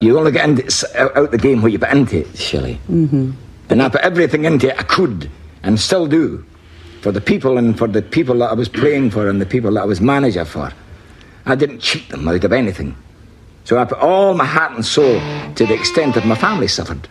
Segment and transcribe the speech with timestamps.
[0.00, 2.78] You only get into, out the game what you put into it, Shelley.
[2.88, 3.32] Mm-hmm.
[3.68, 5.28] And I put everything into it I could
[5.64, 6.46] and still do
[7.00, 9.72] for the people and for the people that I was playing for and the people
[9.72, 10.72] that I was manager for.
[11.46, 12.94] I didn't cheat them out of anything.
[13.64, 15.18] So I put all my heart and soul
[15.56, 17.08] to the extent that my family suffered.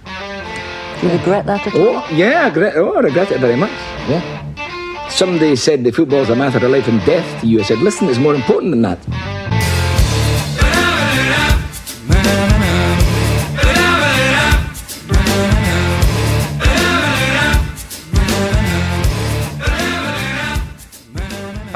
[1.02, 1.82] Do you regret that at all?
[1.98, 3.78] Oh, yeah, I regret, oh, I regret it very much.
[4.08, 5.10] Yeah.
[5.10, 7.60] Somebody said the football's a matter of life and death to you.
[7.60, 9.47] I said, listen, it's more important than that.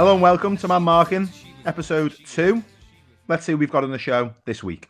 [0.02, 1.30] Hello and welcome to Man Marking,
[1.64, 2.64] episode two.
[3.28, 4.88] Let's see who we've got on the show this week.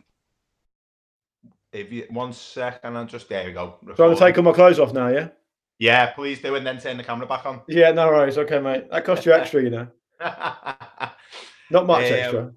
[1.70, 3.74] If you one second, and just there we go.
[3.94, 5.28] So I'm gonna take all my clothes off now, yeah?
[5.78, 7.60] Yeah, please do, and then turn the camera back on.
[7.68, 8.38] Yeah, no worries.
[8.38, 8.90] Okay, mate.
[8.90, 9.86] That cost you extra, you know.
[11.70, 12.52] Not much Um, extra.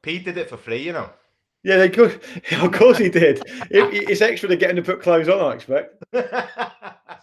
[0.00, 1.10] Pete did it for free, you know.
[1.62, 2.22] Yeah, they could.
[2.52, 3.42] Of course he did.
[3.70, 6.02] It, it's extra to getting to put clothes on, I expect.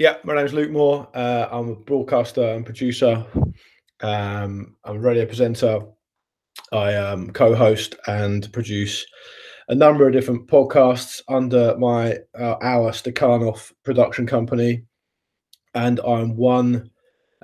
[0.00, 1.06] Yeah, my name's Luke Moore.
[1.12, 3.26] Uh, I'm a broadcaster and producer.
[4.02, 5.80] Um, I'm a radio presenter.
[6.72, 9.06] I um, co-host and produce
[9.68, 14.82] a number of different podcasts under my uh, our Stakhanov production company,
[15.74, 16.90] and I'm one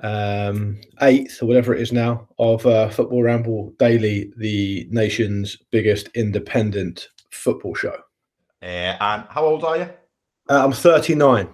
[0.03, 6.09] um, eighth or whatever it is now of uh, Football Ramble Daily, the nation's biggest
[6.09, 7.95] independent football show.
[8.61, 9.89] Uh, and how old are you?
[10.49, 11.49] Uh, I'm 39.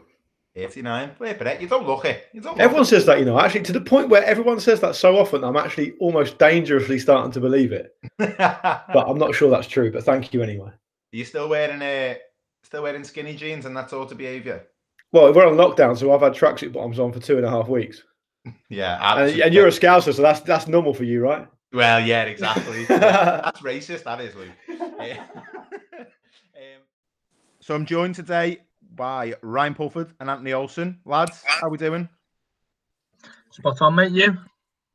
[0.56, 1.12] 89.
[1.20, 1.62] Wait for it.
[1.62, 2.28] You don't look it.
[2.32, 4.80] You don't look Everyone says that, you know, actually, to the point where everyone says
[4.82, 7.96] that so often, I'm actually almost dangerously starting to believe it.
[8.20, 9.92] But I'm not sure that's true.
[9.92, 10.70] But thank you anyway.
[10.70, 12.16] Are you still wearing uh,
[12.64, 14.68] still wearing skinny jeans and that sort of behaviour?
[15.12, 17.68] Well, we're on lockdown, so I've had tracksuit bottoms on for two and a half
[17.68, 18.02] weeks,
[18.70, 21.48] Yeah, and, and you're a scouser, so that's that's normal for you, right?
[21.72, 22.86] well, yeah, exactly.
[22.90, 24.04] That's racist.
[24.04, 24.50] That is, Luke.
[24.68, 25.24] Yeah.
[26.00, 26.82] um,
[27.60, 28.60] So I'm joined today
[28.96, 31.00] by Ryan Pulford and Anthony Olsen.
[31.06, 32.10] Lads, how are we doing?
[33.52, 34.12] Spot on, mate.
[34.12, 34.38] You?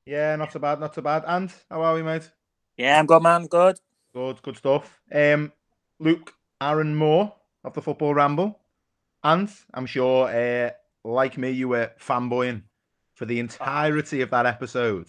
[0.06, 1.24] Yeah, not so bad, not so bad.
[1.26, 2.30] And how are we, mate?
[2.76, 3.46] Yeah, I'm good, man.
[3.46, 3.78] Good.
[4.14, 5.00] Good, good stuff.
[5.12, 5.52] Um,
[6.00, 8.58] Luke Aaron Moore of the Football Ramble,
[9.22, 10.70] and I'm sure, uh,
[11.04, 12.62] like me, you were fanboying
[13.14, 15.08] for the entirety of that episode.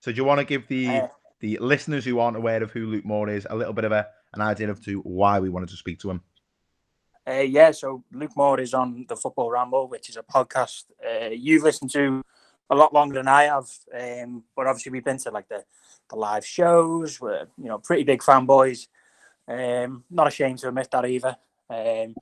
[0.00, 1.08] So, do you want to give the Uh,
[1.40, 4.06] the listeners who aren't aware of who Luke Moore is a little bit of a
[4.34, 6.22] an idea of to why we wanted to speak to him?
[7.30, 11.28] Uh, yeah, so Luke Moore is on the Football Ramble, which is a podcast uh,
[11.28, 12.22] you've listened to
[12.68, 13.68] a lot longer than I have.
[13.96, 15.62] Um, but obviously, we've been to like the,
[16.08, 17.20] the live shows.
[17.20, 18.88] We're you know pretty big fanboys.
[19.46, 21.36] Um, not ashamed to admit that either.
[21.68, 22.16] Um,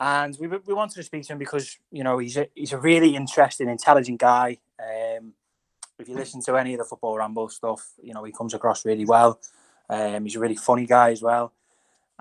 [0.00, 2.78] and we we wanted to speak to him because you know he's a he's a
[2.78, 4.58] really interesting, intelligent guy.
[4.80, 5.34] Um,
[6.00, 8.84] if you listen to any of the Football Ramble stuff, you know he comes across
[8.84, 9.38] really well.
[9.88, 11.52] Um, he's a really funny guy as well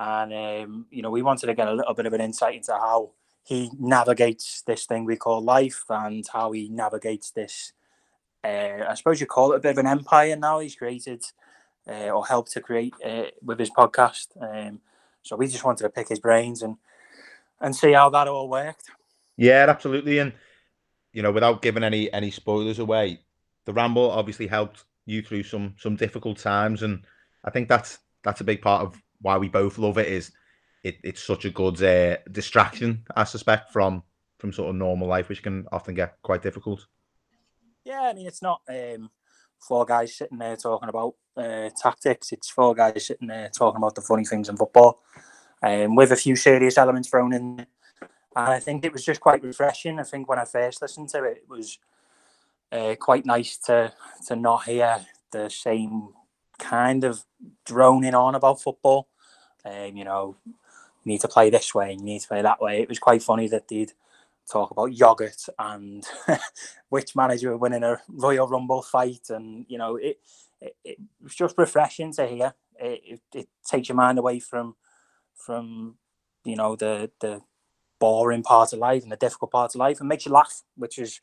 [0.02, 2.74] and um, you know we wanted to get a little bit of an insight into
[2.74, 3.12] how
[3.44, 7.74] he navigates this thing we call life and how he navigates this
[8.44, 11.24] uh, i suppose you call it a bit of an empire now he's created
[11.88, 14.28] uh, or helped to create uh, with his podcast.
[14.40, 14.80] Um,
[15.24, 16.78] so we just wanted to pick his brains and
[17.60, 18.86] and see how that all worked.
[19.38, 20.20] Yeah, absolutely.
[20.20, 20.34] And
[21.14, 23.20] you know, without giving any any spoilers away,
[23.66, 27.06] the ramble obviously helped you through some some difficult times, and
[27.44, 30.08] I think that's that's a big part of why we both love it.
[30.08, 30.32] Is
[30.84, 34.04] it, it's such a good uh, distraction, I suspect, from
[34.40, 36.88] from sort of normal life, which can often get quite difficult.
[37.84, 39.12] Yeah, I mean, it's not um,
[39.60, 42.32] four guys sitting there talking about uh, tactics.
[42.32, 45.02] It's four guys sitting there talking about the funny things in football,
[45.62, 47.66] um, with a few serious elements thrown in.
[48.34, 50.00] And I think it was just quite refreshing.
[50.00, 51.78] I think when I first listened to it, it was
[52.72, 53.94] uh, quite nice to
[54.28, 56.10] to not hear the same
[56.58, 57.26] kind of
[57.66, 59.10] droning on about football.
[59.66, 60.54] Um, you know, you
[61.06, 62.82] need to play this way, you need to play that way.
[62.82, 63.94] It was quite funny that they'd
[64.50, 66.06] talk about yogurt and
[66.90, 70.20] which manager would win in a Royal Rumble fight, and you know, it
[70.62, 72.54] it, it was just refreshing to hear.
[72.80, 74.76] It, it, it takes your mind away from
[75.36, 75.96] from
[76.44, 77.42] you know the the
[78.00, 80.98] boring part of life and the difficult part of life, and makes you laugh, which
[80.98, 81.22] is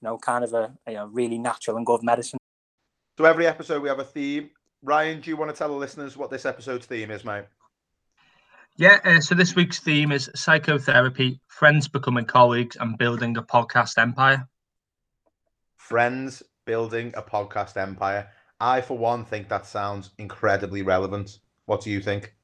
[0.00, 2.38] you know kind of a, a really natural and good medicine.
[3.18, 4.50] So every episode we have a theme.
[4.82, 7.44] Ryan, do you want to tell the listeners what this episode's theme is, mate?
[8.80, 8.98] Yeah.
[9.04, 14.48] Uh, so this week's theme is psychotherapy, friends becoming colleagues, and building a podcast empire.
[15.76, 18.28] friends building a podcast empire.
[18.58, 21.40] I, for one, think that sounds incredibly relevant.
[21.66, 22.34] What do you think?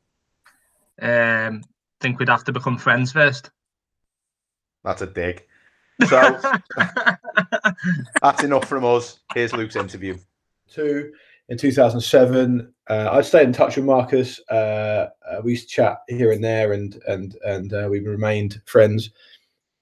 [1.01, 1.63] Um,
[2.01, 3.51] think we'd have to become friends first.
[4.85, 5.43] That's a dig.
[6.07, 6.39] So
[8.21, 9.21] that's enough from us.
[9.33, 10.19] Here's Luke's interview.
[10.75, 11.13] to
[11.49, 12.73] in 2007.
[12.89, 14.41] Uh, I stayed in touch with Marcus.
[14.51, 18.61] Uh, uh, we used to chat here and there, and and and uh, we remained
[18.67, 19.11] friends.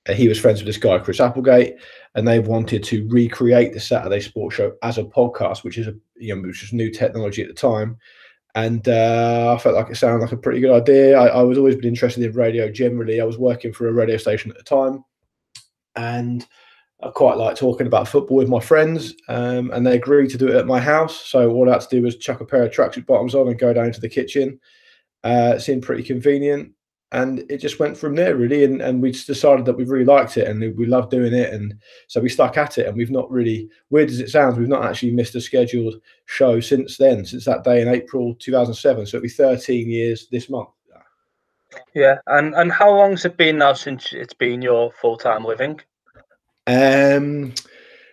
[0.08, 1.76] Uh, he was friends with this guy, Chris Applegate,
[2.14, 5.94] and they wanted to recreate the Saturday Sports Show as a podcast, which is a
[6.16, 7.98] you know which was new technology at the time.
[8.56, 11.18] And I felt like it sounded like a pretty good idea.
[11.18, 13.20] I, I was always been interested in radio generally.
[13.20, 15.04] I was working for a radio station at the time,
[15.96, 16.46] and
[17.04, 20.48] I quite like talking about football with my friends, um, and they agreed to do
[20.48, 21.14] it at my house.
[21.14, 23.58] So all I had to do was chuck a pair of tracksuit bottoms on and
[23.58, 24.58] go down to the kitchen.
[25.22, 26.72] Uh, it seemed pretty convenient,
[27.12, 28.64] and it just went from there really.
[28.64, 31.52] And, and we just decided that we really liked it and we loved doing it,
[31.52, 31.74] and
[32.06, 32.86] so we stuck at it.
[32.86, 36.58] And we've not really, weird as it sounds, we've not actually missed a scheduled show
[36.58, 39.04] since then, since that day in April 2007.
[39.04, 40.70] So it'll be 13 years this month.
[41.92, 45.80] Yeah, and and how long's it been now since it's been your full time living?
[46.66, 47.54] Um,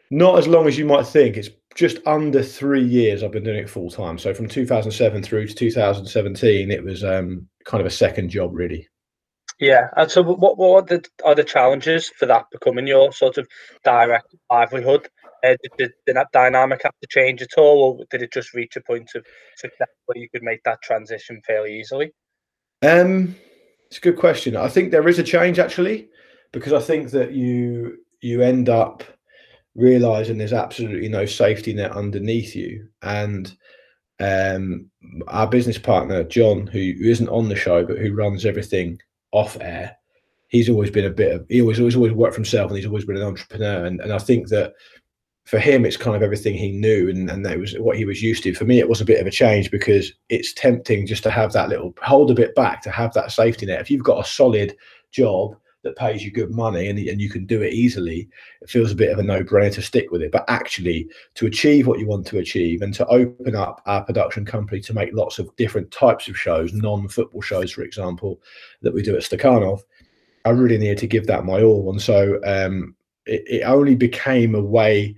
[0.09, 1.38] not as long as you might think.
[1.38, 4.18] It's just under three years I've been doing it full time.
[4.18, 8.88] So from 2007 through to 2017, it was um, kind of a second job, really.
[9.59, 13.38] Yeah, and so what what are the, are the challenges for that becoming your sort
[13.38, 13.48] of
[13.83, 15.07] direct livelihood?
[15.44, 18.75] Uh, did, did, that dynamic have to change at all, or did it just reach
[18.75, 19.24] a point of
[19.57, 22.12] success where you could make that transition fairly easily?
[22.81, 23.36] Um,
[23.88, 24.56] it's a good question.
[24.57, 26.09] I think there is a change actually,
[26.51, 29.03] because I think that you you end up
[29.75, 32.88] realizing there's absolutely no safety net underneath you.
[33.01, 33.56] And
[34.19, 34.89] um,
[35.27, 39.00] our business partner, John, who, who isn't on the show, but who runs everything
[39.31, 39.95] off air,
[40.50, 42.85] he's always been a bit of, he always, always, always worked for himself and he's
[42.85, 43.85] always been an entrepreneur.
[43.85, 44.73] And, and I think that
[45.45, 48.21] for him, it's kind of everything he knew and, and that was what he was
[48.21, 48.53] used to.
[48.53, 51.53] For me, it was a bit of a change because it's tempting just to have
[51.53, 53.81] that little hold a bit back to have that safety net.
[53.81, 54.75] If you've got a solid
[55.12, 58.30] job that pays you good money and, and you can do it easily,
[58.62, 60.31] it feels a bit of a no brainer to stick with it.
[60.31, 64.45] But actually, to achieve what you want to achieve and to open up our production
[64.45, 68.39] company to make lots of different types of shows, non football shows, for example,
[68.81, 69.81] that we do at Stakhanov,
[70.45, 71.89] I really needed to give that my all.
[71.92, 72.95] And so um,
[73.25, 75.16] it, it only became a way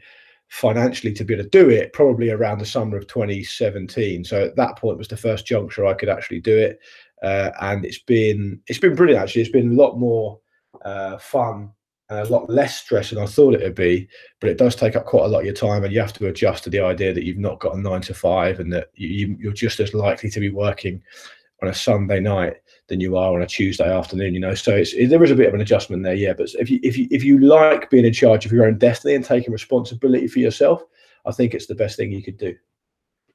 [0.54, 4.56] financially to be able to do it probably around the summer of 2017 so at
[4.56, 6.80] that point was the first juncture i could actually do it
[7.24, 10.39] uh, and it's been it's been brilliant actually it's been a lot more
[10.83, 11.71] uh, fun
[12.09, 14.07] and a lot less stress than I thought it would be.
[14.39, 16.27] But it does take up quite a lot of your time, and you have to
[16.27, 19.35] adjust to the idea that you've not got a nine to five, and that you,
[19.39, 21.01] you're just as likely to be working
[21.62, 22.57] on a Sunday night
[22.88, 24.33] than you are on a Tuesday afternoon.
[24.33, 26.33] You know, so it's it, there is a bit of an adjustment there, yeah.
[26.33, 29.15] But if you if you if you like being in charge of your own destiny
[29.15, 30.83] and taking responsibility for yourself,
[31.25, 32.56] I think it's the best thing you could do.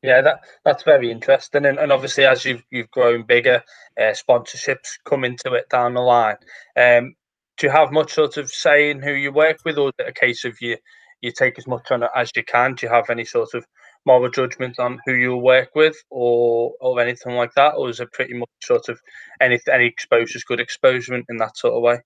[0.02, 3.64] Yeah, that that's very interesting, and, and obviously as you've you've grown bigger,
[3.98, 6.36] uh, sponsorships come into it down the line.
[6.76, 7.16] Um,
[7.58, 10.08] do you have much sort of say in who you work with, or is it
[10.08, 10.76] a case of you
[11.20, 12.74] you take as much on it as you can?
[12.74, 13.66] Do you have any sort of
[14.06, 18.12] moral judgment on who you work with, or or anything like that, or is it
[18.12, 19.00] pretty much sort of
[19.40, 21.98] any any exposure is good exposure in that sort of way?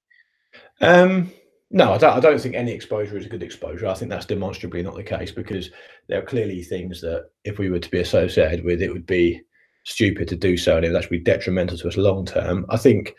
[0.80, 1.30] Um,
[1.70, 2.16] no, I don't.
[2.16, 3.86] I don't think any exposure is a good exposure.
[3.86, 5.70] I think that's demonstrably not the case because
[6.08, 9.40] there are clearly things that if we were to be associated with, it would be
[9.84, 12.64] stupid to do so, and it would actually be detrimental to us long term.
[12.68, 13.14] I think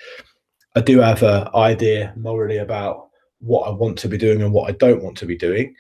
[0.76, 3.10] I do have an idea morally about
[3.40, 5.76] what I want to be doing and what I don't want to be doing.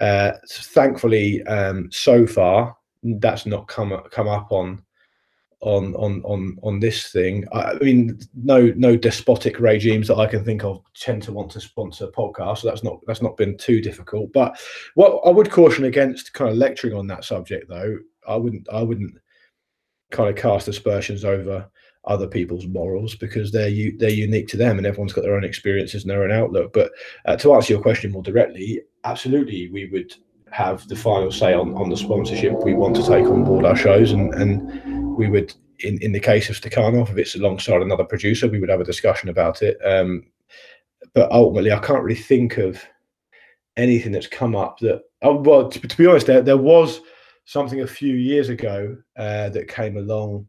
[0.00, 4.82] Uh, thankfully, um, so far that's not come come up on
[5.60, 7.44] on on on on this thing.
[7.52, 11.60] I, mean, no no despotic regimes that I can think of tend to want to
[11.60, 12.58] sponsor podcasts.
[12.58, 14.32] So that's not that's not been too difficult.
[14.32, 14.58] But
[14.94, 18.82] what I would caution against kind of lecturing on that subject, though, I wouldn't I
[18.82, 19.14] wouldn't
[20.10, 21.70] kind of cast aspersions over
[22.04, 26.02] other people's morals because they're they're unique to them and everyone's got their own experiences
[26.02, 26.72] and their own outlook.
[26.72, 26.90] But
[27.26, 30.14] uh, to answer your question more directly, absolutely, we would
[30.50, 33.76] have the final say on, on the sponsorship we want to take on board our
[33.76, 35.54] shows and and we would
[35.84, 38.84] in, in the case of Stakhanov, if it's alongside another producer, we would have a
[38.84, 39.78] discussion about it.
[39.84, 40.24] Um,
[41.14, 42.82] but ultimately, I can't really think of
[43.76, 45.02] anything that's come up that.
[45.22, 47.00] Oh, well, to, to be honest, there, there was
[47.44, 50.48] something a few years ago uh, that came along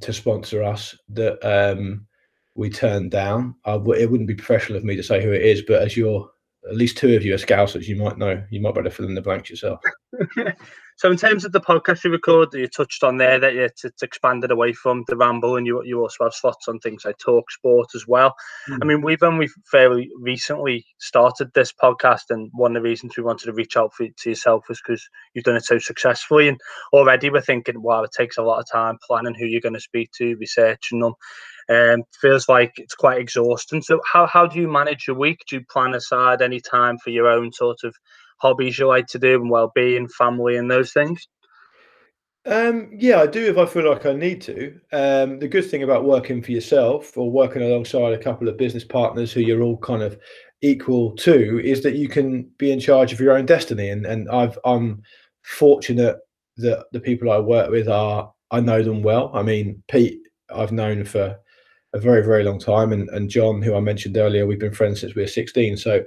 [0.00, 2.06] to sponsor us that um,
[2.54, 3.54] we turned down.
[3.66, 6.30] it wouldn't be professional of me to say who it is, but as you're
[6.68, 8.42] at least two of you are scousers, you might know.
[8.50, 9.80] You might better fill in the blanks yourself.
[10.96, 13.84] so, in terms of the podcast you record, that you touched on there that it's,
[13.84, 17.16] it's expanded away from the ramble, and you you also have slots on things like
[17.18, 18.34] talk sport as well.
[18.68, 18.78] Mm.
[18.82, 23.22] I mean, we've only fairly recently started this podcast, and one of the reasons we
[23.22, 26.60] wanted to reach out for, to yourself was because you've done it so successfully, and
[26.92, 29.80] already we're thinking, wow, it takes a lot of time planning who you're going to
[29.80, 31.14] speak to, researching them.
[31.70, 33.80] Um, feels like it's quite exhausting.
[33.80, 35.42] So, how, how do you manage your week?
[35.48, 37.94] Do you plan aside any time for your own sort of
[38.38, 41.28] hobbies you like to do and well being, family, and those things?
[42.46, 44.80] Um, yeah, I do if I feel like I need to.
[44.92, 48.84] Um, the good thing about working for yourself or working alongside a couple of business
[48.84, 50.18] partners who you're all kind of
[50.62, 53.90] equal to is that you can be in charge of your own destiny.
[53.90, 55.02] And and I've I'm
[55.42, 56.18] fortunate
[56.56, 59.30] that the people I work with are I know them well.
[59.34, 60.20] I mean, Pete,
[60.52, 61.38] I've known for
[61.92, 62.92] a very very long time.
[62.92, 66.04] And, and john who i mentioned earlier we've been friends since we were 16 so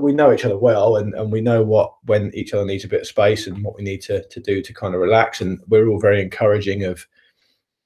[0.00, 2.88] we know each other well and, and we know what when each other needs a
[2.88, 5.40] bit of space and what we need to, to do to kind of relax.
[5.40, 7.06] And we're all very encouraging of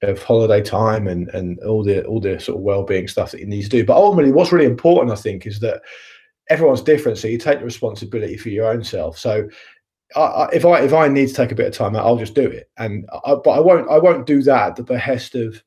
[0.01, 3.45] of holiday time and and all the all the sort of well-being stuff that you
[3.45, 3.85] need to do.
[3.85, 5.81] But ultimately what's really important i think is that
[6.49, 7.17] everyone's different.
[7.17, 9.17] So you take the responsibility for your own self.
[9.17, 9.47] So
[10.15, 12.17] I, I, if I if I need to take a bit of time out, I'll
[12.17, 15.35] just do it, and I, but I won't I won't do that at the behest
[15.35, 15.61] of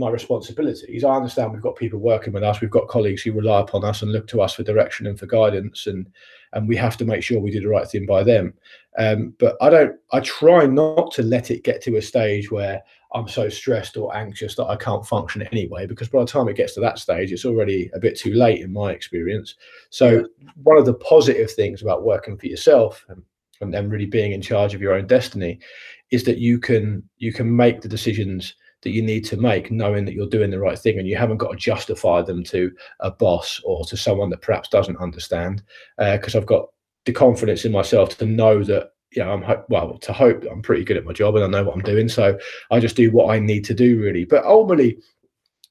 [0.00, 1.04] my responsibilities.
[1.04, 4.02] I understand we've got people working with us, we've got colleagues who rely upon us
[4.02, 6.10] and look to us for direction and for guidance, and
[6.52, 8.54] and we have to make sure we do the right thing by them.
[8.98, 9.96] Um, but I don't.
[10.12, 14.16] I try not to let it get to a stage where I'm so stressed or
[14.16, 15.86] anxious that I can't function anyway.
[15.86, 18.60] Because by the time it gets to that stage, it's already a bit too late
[18.60, 19.56] in my experience.
[19.90, 20.26] So
[20.62, 24.74] one of the positive things about working for yourself and, and, really being in charge
[24.74, 25.58] of your own destiny
[26.10, 30.04] is that you can you can make the decisions that you need to make, knowing
[30.04, 33.10] that you're doing the right thing and you haven't got to justify them to a
[33.10, 35.62] boss or to someone that perhaps doesn't understand.
[35.98, 36.68] Because uh, I've got
[37.04, 40.84] the confidence in myself to know that you know, I'm well to hope I'm pretty
[40.84, 42.08] good at my job and I know what I'm doing.
[42.08, 42.38] So
[42.70, 44.24] I just do what I need to do really.
[44.24, 44.98] But ultimately,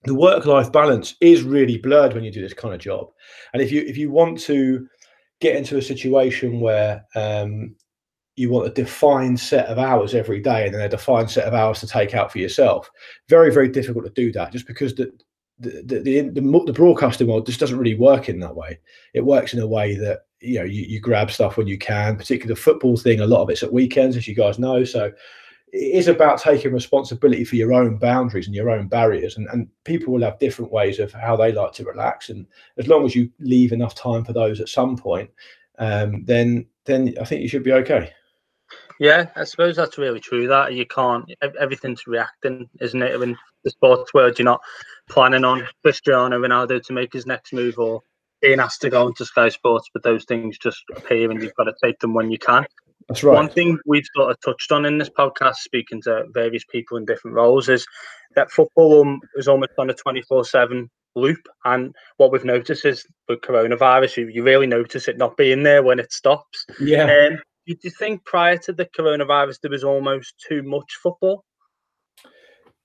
[0.03, 3.07] the work-life balance is really blurred when you do this kind of job.
[3.53, 4.87] And if you if you want to
[5.39, 7.75] get into a situation where um,
[8.39, 11.53] you want a defined set of hours every day and then a defined set of
[11.53, 12.89] hours to take out for yourself.
[13.27, 15.11] Very, very difficult to do that just because the
[15.61, 18.79] the, the, the, the broadcasting world just doesn't really work in that way.
[19.13, 22.15] It works in a way that you know you, you grab stuff when you can,
[22.15, 23.19] particularly the football thing.
[23.19, 24.85] A lot of it's at weekends, as you guys know.
[24.85, 25.11] So
[25.73, 29.35] it is about taking responsibility for your own boundaries and your own barriers.
[29.35, 32.29] And, and people will have different ways of how they like to relax.
[32.29, 35.29] And as long as you leave enough time for those at some point,
[35.77, 38.13] um, then then I think you should be okay.
[38.99, 40.47] Yeah, I suppose that's really true.
[40.47, 41.25] That you can't
[41.59, 43.21] everything's reacting, isn't it?
[43.21, 44.61] In the sports world, you're not
[45.09, 48.01] planning on Cristiano Ronaldo to make his next move or
[48.41, 51.65] being asked to go into Sky Sports, but those things just appear, and you've got
[51.65, 52.65] to take them when you can.
[53.07, 53.33] That's right.
[53.33, 57.05] One thing we've sort of touched on in this podcast, speaking to various people in
[57.05, 57.87] different roles, is
[58.35, 61.39] that football is almost on a twenty four seven loop.
[61.65, 65.83] And what we've noticed is with coronavirus, you, you really notice it not being there
[65.83, 66.65] when it stops.
[66.79, 67.29] Yeah.
[67.31, 67.39] Um,
[67.75, 71.45] do you think prior to the coronavirus there was almost too much football?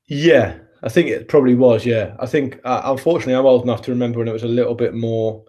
[0.06, 1.86] Yeah, I think it probably was.
[1.86, 4.74] Yeah, I think uh, unfortunately I'm old enough to remember when it was a little
[4.74, 5.44] bit more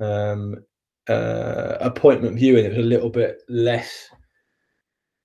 [0.00, 0.56] um,
[1.08, 2.64] uh, appointment viewing.
[2.64, 4.08] It was a little bit less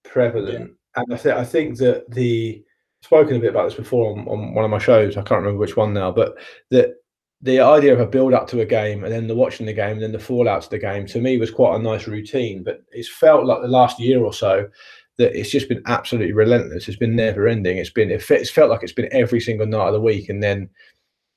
[0.03, 1.03] prevalent, yeah.
[1.03, 2.63] and I think I think that the
[3.03, 5.17] spoken a bit about this before on, on one of my shows.
[5.17, 6.35] I can't remember which one now, but
[6.71, 6.95] that
[7.43, 9.93] the idea of a build up to a game and then the watching the game
[9.93, 12.63] and then the fallout to the game to me was quite a nice routine.
[12.63, 14.69] But it's felt like the last year or so
[15.17, 16.87] that it's just been absolutely relentless.
[16.87, 17.77] It's been never ending.
[17.77, 20.69] It's been it's felt like it's been every single night of the week and then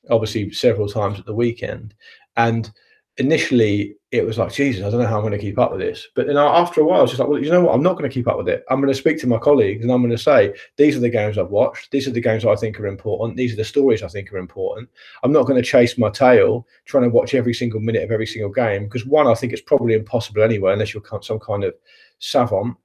[0.09, 1.93] obviously several times at the weekend.
[2.37, 2.71] And
[3.17, 5.81] initially it was like, Jesus, I don't know how I'm going to keep up with
[5.81, 6.07] this.
[6.15, 7.75] But then after a while, I was just like, well, you know what?
[7.75, 8.65] I'm not going to keep up with it.
[8.71, 11.11] I'm going to speak to my colleagues and I'm going to say, these are the
[11.11, 11.91] games I've watched.
[11.91, 13.37] These are the games I think are important.
[13.37, 14.89] These are the stories I think are important.
[15.25, 18.27] I'm not going to chase my tail trying to watch every single minute of every
[18.27, 21.75] single game because one, I think it's probably impossible anyway, unless you're some kind of
[22.21, 22.77] savant.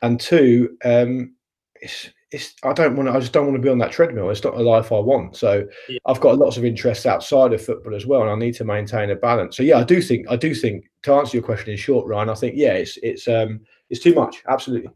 [0.00, 1.34] And two, um,
[1.74, 3.14] it's, it's I don't want to.
[3.14, 4.30] I just don't want to be on that treadmill.
[4.30, 5.36] It's not a life I want.
[5.36, 5.98] So yeah.
[6.06, 9.10] I've got lots of interests outside of football as well, and I need to maintain
[9.10, 9.56] a balance.
[9.56, 12.30] So yeah, I do think I do think to answer your question in short, Ryan,
[12.30, 14.42] I think yeah, it's it's um it's too much.
[14.48, 14.90] Absolutely.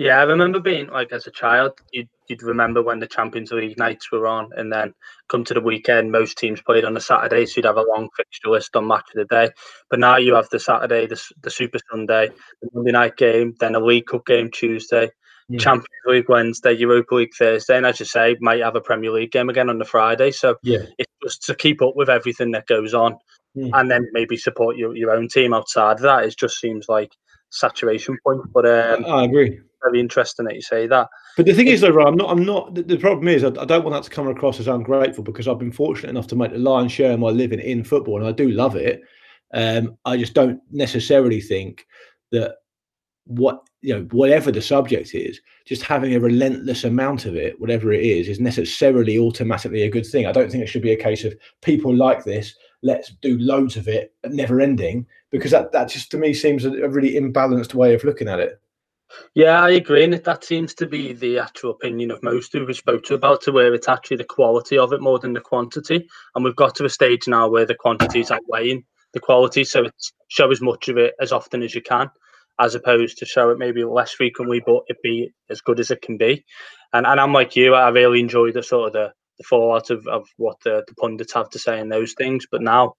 [0.00, 3.76] Yeah, I remember being like as a child, you'd, you'd remember when the Champions League
[3.76, 4.94] nights were on, and then
[5.28, 8.08] come to the weekend, most teams played on a Saturday, so you'd have a long
[8.16, 9.50] fixture list on match of the day.
[9.90, 12.30] But now you have the Saturday, the, the Super Sunday,
[12.62, 15.10] the Monday night game, then a League Cup game Tuesday,
[15.50, 15.58] yeah.
[15.58, 19.32] Champions League Wednesday, Europa League Thursday, and as you say, might have a Premier League
[19.32, 20.30] game again on the Friday.
[20.30, 23.18] So yeah, it's just to keep up with everything that goes on,
[23.54, 23.70] yeah.
[23.74, 26.24] and then maybe support your, your own team outside of that.
[26.24, 27.10] It just seems like
[27.50, 28.42] saturation point.
[28.52, 29.58] But um, I agree.
[29.82, 31.08] Very interesting that you say that.
[31.36, 32.30] But the thing is, though, I'm not.
[32.30, 32.74] I'm not.
[32.76, 35.48] The, the problem is, I, I, don't want that to come across as ungrateful because
[35.48, 38.26] I've been fortunate enough to make the lion's share of my living in football, and
[38.26, 39.02] I do love it.
[39.52, 41.86] Um, I just don't necessarily think
[42.30, 42.56] that
[43.24, 47.92] what you know whatever the subject is just having a relentless amount of it whatever
[47.92, 51.02] it is is necessarily automatically a good thing i don't think it should be a
[51.02, 55.88] case of people like this let's do loads of it never ending because that that
[55.88, 58.60] just to me seems a, really imbalanced way of looking at it
[59.34, 60.04] Yeah, I agree.
[60.04, 63.46] And that seems to be the actual opinion of most who we spoke to about
[63.48, 66.08] it, where it's actually the quality of it more than the quantity.
[66.34, 69.64] And we've got to a stage now where the quantity is outweighing the quality.
[69.64, 72.08] So it's show as much of it as often as you can,
[72.60, 76.02] as opposed to show it maybe less frequently, but it be as good as it
[76.02, 76.44] can be.
[76.92, 80.06] And and I'm like you, I really enjoy the sort of the, the fallout of,
[80.06, 82.46] of what the, the pundits have to say in those things.
[82.50, 82.94] But now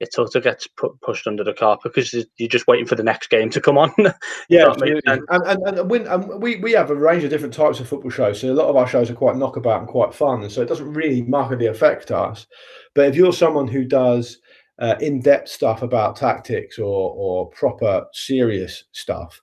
[0.00, 3.02] it sort of gets pu- pushed under the carpet because you're just waiting for the
[3.02, 3.92] next game to come on.
[4.48, 4.72] yeah,
[5.06, 8.10] and, and, and, when, and we, we have a range of different types of football
[8.10, 8.40] shows.
[8.40, 10.42] So a lot of our shows are quite knockabout and quite fun.
[10.42, 12.46] And so it doesn't really markedly affect us.
[12.94, 14.38] But if you're someone who does
[14.78, 19.40] uh, in-depth stuff about tactics or, or proper serious stuff,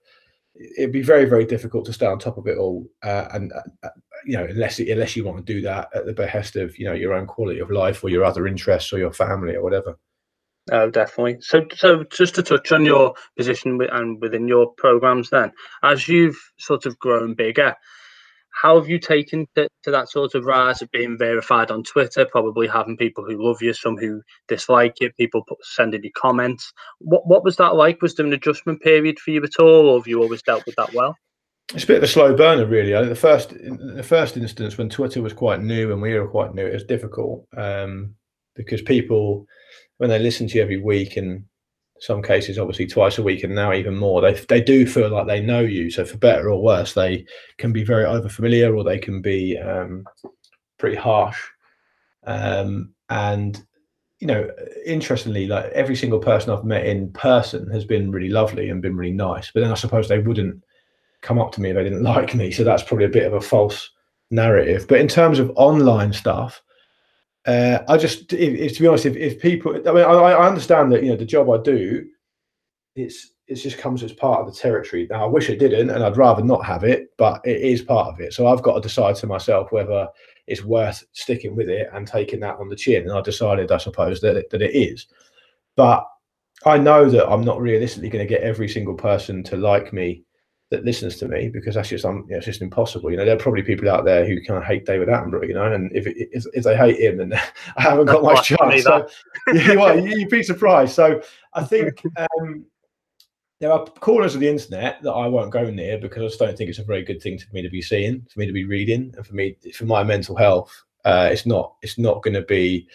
[0.78, 2.88] it'd be very, very difficult to stay on top of it all.
[3.04, 3.52] Uh, and,
[3.84, 3.90] uh,
[4.26, 6.94] you know, unless, unless you want to do that at the behest of, you know,
[6.94, 9.98] your own quality of life or your other interests or your family or whatever.
[10.72, 11.38] Oh, definitely.
[11.42, 15.52] So, so just to touch on your position and within your programs, then,
[15.84, 17.76] as you've sort of grown bigger,
[18.62, 22.26] how have you taken to, to, that sort of rise of being verified on Twitter?
[22.26, 26.72] Probably having people who love you, some who dislike it, people put, sending you comments.
[27.00, 28.02] What what was that like?
[28.02, 30.76] Was there an adjustment period for you at all, or have you always dealt with
[30.76, 31.16] that well?
[31.74, 32.96] It's a bit of a slow burner, really.
[32.96, 36.28] I think the first the first instance when Twitter was quite new and we were
[36.28, 38.16] quite new, it was difficult um,
[38.56, 39.46] because people
[39.98, 41.46] when they listen to you every week and
[42.00, 44.22] some cases obviously twice a week and now even more.
[44.22, 47.26] They they do feel like they know you so for better or worse they
[47.58, 50.06] can be very over familiar or they can be um,
[50.78, 51.42] pretty harsh.
[52.26, 53.64] Um, and
[54.20, 54.50] you know
[54.86, 58.96] interestingly like every single person i've met in person has been really lovely and been
[58.96, 60.64] really nice but then i suppose they wouldn't
[61.22, 63.34] come up to me if they didn't like me so that's probably a bit of
[63.34, 63.92] a false
[64.32, 64.86] narrative.
[64.88, 66.62] But in terms of online stuff
[67.46, 70.48] uh, I just, if, if, to be honest, if, if people, I mean, I, I,
[70.48, 72.08] understand that you know the job I do,
[72.96, 75.08] it's it just comes as part of the territory.
[75.10, 78.08] Now, I wish it didn't, and I'd rather not have it, but it is part
[78.08, 78.34] of it.
[78.34, 80.08] So I've got to decide to myself whether
[80.48, 83.04] it's worth sticking with it and taking that on the chin.
[83.04, 85.06] And I decided, I suppose, that that it is.
[85.76, 86.08] But
[86.66, 90.25] I know that I'm not realistically going to get every single person to like me
[90.72, 93.12] that listens to me because that's just um, you know, it's just impossible.
[93.12, 95.48] You know, there are probably people out there who kind of hate David Attenborough.
[95.48, 97.34] You know, and if if, if they hate him, then
[97.78, 98.84] I haven't got much chance.
[98.84, 99.08] So,
[99.54, 100.94] yeah, well, you'd be surprised.
[100.94, 101.22] So
[101.54, 102.66] I think um,
[103.60, 106.58] there are corners of the internet that I won't go near because I just don't
[106.58, 108.66] think it's a very good thing for me to be seeing, for me to be
[108.66, 110.72] reading, and for me for my mental health.
[111.04, 112.88] Uh, it's not it's not going to be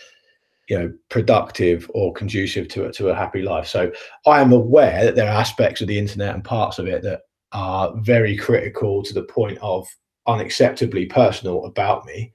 [0.68, 3.90] you know productive or conducive to a, to a happy life so
[4.24, 7.22] i am aware that there are aspects of the internet and parts of it that
[7.52, 9.88] are very critical to the point of
[10.28, 12.32] unacceptably personal about me,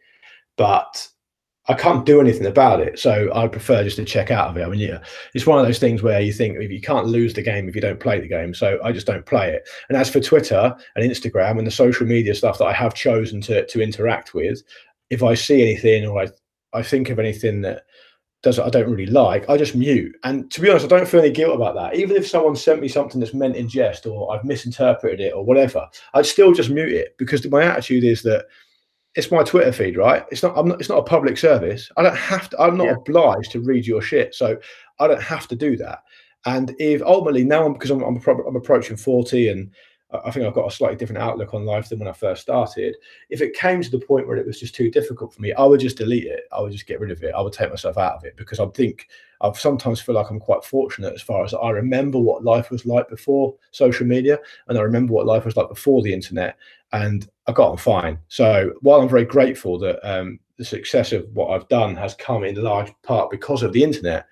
[0.57, 1.07] but
[1.67, 2.99] I can't do anything about it.
[2.99, 4.63] So I prefer just to check out of it.
[4.63, 4.99] I mean, yeah,
[5.33, 7.73] it's one of those things where you think if you can't lose the game if
[7.73, 8.53] you don't play the game.
[8.53, 9.67] So I just don't play it.
[9.89, 13.41] And as for Twitter and Instagram and the social media stuff that I have chosen
[13.41, 14.61] to to interact with,
[15.09, 16.27] if I see anything or I
[16.73, 17.83] I think of anything that
[18.45, 20.15] does I don't really like, I just mute.
[20.23, 21.95] And to be honest, I don't feel any guilt about that.
[21.95, 25.43] Even if someone sent me something that's meant in jest or I've misinterpreted it or
[25.43, 28.45] whatever, I'd still just mute it because my attitude is that
[29.15, 30.25] it's my Twitter feed, right?
[30.29, 30.55] It's not.
[30.55, 30.79] I'm not.
[30.79, 31.89] It's not a public service.
[31.97, 32.61] I don't have to.
[32.61, 32.95] I'm not yeah.
[32.95, 34.57] obliged to read your shit, so
[34.99, 36.03] I don't have to do that.
[36.45, 39.71] And if ultimately now, I'm because I'm I'm, I'm approaching forty and
[40.25, 42.95] I think I've got a slightly different outlook on life than when I first started.
[43.29, 45.63] If it came to the point where it was just too difficult for me, I
[45.63, 46.43] would just delete it.
[46.51, 47.33] I would just get rid of it.
[47.35, 49.07] I would take myself out of it because I think
[49.41, 52.85] I sometimes feel like I'm quite fortunate as far as I remember what life was
[52.85, 56.57] like before social media and I remember what life was like before the internet
[56.93, 58.19] and I got on fine.
[58.27, 62.43] So while I'm very grateful that um, the success of what I've done has come
[62.43, 64.25] in large part because of the internet,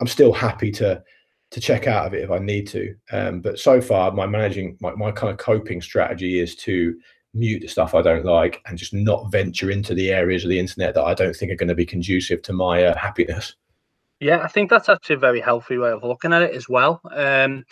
[0.00, 1.02] I'm still happy to
[1.50, 2.94] to check out of it if I need to.
[3.12, 6.96] Um, but so far, my managing, my, my kind of coping strategy is to
[7.34, 10.58] mute the stuff I don't like and just not venture into the areas of the
[10.58, 13.54] internet that I don't think are going to be conducive to my uh, happiness.
[14.20, 17.00] Yeah, I think that's actually a very healthy way of looking at it as well.
[17.10, 17.64] Um,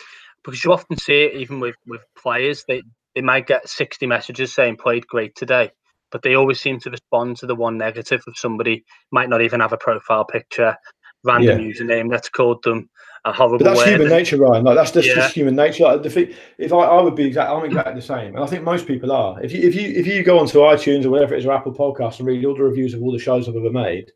[0.43, 2.81] because you often see it even with, with players, they,
[3.13, 5.71] they might get 60 messages saying played great today,
[6.11, 9.59] but they always seem to respond to the one negative of somebody might not even
[9.59, 10.75] have a profile picture,
[11.23, 11.73] random yeah.
[11.73, 12.89] username that's called them
[13.25, 13.59] a horrible.
[13.59, 14.63] But that's human nature, Ryan.
[14.63, 15.15] Like that's just, yeah.
[15.15, 15.83] just human nature.
[15.83, 16.17] Like, if,
[16.57, 19.11] if I, I would be exact, I'm exactly the same, and I think most people
[19.11, 19.41] are.
[19.43, 21.73] If you if you if you go onto iTunes or whatever it is or Apple
[21.73, 24.11] Podcasts and read all the reviews of all the shows I've ever made,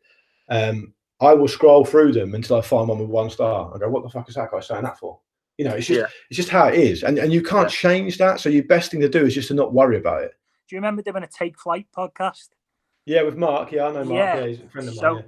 [0.48, 3.88] um, I will scroll through them until I find one with one star and go,
[3.88, 5.20] "What the fuck is that guy saying that for?"
[5.58, 6.06] You know, it's just yeah.
[6.30, 7.76] it's just how it is, and and you can't yeah.
[7.76, 8.40] change that.
[8.40, 10.32] So your best thing to do is just to not worry about it.
[10.68, 12.48] Do you remember doing a Take Flight podcast?
[13.04, 13.70] Yeah, with Mark.
[13.70, 14.10] Yeah, I know Mark.
[14.10, 15.24] Yeah, yeah he's a friend of so, mine.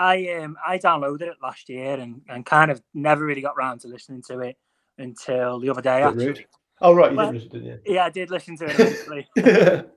[0.00, 3.80] I um I downloaded it last year and, and kind of never really got around
[3.80, 4.56] to listening to it
[4.96, 6.02] until the other day.
[6.02, 6.46] Actually,
[6.80, 9.86] Oh right, you Well, did listen, didn't Yeah, I did listen to it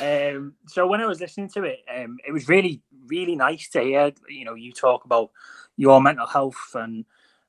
[0.34, 3.80] um, so when I was listening to it, um, it was really, really nice to
[3.80, 4.12] hear.
[4.28, 5.30] You know, you talk about
[5.76, 7.04] your mental health and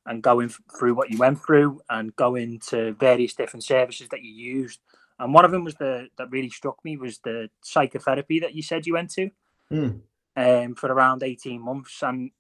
[0.06, 4.32] and going through what you went through and going to various different services that you
[4.32, 4.80] used.
[5.18, 8.62] And one of them was the that really struck me was the psychotherapy that you
[8.62, 9.32] said you went to
[9.70, 9.90] Hmm.
[10.36, 12.02] Um, for around eighteen months.
[12.04, 12.32] And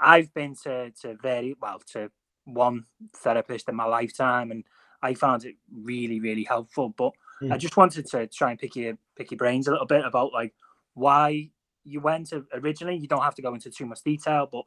[0.00, 2.10] I've been to to very well to
[2.44, 2.84] one
[3.16, 4.64] therapist in my lifetime, and
[5.02, 6.90] I found it really, really helpful.
[6.90, 7.12] But
[7.50, 7.60] I Mm.
[7.60, 10.54] just wanted to try and pick your pick your brains a little bit about like
[10.94, 11.50] why
[11.84, 12.96] you went originally.
[12.96, 14.64] You don't have to go into too much detail, but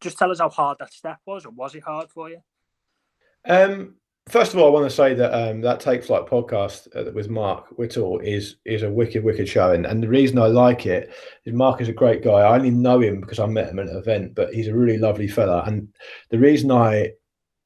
[0.00, 2.42] just tell us how hard that step was, or was it hard for you?
[3.46, 3.96] Um,
[4.28, 7.28] first of all, I want to say that um, that Take Flight podcast uh, with
[7.28, 11.12] Mark Whittle is is a wicked, wicked show, and, and the reason I like it
[11.44, 12.40] is Mark is a great guy.
[12.40, 14.98] I only know him because I met him at an event, but he's a really
[14.98, 15.88] lovely fella, and
[16.30, 17.12] the reason I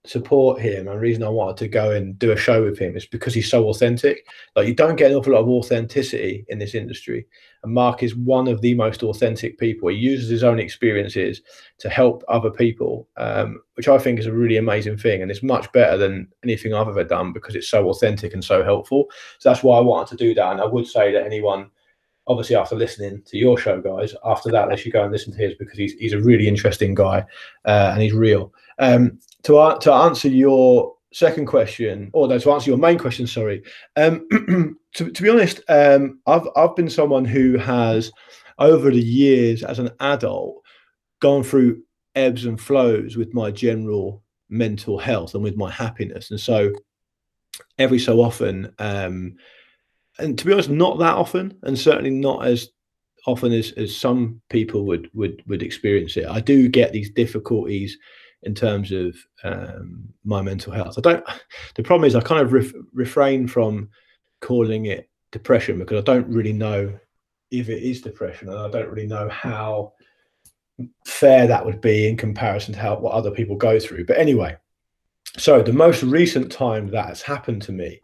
[0.04, 2.96] support him and the reason I wanted to go and do a show with him
[2.96, 4.26] is because he's so authentic.
[4.56, 7.26] Like you don't get an awful lot of authenticity in this industry,
[7.62, 9.88] and Mark is one of the most authentic people.
[9.88, 11.42] He uses his own experiences
[11.78, 15.22] to help other people, um, which I think is a really amazing thing.
[15.22, 18.62] And it's much better than anything I've ever done because it's so authentic and so
[18.62, 19.06] helpful.
[19.38, 20.52] So that's why I wanted to do that.
[20.52, 21.70] And I would say that anyone,
[22.28, 25.38] obviously, after listening to your show, guys, after that, they should go and listen to
[25.38, 27.24] his because he's, he's a really interesting guy
[27.64, 28.52] uh, and he's real.
[28.78, 33.62] Um, to, to answer your second question, or no, to answer your main question, sorry.
[33.96, 34.26] Um,
[34.94, 38.12] to, to be honest, um, I've, I've been someone who has,
[38.58, 40.62] over the years as an adult,
[41.20, 41.82] gone through
[42.14, 46.30] ebbs and flows with my general mental health and with my happiness.
[46.30, 46.72] And so
[47.78, 49.36] every so often, um,
[50.18, 52.70] and to be honest, not that often, and certainly not as
[53.26, 56.26] often as, as some people would would would experience it.
[56.26, 57.96] I do get these difficulties
[58.42, 60.96] in terms of um, my mental health.
[60.98, 61.24] I don't.
[61.74, 63.88] The problem is I kind of ref, refrain from
[64.40, 66.96] calling it depression because I don't really know
[67.50, 69.92] if it is depression, and I don't really know how
[71.04, 74.06] fair that would be in comparison to how what other people go through.
[74.06, 74.56] But anyway,
[75.36, 78.00] so the most recent time that has happened to me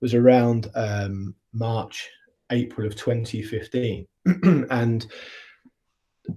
[0.00, 2.08] was around um, March,
[2.50, 4.06] April of 2015,
[4.70, 5.06] and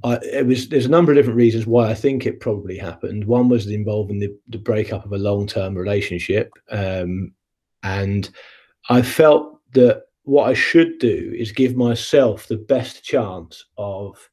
[0.03, 3.25] I, it was there's a number of different reasons why I think it probably happened.
[3.25, 7.33] One was involving the, the breakup of a long term relationship, um,
[7.83, 8.29] and
[8.89, 14.29] I felt that what I should do is give myself the best chance of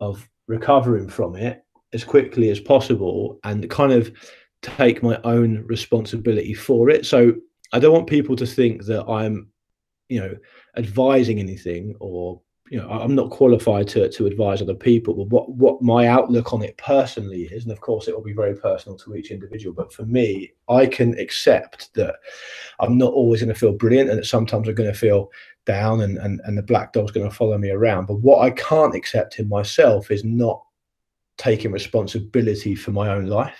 [0.00, 4.12] of recovering from it as quickly as possible and kind of
[4.62, 7.06] take my own responsibility for it.
[7.06, 7.34] So
[7.72, 9.48] I don't want people to think that I'm,
[10.08, 10.34] you know,
[10.76, 15.14] advising anything or you know I'm not qualified to to advise other people.
[15.14, 18.32] But what what my outlook on it personally is, and of course it will be
[18.32, 19.74] very personal to each individual.
[19.74, 22.16] But for me, I can accept that
[22.80, 25.30] I'm not always going to feel brilliant, and that sometimes I'm going to feel
[25.64, 28.06] down, and and and the black dog's going to follow me around.
[28.06, 30.62] But what I can't accept in myself is not
[31.38, 33.58] taking responsibility for my own life.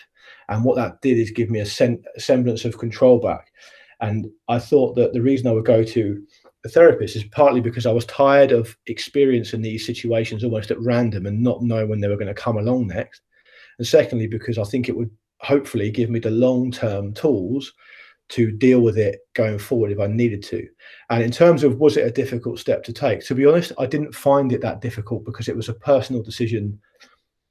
[0.49, 3.53] And what that did is give me a, semblance of control back.
[4.01, 6.23] And I thought that the reason I would go to
[6.65, 11.27] a therapist is partly because I was tired of experiencing these situations almost at random
[11.27, 13.23] and not knowing when they were going to come along next.
[13.79, 17.73] And secondly, because I think it would hopefully give me the long term tools
[18.31, 20.67] to deal with it going forward if I needed to.
[21.11, 23.87] And in terms of was it a difficult step to take, to be honest, I
[23.87, 26.79] didn't find it that difficult because it was a personal decision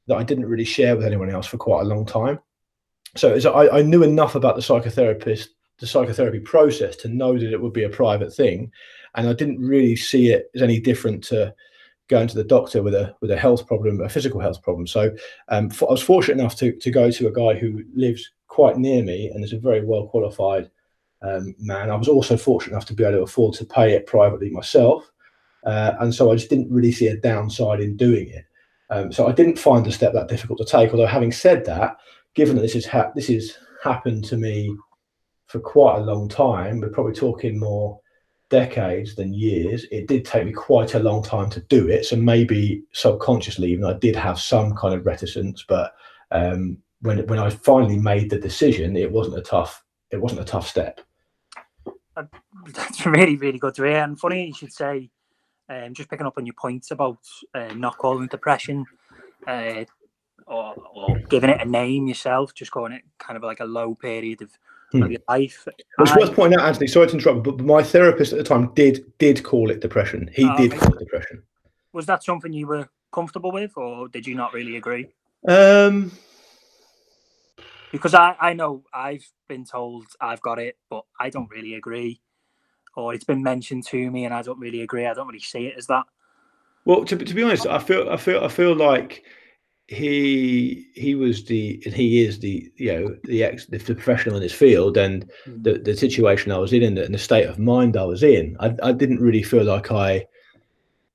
[0.07, 2.39] that I didn't really share with anyone else for quite a long time.
[3.15, 5.47] So as I, I knew enough about the psychotherapist,
[5.79, 8.71] the psychotherapy process to know that it would be a private thing,
[9.17, 11.53] and I didn't really see it as any different to
[12.07, 14.87] going to the doctor with a with a health problem, a physical health problem.
[14.87, 15.13] So
[15.49, 19.03] um, I was fortunate enough to to go to a guy who lives quite near
[19.03, 20.69] me and is a very well qualified
[21.21, 21.89] um, man.
[21.89, 25.11] I was also fortunate enough to be able to afford to pay it privately myself,
[25.65, 28.45] uh, and so I just didn't really see a downside in doing it.
[28.89, 30.91] Um, so I didn't find the step that difficult to take.
[30.91, 31.97] Although having said that,
[32.35, 34.75] given that this is ha- this has happened to me
[35.47, 37.99] for quite a long time, we're probably talking more
[38.49, 39.85] decades than years.
[39.91, 43.85] It did take me quite a long time to do it, so maybe subconsciously, even
[43.85, 45.65] I did have some kind of reticence.
[45.67, 45.93] But
[46.31, 50.45] um, when when I finally made the decision, it wasn't a tough it wasn't a
[50.45, 51.01] tough step.
[52.73, 54.03] That's really, really good to hear.
[54.03, 55.09] And funny you should say,
[55.69, 57.19] um, just picking up on your points about
[57.53, 58.85] uh, not calling depression
[59.45, 59.83] uh,
[60.45, 63.93] or, or giving it a name yourself, just calling it kind of like a low
[63.93, 64.51] period of,
[64.91, 65.15] Hmm.
[65.27, 65.67] life.
[65.99, 66.87] It's I- worth pointing out, Anthony.
[66.87, 70.29] Sorry to interrupt, but my therapist at the time did did call it depression.
[70.33, 71.43] He Oh, did call it depression.
[71.93, 75.07] was that something you were comfortable with, or did you not really agree?
[75.47, 76.11] Um,
[77.91, 81.73] Because because I, I know I've been told I've got it, but I don't really
[81.75, 82.21] agree.
[82.95, 85.05] Or it's been mentioned to me and I don't really agree.
[85.05, 86.05] I don't really see it as that.
[86.85, 89.23] Well, to, to be honest, I feel I feel I feel like
[89.87, 94.41] he he was the and he is the you know the ex the professional in
[94.41, 95.63] his field and Mm.
[95.63, 98.21] the, the situation I was in and the, and the state of mind I was
[98.21, 98.57] in.
[98.59, 100.25] I, I didn't really feel like I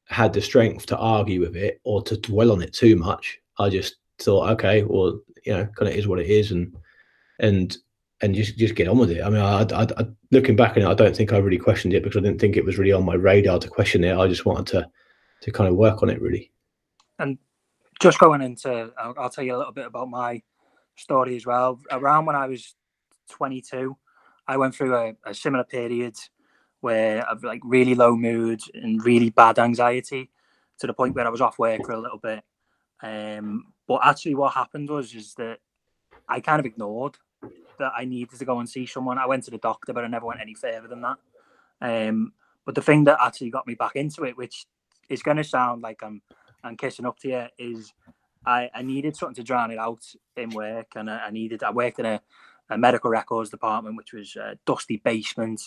[0.06, 3.38] had the strength to argue with it or to dwell on it too much.
[3.58, 6.74] I just thought, okay, well, you know, kind of is what it is, and
[7.40, 7.76] and
[8.22, 9.22] and just just get on with it.
[9.22, 11.92] I mean, I, I, I looking back on it, I don't think I really questioned
[11.92, 14.16] it because I didn't think it was really on my radar to question it.
[14.16, 14.88] I just wanted to
[15.42, 16.50] to kind of work on it really.
[18.02, 20.42] Just going into I'll, I'll tell you a little bit about my
[20.96, 21.78] story as well.
[21.90, 22.74] Around when i was
[23.30, 23.96] 22
[24.48, 26.16] i went through a, a similar period
[26.80, 30.28] where i've like really low mood and really bad anxiety
[30.80, 32.42] to the point where i was off work for a little bit.
[33.02, 35.58] Um but actually what happened was is that
[36.28, 37.16] i kind of ignored
[37.78, 39.18] that i needed to go and see someone.
[39.18, 41.18] I went to the doctor but i never went any further than that.
[41.80, 42.32] Um
[42.64, 44.66] but the thing that actually got me back into it which
[45.08, 46.20] is going to sound like i'm
[46.64, 47.92] and kissing up to you is
[48.44, 50.04] I, I needed something to drown it out
[50.36, 52.20] in work and I, I needed I worked in a,
[52.70, 55.60] a medical records department which was a dusty basement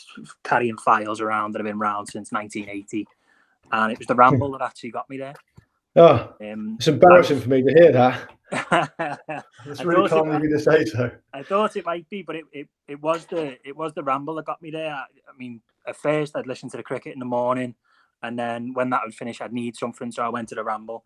[0.44, 3.08] carrying files around that have been around since 1980
[3.72, 5.36] and it was the ramble that actually got me there
[5.98, 8.30] Oh, um, it's embarrassing for me to hear that.
[9.66, 11.10] It's really kind of you to say so.
[11.34, 14.36] I thought it might be but it, it, it was the it was the ramble
[14.36, 17.20] that got me there I, I mean at first I'd listen to the cricket in
[17.20, 17.74] the morning
[18.24, 21.04] and then when that would finish I'd need something so I went to the ramble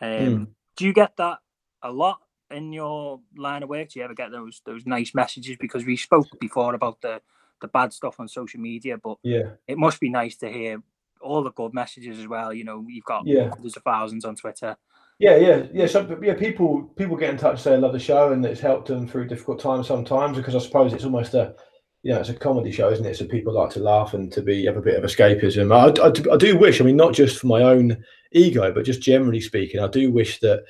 [0.00, 0.46] um, Mm.
[0.76, 1.38] do you get that
[1.82, 2.18] a lot
[2.50, 3.88] in your line of work?
[3.88, 5.56] Do you ever get those those nice messages?
[5.60, 7.20] Because we spoke before about the
[7.60, 10.82] the bad stuff on social media, but Yeah, it must be nice to hear
[11.20, 12.52] all the good messages as well.
[12.52, 13.50] You know, you've got Yeah.
[13.50, 14.76] hundreds of thousands on Twitter.
[15.20, 15.86] yeah, yeah, yeah.
[15.86, 18.88] So yeah, people people get in touch say they love the show and it's helped
[18.88, 21.54] them through difficult times sometimes because I suppose it's almost a
[22.02, 23.16] you know it's a comedy show, isn't it?
[23.16, 25.74] So people like to laugh and to be have a bit of escapism.
[25.74, 28.84] I, I, do- I do wish, I mean, not just for my own ego, but
[28.84, 30.64] just generally speaking, I do wish that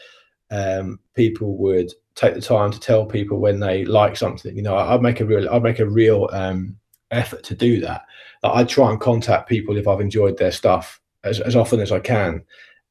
[0.51, 4.55] um, people would take the time to tell people when they like something.
[4.55, 6.77] You know, I, I'd make a real, I'd make a real um,
[7.11, 8.03] effort to do that.
[8.43, 11.93] Like, I try and contact people if I've enjoyed their stuff as, as often as
[11.93, 12.43] I can.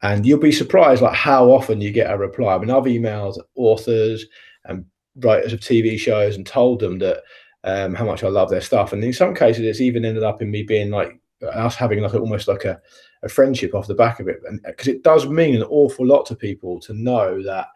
[0.01, 2.55] And you'll be surprised like how often you get a reply.
[2.55, 4.25] I mean, I've emailed authors
[4.65, 4.85] and
[5.17, 7.21] writers of TV shows and told them that
[7.63, 8.93] um, how much I love their stuff.
[8.93, 11.19] And in some cases, it's even ended up in me being like
[11.53, 12.79] us having like almost like a,
[13.23, 14.39] a friendship off the back of it.
[14.47, 17.67] And because it does mean an awful lot to people to know that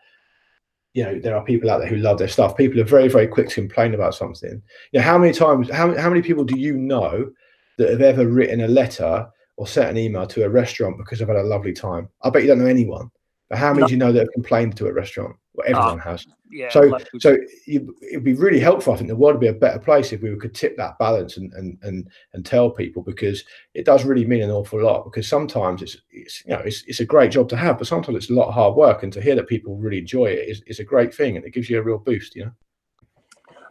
[0.93, 2.55] you know there are people out there who love their stuff.
[2.55, 4.61] People are very very quick to complain about something.
[4.91, 7.31] You know, how many times how how many people do you know
[7.77, 11.27] that have ever written a letter or sent an email to a restaurant because they've
[11.27, 12.07] had a lovely time?
[12.21, 13.11] I bet you don't know anyone.
[13.49, 13.87] But how many No.
[13.87, 15.35] do you know that have complained to a restaurant?
[15.55, 16.27] Well, everyone has.
[16.49, 16.69] Yeah.
[16.69, 18.93] So, like- so you, it'd be really helpful.
[18.93, 21.37] I think the world would be a better place if we could tip that balance
[21.37, 25.05] and and and and tell people because it does really mean an awful lot.
[25.05, 28.17] Because sometimes it's it's you know it's it's a great job to have, but sometimes
[28.17, 29.03] it's a lot of hard work.
[29.03, 31.53] And to hear that people really enjoy it is, is a great thing, and it
[31.53, 32.35] gives you a real boost.
[32.35, 32.51] You know.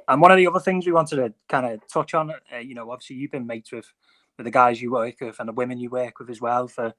[0.09, 2.75] And one of the other things we wanted to kind of touch on, uh, you
[2.75, 3.91] know, obviously you've been mates with,
[4.37, 6.93] with the guys you work with and the women you work with as well for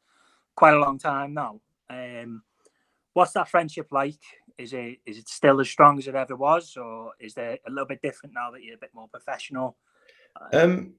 [0.55, 1.59] quite a long time now.
[1.89, 2.41] Um,
[3.13, 4.19] what's that friendship like?
[4.57, 7.69] Is it is it still as strong as it ever was, or is there a
[7.69, 9.75] little bit different now that you're a bit more professional?
[10.53, 10.93] Um,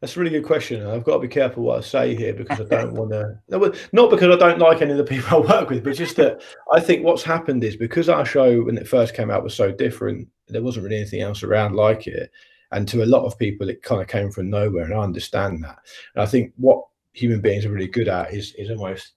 [0.00, 0.86] that's a really good question.
[0.86, 3.38] I've got to be careful what I say here because I don't want to.
[3.48, 6.16] No, not because I don't like any of the people I work with, but just
[6.16, 9.54] that I think what's happened is because our show when it first came out was
[9.54, 12.30] so different, there wasn't really anything else around like it,
[12.72, 15.64] and to a lot of people it kind of came from nowhere, and I understand
[15.64, 15.78] that.
[16.14, 19.12] And I think what human beings are really good at is is almost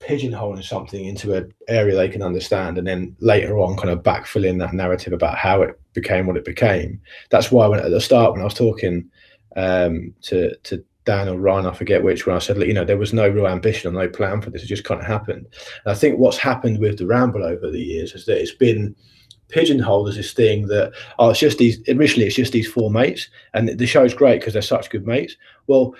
[0.00, 4.58] pigeonholing something into an area they can understand and then later on kind of backfilling
[4.58, 8.32] that narrative about how it became what it became that's why when at the start
[8.32, 9.10] when i was talking
[9.56, 12.98] um, to to Dan or Ryan, I forget which, when I said, you know, there
[12.98, 14.62] was no real ambition or no plan for this.
[14.62, 15.46] It just kind of happened.
[15.86, 18.94] And I think what's happened with the Ramble over the years is that it's been
[19.48, 23.30] pigeonholed as this thing that, oh, it's just these, initially, it's just these four mates.
[23.54, 25.34] And the show's great because they're such good mates.
[25.66, 25.94] Well,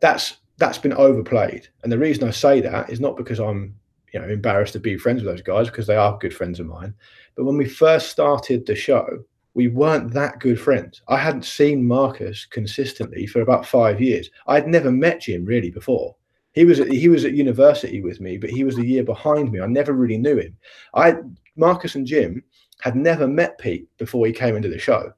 [0.00, 1.68] that's that's been overplayed.
[1.82, 3.74] And the reason I say that is not because I'm,
[4.12, 6.66] you know, embarrassed to be friends with those guys because they are good friends of
[6.66, 6.94] mine.
[7.34, 9.06] But when we first started the show,
[9.54, 11.02] we weren't that good friends.
[11.08, 14.30] I hadn't seen Marcus consistently for about five years.
[14.46, 16.14] I'd never met Jim really before.
[16.52, 19.52] He was at, he was at university with me, but he was a year behind
[19.52, 19.60] me.
[19.60, 20.56] I never really knew him.
[20.94, 21.16] I
[21.56, 22.42] Marcus and Jim
[22.80, 25.12] had never met Pete before he came into the show.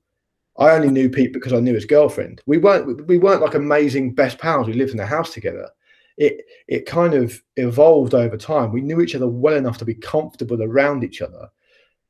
[0.59, 2.43] I only knew Pete because I knew his girlfriend.
[2.47, 4.67] We weren't we weren't like amazing best pals.
[4.67, 5.69] We lived in a house together.
[6.17, 8.73] It it kind of evolved over time.
[8.73, 11.49] We knew each other well enough to be comfortable around each other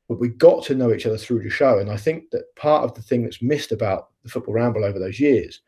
[0.09, 1.77] but we got to know each other through the show.
[1.77, 4.97] And I think that part of the thing that's missed about the football ramble over
[4.97, 5.61] those years,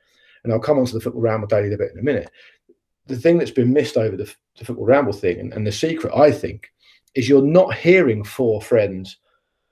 [0.44, 2.30] and I'll come on to the football ramble daily a bit in a minute.
[3.06, 6.12] The thing that's been missed over the, the football ramble thing, and, and the secret,
[6.16, 6.72] I think,
[7.14, 9.18] is you're not hearing four friends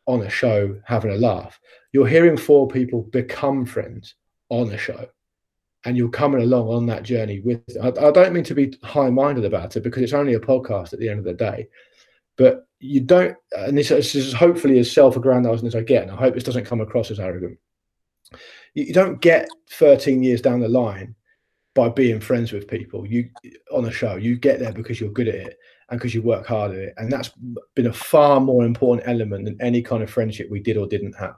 [0.06, 1.60] on a show having a laugh.
[1.92, 4.16] You're hearing four people become friends
[4.50, 5.08] on a show
[5.86, 9.46] and you're coming along on that journey with I, I, don't mean to be high-minded
[9.46, 11.68] about it because it's only a podcast at the end of the day
[12.38, 16.16] but you don't and this, this is hopefully as self-aggrandizing as i get and i
[16.16, 17.58] hope this doesn't come across as arrogant.
[18.74, 21.16] You, you don't get 13 years down the line
[21.76, 23.30] by being friends with people you
[23.72, 24.16] on a show.
[24.16, 25.58] You get there because you're good at it
[25.90, 27.32] and because you work hard at it and that's
[27.76, 31.14] been a far more important element than any kind of friendship we did or didn't
[31.14, 31.36] have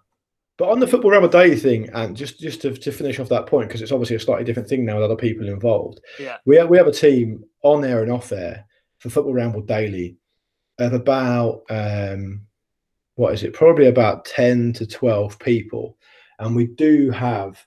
[0.57, 3.47] but on the football ramble daily thing, and just just to, to finish off that
[3.47, 5.99] point, because it's obviously a slightly different thing now with other people involved.
[6.19, 6.37] Yeah.
[6.45, 8.65] We have, we have a team on there and off there
[8.99, 10.17] for football ramble daily
[10.79, 12.41] of about um,
[13.15, 13.53] what is it?
[13.53, 15.97] Probably about ten to twelve people,
[16.39, 17.65] and we do have.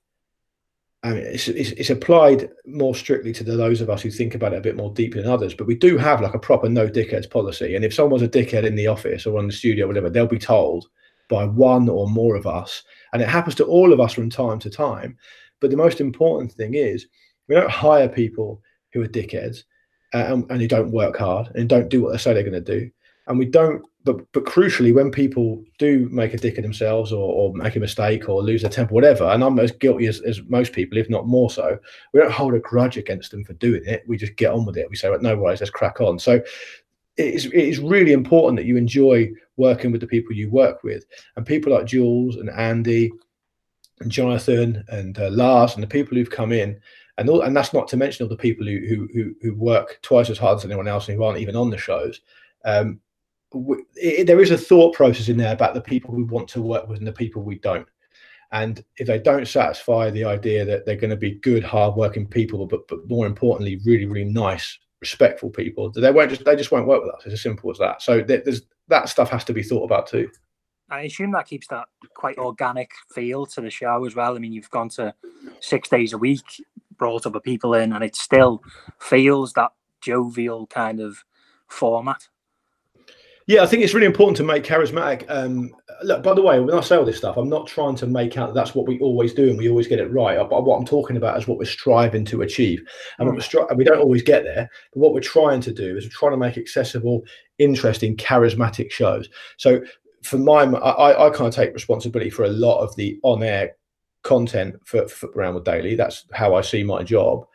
[1.03, 4.55] I mean, it's, it's, it's applied more strictly to those of us who think about
[4.55, 5.53] it a bit more deeply than others.
[5.53, 8.65] But we do have like a proper no dickheads policy, and if someone's a dickhead
[8.65, 10.87] in the office or on the studio, or whatever, they'll be told
[11.29, 12.83] by one or more of us.
[13.13, 15.17] And it happens to all of us from time to time.
[15.61, 17.07] But the most important thing is
[17.49, 18.61] we don't hire people
[18.93, 19.65] who are dickheads
[20.13, 22.53] uh, and, and who don't work hard and don't do what they say they're going
[22.53, 22.91] to do.
[23.27, 27.33] And we don't, but but crucially, when people do make a dick of themselves or,
[27.33, 30.43] or make a mistake or lose their temper, whatever, and I'm as guilty as, as
[30.47, 31.79] most people, if not more so,
[32.13, 34.03] we don't hold a grudge against them for doing it.
[34.07, 34.91] We just get on with it.
[34.91, 36.19] We say, well, no worries, let's crack on.
[36.19, 36.43] So
[37.17, 40.83] it is, it is really important that you enjoy working with the people you work
[40.83, 41.05] with.
[41.37, 43.13] And people like Jules and Andy
[44.01, 46.81] and Jonathan and uh, Lars and the people who've come in,
[47.17, 50.01] and all, and that's not to mention all the people who, who, who who work
[50.03, 52.21] twice as hard as anyone else and who aren't even on the shows.
[52.65, 53.01] Um,
[53.95, 56.89] it, there is a thought process in there about the people we want to work
[56.89, 57.87] with and the people we don't.
[58.51, 62.67] And if they don't satisfy the idea that they're going to be good, hardworking people,
[62.67, 65.91] but but more importantly, really, really nice respectful people.
[65.91, 67.23] They won't just they just won't work with us.
[67.27, 68.01] It's as simple as that.
[68.01, 70.31] So there's that stuff has to be thought about too.
[70.91, 74.37] I assume that keeps that quite organic feel to the show as well.
[74.37, 75.15] I mean, you've gone to
[75.61, 76.45] six days a week,
[76.97, 78.63] brought other people in, and it still
[78.99, 81.25] feels that jovial kind of
[81.69, 82.29] format.
[83.47, 85.27] Yeah, I think it's really important to make charismatic.
[85.29, 85.71] Um,
[86.03, 88.39] look, by the way, when I say all this stuff, I'm not trying to make
[88.39, 90.39] out that that's what we always do and we always get it right.
[90.49, 92.83] But what I'm talking about is what we're striving to achieve,
[93.19, 94.71] and we're stri- we don't always get there.
[94.93, 97.23] But what we're trying to do is we're trying to make accessible,
[97.59, 99.29] interesting, charismatic shows.
[99.59, 99.83] So
[100.23, 103.77] for my, I, I kind of take responsibility for a lot of the on-air
[104.23, 105.97] content for, for Football Ramble Daily.
[105.97, 107.47] That's how I see my job.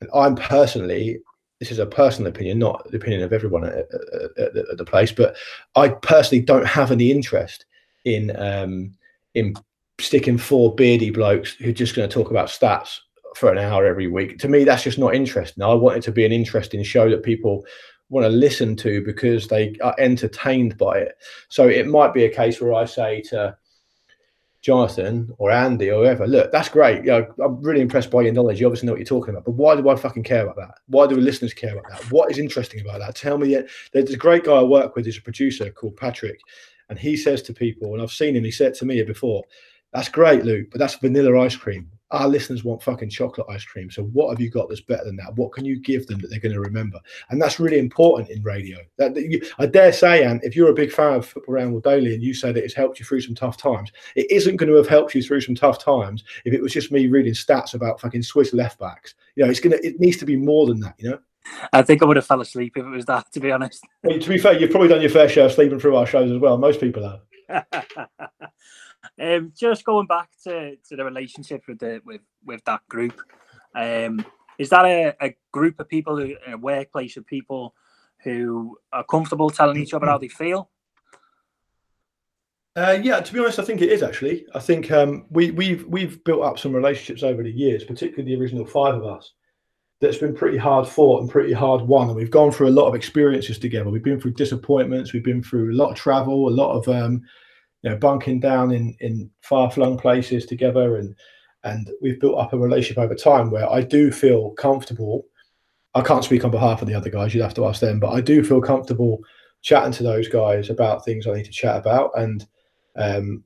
[0.00, 1.20] And I'm personally
[1.60, 4.84] this is a personal opinion, not the opinion of everyone at, at, at, at, the
[4.84, 5.36] place, but
[5.74, 7.66] I personally don't have any interest
[8.04, 8.94] in um,
[9.34, 9.54] in
[10.00, 12.98] sticking four beardy blokes who are just going to talk about stats
[13.34, 14.38] for an hour every week.
[14.38, 15.62] To me, that's just not interesting.
[15.62, 17.64] I want it to be an interesting show that people
[18.08, 21.16] want to listen to because they are entertained by it.
[21.48, 23.56] So it might be a case where I say to
[24.60, 27.04] Jonathan or Andy or whoever, look, that's great.
[27.04, 28.60] You know, I'm really impressed by your knowledge.
[28.60, 29.44] You obviously know what you're talking about.
[29.44, 30.74] But why do I fucking care about that?
[30.88, 32.10] Why do listeners care about that?
[32.10, 33.14] What is interesting about that?
[33.14, 33.48] Tell me.
[33.48, 36.40] Yet there's a great guy I work with, he's a producer called Patrick,
[36.88, 39.44] and he says to people, and I've seen him, he said to me before,
[39.92, 43.90] that's great, Luke, but that's vanilla ice cream our listeners want fucking chocolate ice cream.
[43.90, 45.34] So what have you got that's better than that?
[45.36, 46.98] What can you give them that they're going to remember?
[47.30, 48.78] And that's really important in radio.
[48.96, 51.80] That, that you, I dare say, and if you're a big fan of Football Ramble
[51.80, 54.70] Daily and you say that it's helped you through some tough times, it isn't going
[54.70, 57.74] to have helped you through some tough times if it was just me reading stats
[57.74, 59.14] about fucking Swiss left backs.
[59.36, 59.78] You know, it's gonna.
[59.82, 60.94] It needs to be more than that.
[60.98, 61.18] You know.
[61.72, 63.30] I think I would have fell asleep if it was that.
[63.32, 63.84] To be honest.
[64.02, 66.30] Well, to be fair, you've probably done your fair share of sleeping through our shows
[66.30, 66.58] as well.
[66.58, 67.66] Most people have.
[69.20, 73.20] Um, just going back to, to the relationship with the with with that group,
[73.74, 74.24] um,
[74.58, 77.74] is that a, a group of people, who, a workplace of people
[78.24, 80.70] who are comfortable telling each other how they feel?
[82.76, 84.46] Uh, yeah, to be honest, I think it is actually.
[84.54, 88.40] I think um, we, we've we've built up some relationships over the years, particularly the
[88.40, 89.32] original five of us.
[90.00, 92.86] That's been pretty hard fought and pretty hard won, and we've gone through a lot
[92.86, 93.90] of experiences together.
[93.90, 97.22] We've been through disappointments, we've been through a lot of travel, a lot of um,
[97.82, 101.14] you know, bunking down in in far flung places together, and
[101.64, 105.24] and we've built up a relationship over time where I do feel comfortable.
[105.94, 108.10] I can't speak on behalf of the other guys; you'd have to ask them, but
[108.10, 109.20] I do feel comfortable
[109.62, 112.46] chatting to those guys about things I need to chat about, and
[112.96, 113.44] um,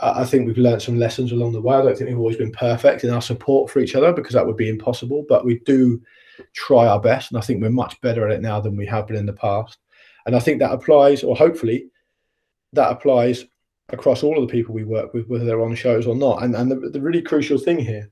[0.00, 1.76] I think we've learned some lessons along the way.
[1.76, 4.46] I don't think we've always been perfect in our support for each other because that
[4.46, 6.00] would be impossible, but we do
[6.52, 9.06] try our best, and I think we're much better at it now than we have
[9.06, 9.78] been in the past.
[10.26, 11.86] And I think that applies, or hopefully,
[12.72, 13.44] that applies
[13.90, 16.42] across all of the people we work with, whether they're on shows or not.
[16.42, 18.10] And and the, the really crucial thing here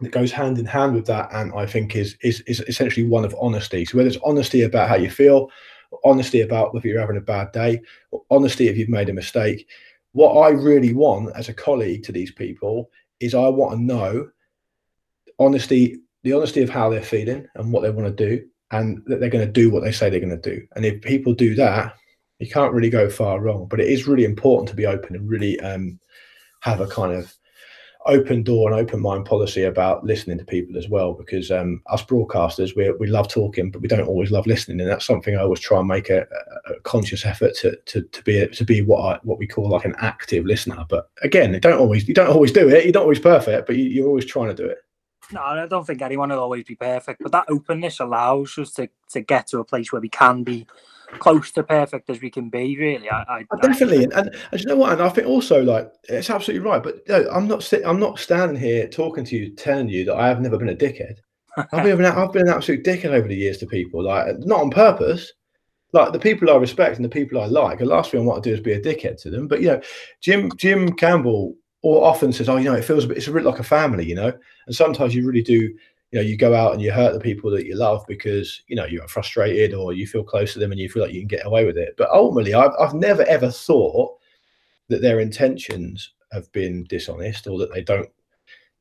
[0.00, 3.24] that goes hand in hand with that, and I think is is is essentially one
[3.24, 3.84] of honesty.
[3.84, 5.50] So whether it's honesty about how you feel,
[6.04, 7.80] honesty about whether you're having a bad day,
[8.30, 9.68] honesty if you've made a mistake.
[10.12, 14.30] What I really want as a colleague to these people is I want to know
[15.40, 19.18] honesty, the honesty of how they're feeling and what they want to do, and that
[19.18, 20.64] they're going to do what they say they're going to do.
[20.76, 21.96] And if people do that,
[22.44, 23.66] you can't really go far wrong.
[23.68, 25.98] But it is really important to be open and really um,
[26.60, 27.34] have a kind of
[28.06, 32.04] open door and open mind policy about listening to people as well because um, us
[32.04, 34.78] broadcasters we, we love talking but we don't always love listening.
[34.80, 36.26] And that's something I always try and make a,
[36.66, 39.86] a conscious effort to, to, to be to be what I, what we call like
[39.86, 40.84] an active listener.
[40.88, 42.84] But again you don't always you don't always do it.
[42.84, 44.78] You're not always perfect but you, you're always trying to do it.
[45.32, 48.90] No, I don't think anyone will always be perfect, but that openness allows us to,
[49.12, 50.66] to get to a place where we can be
[51.18, 52.76] close to perfect as we can be.
[52.76, 54.92] Really, I, I oh, definitely, I, and, and, and you know what?
[54.92, 56.82] And I think also like it's absolutely right.
[56.82, 60.04] But you know, I'm not sitting, I'm not standing here talking to you, telling you
[60.04, 61.16] that I have never been a dickhead.
[61.56, 64.70] I've been I've been an absolute dickhead over the years to people, like not on
[64.70, 65.32] purpose.
[65.92, 68.42] Like the people I respect and the people I like, the last thing I want
[68.42, 69.46] to do is be a dickhead to them.
[69.46, 69.80] But you know,
[70.20, 71.54] Jim Jim Campbell
[71.84, 73.64] or often says, "Oh, you know, it feels a bit, it's a bit like a
[73.64, 74.32] family," you know.
[74.66, 75.72] And sometimes you really do,
[76.14, 78.76] you know, you go out and you hurt the people that you love because you
[78.76, 81.26] know you're frustrated or you feel close to them and you feel like you can
[81.26, 81.96] get away with it.
[81.98, 84.16] But ultimately, I've I've never ever thought
[84.90, 88.08] that their intentions have been dishonest or that they don't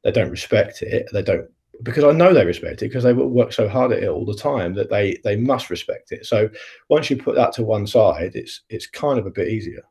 [0.04, 1.10] they don't respect it.
[1.12, 1.50] They don't
[1.82, 4.38] because I know they respect it because they work so hard at it all the
[4.38, 6.28] time that they they must respect it.
[6.28, 6.52] So
[6.90, 9.82] once you put that to one side, it's it's kind of a bit easier.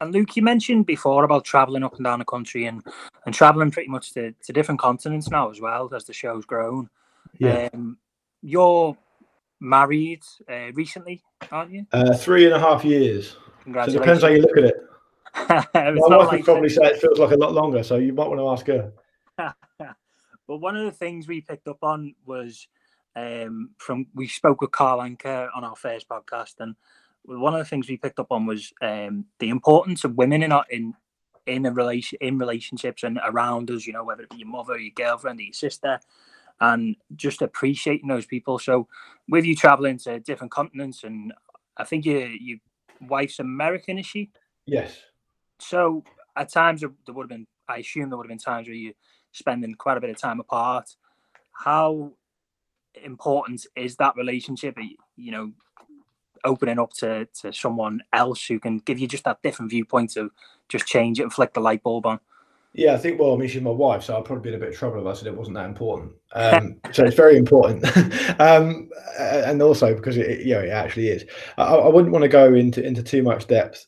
[0.00, 2.82] And Luke, you mentioned before about traveling up and down the country and,
[3.26, 6.88] and traveling pretty much to, to different continents now as well as the show's grown.
[7.38, 7.68] Yeah.
[7.72, 7.98] Um,
[8.42, 8.96] you're
[9.60, 11.86] married uh, recently, aren't you?
[11.92, 13.36] Uh, three and a half years.
[13.64, 14.76] So it depends how you look at it.
[15.48, 18.40] My wife would probably say it feels like a lot longer, so you might want
[18.40, 18.92] to ask her.
[20.46, 22.66] but one of the things we picked up on was
[23.14, 26.74] um, from we spoke with Carl Anka on our first podcast, and
[27.24, 30.52] one of the things we picked up on was um, the importance of women in
[30.52, 30.94] our, in
[31.46, 33.86] in a relation in relationships and around us.
[33.86, 36.00] You know, whether it be your mother, your girlfriend, or your sister,
[36.60, 38.58] and just appreciating those people.
[38.58, 38.88] So,
[39.28, 41.32] with you traveling to different continents, and
[41.76, 42.58] I think your your
[43.00, 44.30] wife's American, is she?
[44.66, 44.98] Yes.
[45.58, 46.04] So
[46.36, 48.94] at times there would have been, I assume there would have been times where you
[49.32, 50.94] spending quite a bit of time apart.
[51.52, 52.12] How
[53.02, 54.76] important is that relationship?
[55.16, 55.52] You know,
[56.44, 60.30] opening up to, to someone else who can give you just that different viewpoint to
[60.68, 62.20] just change it and flick the light bulb on.
[62.74, 63.18] Yeah, I think.
[63.18, 65.00] Well, I mean, she's my wife, so I'd probably be in a bit of trouble
[65.00, 66.12] if I said it wasn't that important.
[66.34, 67.84] Um, so it's very important,
[68.40, 71.24] um, and also because it, you know, it actually is.
[71.56, 73.86] I, I, wouldn't want to go into into too much depth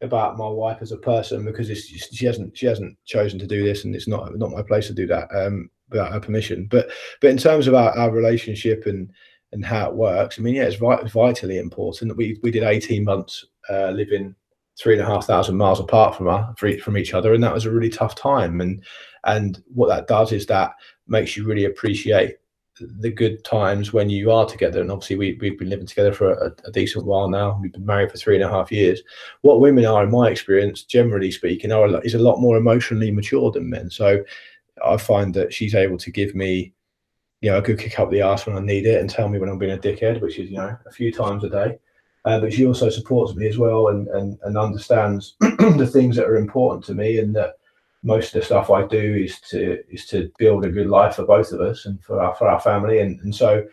[0.00, 3.84] about my wife as a person because she hasn't she hasn't chosen to do this,
[3.84, 6.66] and it's not not my place to do that um, without her permission.
[6.70, 6.90] But
[7.20, 9.12] but in terms of our, our relationship and
[9.52, 10.38] and how it works.
[10.38, 12.16] I mean, yeah, it's vitally important.
[12.16, 14.34] We we did eighteen months uh, living
[14.78, 17.66] three and a half thousand miles apart from our, from each other, and that was
[17.66, 18.60] a really tough time.
[18.60, 18.82] And
[19.24, 20.72] and what that does is that
[21.06, 22.36] makes you really appreciate
[22.80, 24.80] the good times when you are together.
[24.80, 27.58] And obviously, we we've been living together for a, a decent while now.
[27.60, 29.02] We've been married for three and a half years.
[29.42, 33.50] What women are, in my experience, generally speaking, are is a lot more emotionally mature
[33.50, 33.90] than men.
[33.90, 34.24] So
[34.84, 36.72] I find that she's able to give me
[37.42, 39.38] you know, a good kick up the arse when I need it and tell me
[39.38, 41.78] when I'm being a dickhead, which is, you know, a few times a day.
[42.24, 46.28] Uh, but she also supports me as well and, and, and understands the things that
[46.28, 47.54] are important to me and that
[48.04, 51.24] most of the stuff I do is to is to build a good life for
[51.24, 53.00] both of us and for our for our family.
[53.00, 53.64] And, and so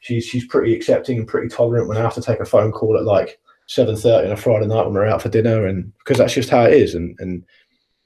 [0.00, 2.96] she's she's pretty accepting and pretty tolerant when I have to take a phone call
[2.96, 6.16] at like seven thirty on a Friday night when we're out for dinner and because
[6.16, 6.94] that's just how it is.
[6.94, 7.44] And and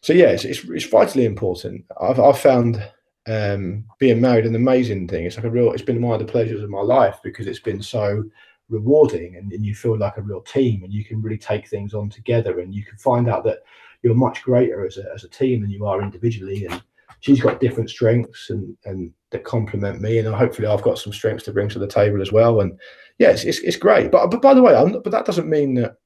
[0.02, 1.84] so yeah, it's it's, it's vitally important.
[2.00, 2.82] I've I've found
[3.26, 5.26] um, being married an amazing thing.
[5.26, 5.72] It's like a real.
[5.72, 8.24] It's been one of the pleasures of my life because it's been so
[8.68, 11.94] rewarding, and, and you feel like a real team, and you can really take things
[11.94, 13.60] on together, and you can find out that
[14.02, 16.82] you're much greater as a as a team than you are individually, and
[17.20, 21.44] she's got different strengths and and that complement me, and hopefully I've got some strengths
[21.44, 22.60] to bring to the table as well.
[22.60, 22.78] And
[23.18, 24.10] yeah, it's it's, it's great.
[24.10, 25.96] But but by the way, I'm, but that doesn't mean that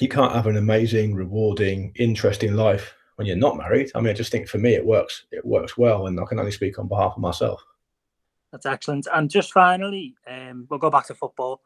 [0.00, 3.90] you can't have an amazing, rewarding, interesting life when you're not married.
[3.96, 5.24] I mean, I just think for me it works.
[5.32, 7.60] It works well, and I can only speak on behalf of myself.
[8.52, 9.08] That's excellent.
[9.12, 11.60] And just finally, um, we'll go back to football,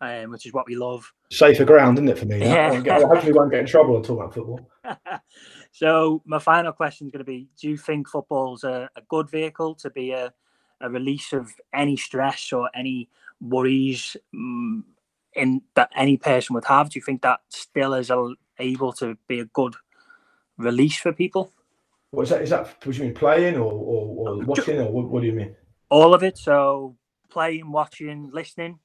[0.00, 1.12] um, which is what we love.
[1.30, 2.40] Safer ground, isn't it, for me?
[2.40, 2.80] Yeah.
[2.80, 4.70] Get, hopefully, won't get in trouble at talking about football.
[5.72, 9.28] so, my final question is going to be: Do you think football's a, a good
[9.28, 10.32] vehicle to be a,
[10.80, 13.10] a release of any stress or any
[13.42, 14.16] worries?
[14.32, 14.86] Um,
[15.34, 16.90] in that any person would have?
[16.90, 19.74] Do you think that still is a, able to be a good
[20.58, 21.50] release for people?
[22.10, 22.42] What is that?
[22.42, 25.32] Is that what you mean playing or, or, or watching, or what, what do you
[25.32, 25.54] mean?
[25.90, 26.38] All of it.
[26.38, 26.96] So
[27.30, 28.78] playing, watching, listening.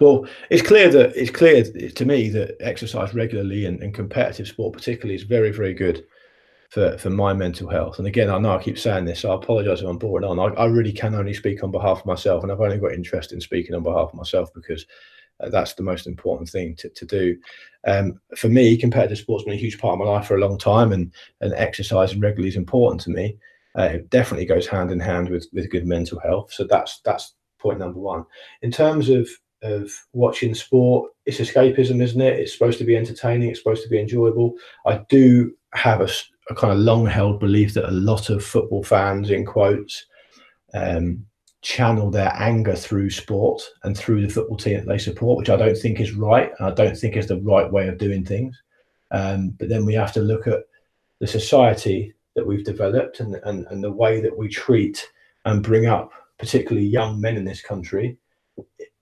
[0.00, 4.72] Well, it's clear that it's clear to me that exercise regularly and, and competitive sport,
[4.72, 6.04] particularly, is very, very good
[6.70, 7.98] for, for my mental health.
[7.98, 10.38] And again, I know I keep saying this, so I apologise if I'm boring on.
[10.38, 13.32] I, I, really can only speak on behalf of myself, and I've only got interest
[13.32, 14.86] in speaking on behalf of myself because uh,
[15.48, 17.36] that's the most important thing to, to do.
[17.86, 20.58] Um, for me, competitive sport's been a huge part of my life for a long
[20.58, 23.36] time, and and exercising regularly is important to me.
[23.78, 26.52] Uh, it definitely goes hand in hand with with good mental health.
[26.52, 28.24] So that's that's point number one.
[28.62, 29.28] In terms of
[29.62, 32.38] of watching sport, it's escapism, isn't it?
[32.38, 33.50] It's supposed to be entertaining.
[33.50, 34.54] It's supposed to be enjoyable.
[34.86, 36.08] I do have a,
[36.48, 40.06] a kind of long held belief that a lot of football fans, in quotes,
[40.72, 41.26] um,
[41.62, 45.56] channel their anger through sport and through the football team that they support, which I
[45.56, 46.52] don't think is right.
[46.60, 48.60] I don't think is the right way of doing things.
[49.10, 50.60] Um, but then we have to look at
[51.18, 55.06] the society that we've developed and, and, and the way that we treat
[55.44, 58.16] and bring up, particularly young men in this country,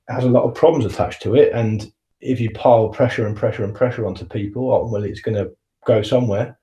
[0.09, 1.53] has a lot of problems attached to it.
[1.53, 5.53] And if you pile pressure and pressure and pressure onto people, ultimately it's going to
[5.87, 6.59] go somewhere.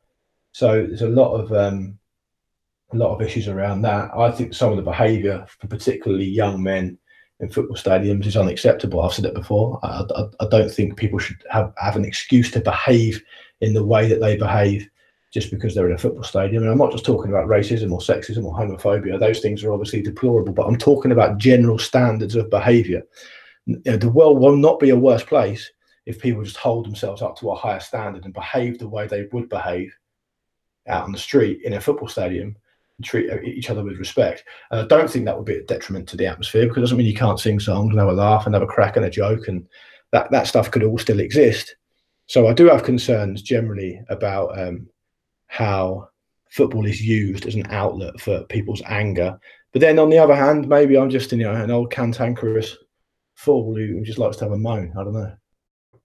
[0.52, 1.98] So there's a lot of um,
[2.94, 4.12] a lot of issues around that.
[4.16, 6.98] I think some of the behaviour for particularly young men
[7.40, 9.02] in football stadiums is unacceptable.
[9.02, 9.80] I've said it before.
[9.84, 13.22] I, I, I, don't think people should have, have an excuse to behave
[13.62, 14.88] in the way that they behave
[15.34, 16.64] just because they're in a football stadium.
[16.64, 19.20] And I'm not just talking about racism or sexism or homophobia.
[19.20, 23.02] Those things are obviously deplorable, but I'm talking about general standards of behaviour.
[23.66, 25.70] You know, the world will not be a worse place
[26.06, 29.28] if people just hold themselves up to a higher standard and behave the way they
[29.34, 29.94] would behave
[30.88, 32.56] out on the street in a football stadium
[33.04, 34.44] treat each other with respect.
[34.72, 36.98] And I don't think that would be a detriment to the atmosphere because it doesn't
[36.98, 39.10] mean you can't sing songs and have a laugh and have a crack and a
[39.10, 39.68] joke and
[40.12, 41.76] that, that stuff could all still exist.
[42.28, 44.88] So I do have concerns generally about um,
[45.48, 46.10] how
[46.50, 49.38] football is used as an outlet for people's anger.
[49.74, 52.78] But then on the other hand, maybe I'm just you know an old cantankerous
[53.36, 54.94] fool who just likes to have a moan.
[54.98, 55.34] I don't know.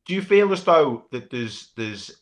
[0.06, 2.20] Do you feel as though that there's there's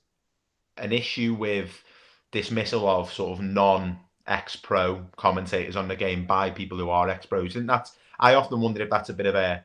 [0.77, 1.83] an issue with
[2.31, 3.99] dismissal of sort of non
[4.29, 8.83] ex-pro commentators on the game by people who are ex-pros, and that's I often wonder
[8.83, 9.65] if that's a bit of a,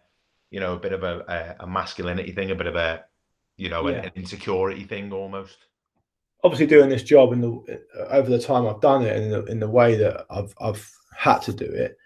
[0.51, 3.03] you know, a bit of a, a, a masculinity thing, a bit of a,
[3.57, 4.03] you know, yeah.
[4.03, 5.57] an, insecurity thing almost.
[6.43, 9.45] Obviously, doing this job in the over the time I've done it, and in the,
[9.45, 11.97] in the way that I've I've had to do it,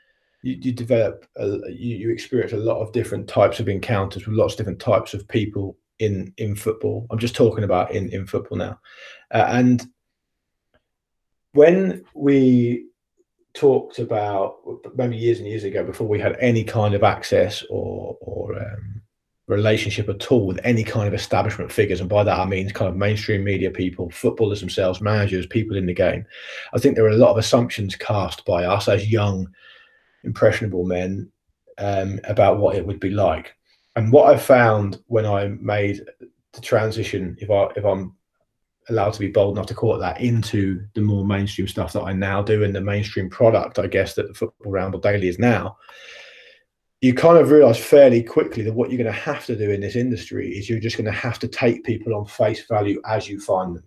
[0.44, 4.36] you, you develop, a, you, you experience a lot of different types of encounters with
[4.36, 7.08] lots of different types of people in in football.
[7.10, 8.80] I'm just talking about in in football now,
[9.32, 9.86] uh, and
[11.58, 12.86] when we
[13.54, 14.58] talked about
[14.96, 19.02] maybe years and years ago before we had any kind of access or or um,
[19.48, 22.90] relationship at all with any kind of establishment figures and by that i mean kind
[22.90, 26.24] of mainstream media people footballers themselves managers people in the game
[26.74, 29.48] i think there are a lot of assumptions cast by us as young
[30.24, 31.32] impressionable men
[31.80, 33.56] um, about what it would be like.
[33.96, 36.02] And what i found when i made
[36.54, 38.16] the transition if i if i'm
[38.90, 42.04] allowed to be bold enough to call it that into the more mainstream stuff that
[42.04, 45.40] I now do and the mainstream product, I guess, that the Football Ramble Daily is
[45.40, 45.78] now,
[47.02, 49.82] you kind of realize fairly quickly that what you're going to have to do in
[49.82, 53.28] this industry is you're just going to have to take people on face value as
[53.28, 53.84] you find them.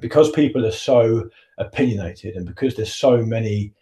[0.00, 3.74] Because people are so opinionated and because there's so many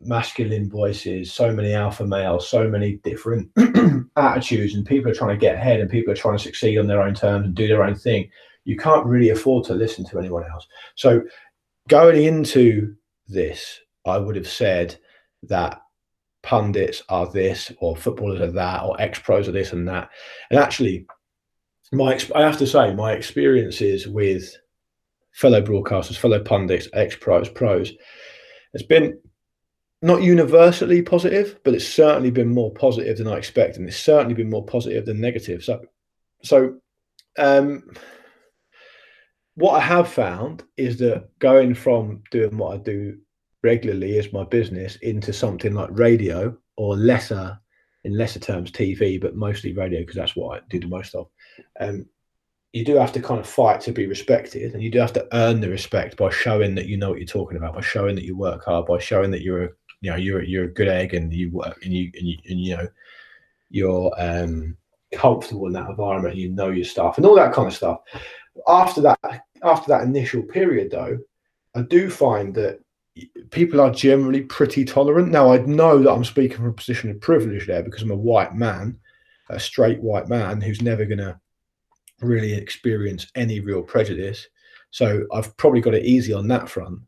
[0.00, 3.48] masculine voices, so many alpha males, so many different
[4.16, 6.86] attitudes, and people are trying to get ahead and people are trying to succeed on
[6.86, 8.28] their own terms and do their own thing
[8.64, 10.66] you can't really afford to listen to anyone else.
[10.94, 11.22] So
[11.88, 12.94] going into
[13.28, 14.96] this, I would have said
[15.44, 15.80] that
[16.42, 20.10] pundits are this, or footballers are that, or ex pros are this and that.
[20.50, 21.06] And actually,
[21.92, 24.56] my I have to say, my experiences with
[25.32, 27.92] fellow broadcasters, fellow pundits, ex pros, pros,
[28.74, 29.18] it's been
[30.02, 34.34] not universally positive, but it's certainly been more positive than I expected, and it's certainly
[34.34, 35.62] been more positive than negative.
[35.62, 35.80] So,
[36.42, 36.78] so
[37.38, 37.84] um,
[39.54, 43.18] what I have found is that going from doing what I do
[43.62, 47.58] regularly as my business into something like radio or lesser,
[48.04, 51.28] in lesser terms, TV, but mostly radio because that's what I do the most of.
[51.78, 52.06] Um,
[52.72, 55.28] you do have to kind of fight to be respected, and you do have to
[55.32, 58.24] earn the respect by showing that you know what you're talking about, by showing that
[58.24, 59.68] you work hard, by showing that you're a
[60.00, 62.60] you know you're you're a good egg and you work and you and you, and,
[62.60, 62.88] you know
[63.68, 64.76] you're um,
[65.14, 68.00] comfortable in that environment, you know your stuff, and all that kind of stuff
[68.68, 69.18] after that
[69.62, 71.18] after that initial period though
[71.74, 72.80] i do find that
[73.50, 77.20] people are generally pretty tolerant now i know that i'm speaking from a position of
[77.20, 78.98] privilege there because i'm a white man
[79.50, 81.38] a straight white man who's never going to
[82.22, 84.46] really experience any real prejudice.
[84.90, 87.00] So I've probably got it easy on that front.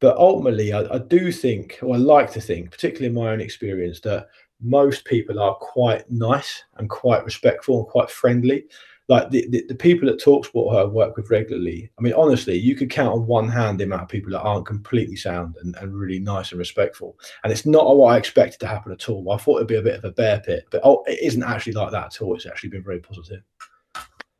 [0.00, 3.40] But ultimately, I, I do think, or I like to think, particularly in my own
[3.40, 4.28] experience, that
[4.60, 8.64] most people are quite nice and quite respectful and quite friendly.
[9.08, 12.74] Like the, the, the people that Talksport I work with regularly, I mean, honestly, you
[12.74, 15.94] could count on one hand the amount of people that aren't completely sound and, and
[15.94, 17.18] really nice and respectful.
[17.42, 19.30] And it's not what I expected to happen at all.
[19.30, 21.74] I thought it'd be a bit of a bear pit, but oh, it isn't actually
[21.74, 22.34] like that at all.
[22.34, 23.42] It's actually been very positive.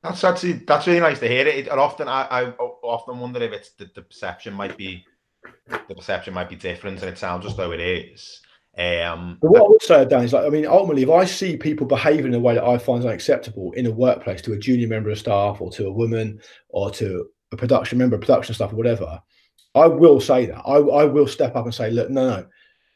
[0.02, 1.46] That's actually that's really nice to hear.
[1.46, 5.04] It, and often I, I often wonder if it's the, the perception might be
[5.88, 8.40] the perception might be different, and it sounds as though it is.
[8.76, 11.56] Um, but what I would say, Dan, is like, I mean, ultimately, if I see
[11.56, 14.88] people behaving in a way that I find unacceptable in a workplace to a junior
[14.88, 18.72] member of staff or to a woman or to a production member of production staff
[18.72, 19.22] or whatever,
[19.76, 20.62] I will say that.
[20.66, 22.46] I, I will step up and say, look, no, no,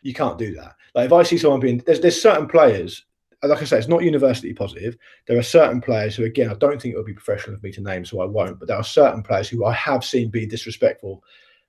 [0.03, 0.75] you can't do that.
[0.95, 3.05] Like if I see someone being, there's, there's certain players
[3.43, 4.97] like I say, it's not university positive.
[5.27, 7.71] There are certain players who, again, I don't think it would be professional of me
[7.73, 8.59] to name, so I won't.
[8.59, 11.23] But there are certain players who I have seen be disrespectful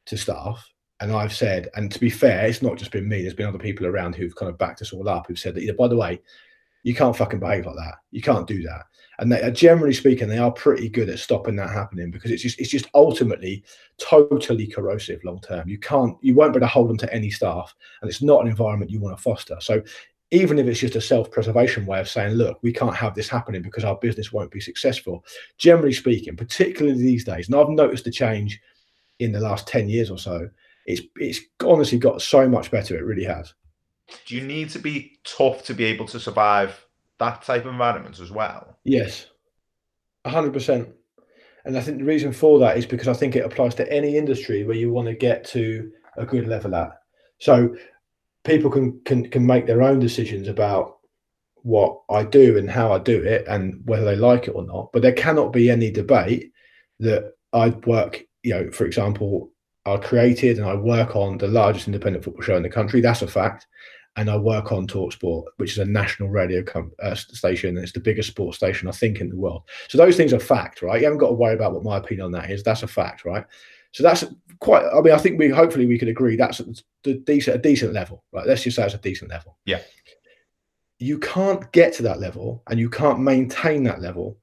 [0.05, 0.67] to staff,
[1.01, 3.21] and I've said, and to be fair, it's not just been me.
[3.21, 5.61] There's been other people around who've kind of backed us all up, who've said that,
[5.61, 6.21] you know, by the way,
[6.83, 7.95] you can't fucking behave like that.
[8.11, 8.85] You can't do that.
[9.19, 12.41] And they are generally speaking, they are pretty good at stopping that happening because it's
[12.41, 13.63] just it's just ultimately
[13.97, 15.67] totally corrosive long term.
[15.67, 18.41] You can't you won't be able to hold them to any staff, and it's not
[18.41, 19.57] an environment you want to foster.
[19.59, 19.81] So
[20.31, 23.61] even if it's just a self-preservation way of saying, look, we can't have this happening
[23.61, 25.25] because our business won't be successful.
[25.57, 28.61] Generally speaking, particularly these days, and I've noticed a change
[29.17, 30.49] in the last 10 years or so,
[30.89, 32.97] it's it's honestly got so much better.
[32.97, 33.53] It really has.
[34.25, 36.85] Do you need to be tough to be able to survive
[37.19, 38.79] that type of environment as well?
[38.83, 39.27] Yes.
[40.25, 40.89] hundred percent.
[41.63, 44.17] And I think the reason for that is because I think it applies to any
[44.17, 46.91] industry where you want to get to a good level at.
[47.37, 47.75] So
[48.43, 50.97] people can can can make their own decisions about
[51.61, 54.91] what I do and how I do it and whether they like it or not.
[54.91, 56.51] But there cannot be any debate
[56.99, 59.51] that I'd work, you know, for example,
[59.93, 63.01] I created and I work on the largest independent football show in the country.
[63.01, 63.67] That's a fact.
[64.15, 67.69] And I work on Talksport, which is a national radio com- uh, station.
[67.69, 69.63] And it's the biggest sports station, I think, in the world.
[69.87, 70.99] So those things are fact, right?
[70.99, 72.63] You haven't got to worry about what my opinion on that is.
[72.63, 73.45] That's a fact, right?
[73.91, 74.25] So that's
[74.59, 74.83] quite.
[74.85, 76.61] I mean, I think we hopefully we could agree that's
[77.03, 78.45] the decent a decent level, right?
[78.45, 79.57] Let's just say it's a decent level.
[79.65, 79.81] Yeah.
[80.99, 84.37] You can't get to that level, and you can't maintain that level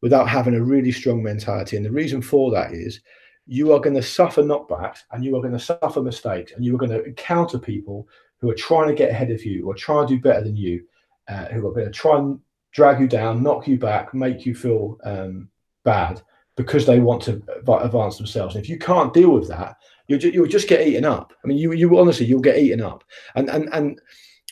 [0.00, 1.76] without having a really strong mentality.
[1.76, 3.00] And the reason for that is
[3.48, 6.74] you are going to suffer knockbacks, and you are going to suffer mistakes, and you
[6.74, 8.06] are going to encounter people
[8.40, 10.84] who are trying to get ahead of you or try to do better than you,
[11.28, 12.38] uh, who are going to try and
[12.72, 15.48] drag you down, knock you back, make you feel um,
[15.82, 16.20] bad
[16.56, 18.54] because they want to advance themselves.
[18.54, 19.76] And if you can't deal with that,
[20.08, 21.32] you'll, ju- you'll just get eaten up.
[21.42, 23.04] I mean, you you honestly you'll get eaten up.
[23.34, 24.00] And and and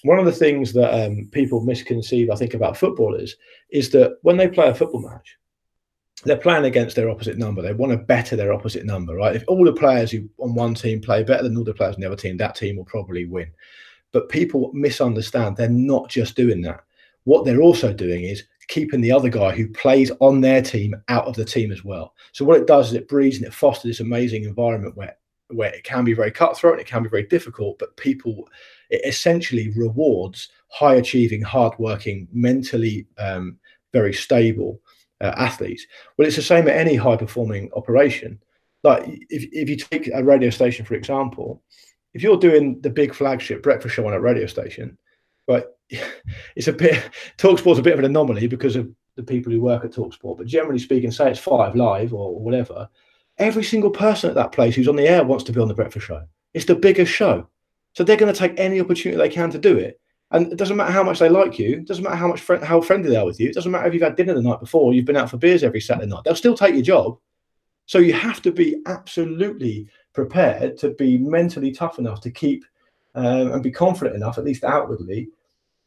[0.04, 3.36] one of the things that um, people misconceive, I think, about footballers
[3.70, 5.36] is that when they play a football match,
[6.24, 7.62] they're playing against their opposite number.
[7.62, 9.36] They want to better their opposite number, right?
[9.36, 12.00] If all the players who on one team play better than all the players on
[12.00, 13.50] the other team, that team will probably win.
[14.12, 15.56] But people misunderstand.
[15.56, 16.84] They're not just doing that.
[17.24, 21.26] What they're also doing is keeping the other guy who plays on their team out
[21.26, 22.14] of the team as well.
[22.32, 25.16] So what it does is it breeds and it fosters this amazing environment where
[25.50, 28.48] where it can be very cutthroat and it can be very difficult, but people
[28.90, 33.56] it essentially rewards high achieving, hardworking, mentally um,
[33.92, 34.80] very stable
[35.20, 35.86] uh, athletes.
[36.16, 38.40] Well, it's the same at any high performing operation.
[38.82, 41.62] Like if, if you take a radio station, for example,
[42.14, 44.96] if you're doing the big flagship breakfast show on a radio station,
[45.48, 45.64] right,
[46.56, 49.84] it's a bit Talksport's a bit of an anomaly because of the people who work
[49.84, 50.38] at Talksport.
[50.38, 52.88] But generally speaking, say it's five live or whatever,
[53.38, 55.74] every single person at that place who's on the air wants to be on the
[55.74, 56.22] breakfast show.
[56.54, 57.48] It's the biggest show,
[57.94, 60.00] so they're going to take any opportunity they can to do it.
[60.32, 62.64] And it doesn't matter how much they like you, it doesn't matter how much friend,
[62.64, 64.60] how friendly they are with you, it doesn't matter if you've had dinner the night
[64.60, 66.22] before, you've been out for beers every Saturday night.
[66.24, 67.18] They'll still take your job.
[67.86, 72.64] So you have to be absolutely prepared to be mentally tough enough to keep
[73.14, 75.28] um, and be confident enough, at least outwardly,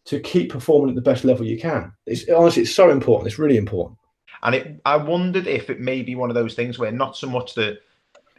[0.05, 1.91] to keep performing at the best level you can.
[2.05, 3.27] It's honestly, it's so important.
[3.27, 3.97] It's really important.
[4.41, 7.29] And it, I wondered if it may be one of those things where not so
[7.29, 7.79] much that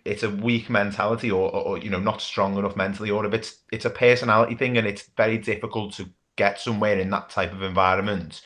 [0.05, 3.35] it's a weak mentality or, or, or, you know not strong enough mentally, or if
[3.35, 7.53] it's it's a personality thing and it's very difficult to get somewhere in that type
[7.53, 8.43] of environment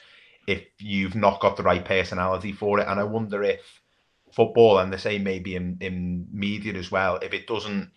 [0.47, 2.89] if you've not got the right personality for it.
[2.89, 3.81] And I wonder if
[4.33, 7.91] football and the same maybe in in media as well, if it doesn't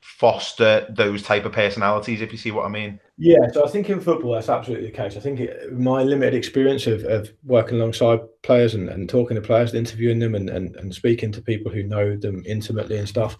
[0.00, 2.98] foster those type of personalities if you see what i mean.
[3.18, 5.16] Yeah so i think in football that's absolutely the case.
[5.16, 9.42] I think it, my limited experience of, of working alongside players and, and talking to
[9.42, 13.08] players and interviewing them and, and, and speaking to people who know them intimately and
[13.08, 13.36] stuff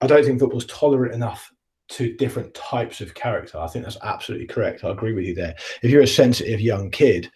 [0.00, 1.50] i don't think football's tolerant enough
[1.88, 3.58] to different types of character.
[3.58, 4.84] I think that's absolutely correct.
[4.84, 5.54] I agree with you there.
[5.82, 7.30] If you're a sensitive young kid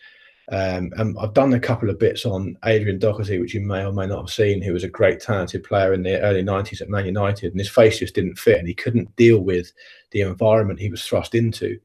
[0.50, 3.92] Um, and I've done a couple of bits on Adrian Doherty, which you may or
[3.92, 6.88] may not have seen, who was a great talented player in the early 90s at
[6.88, 9.72] Man United, and his face just didn't fit, and he couldn't deal with
[10.10, 11.78] the environment he was thrust into.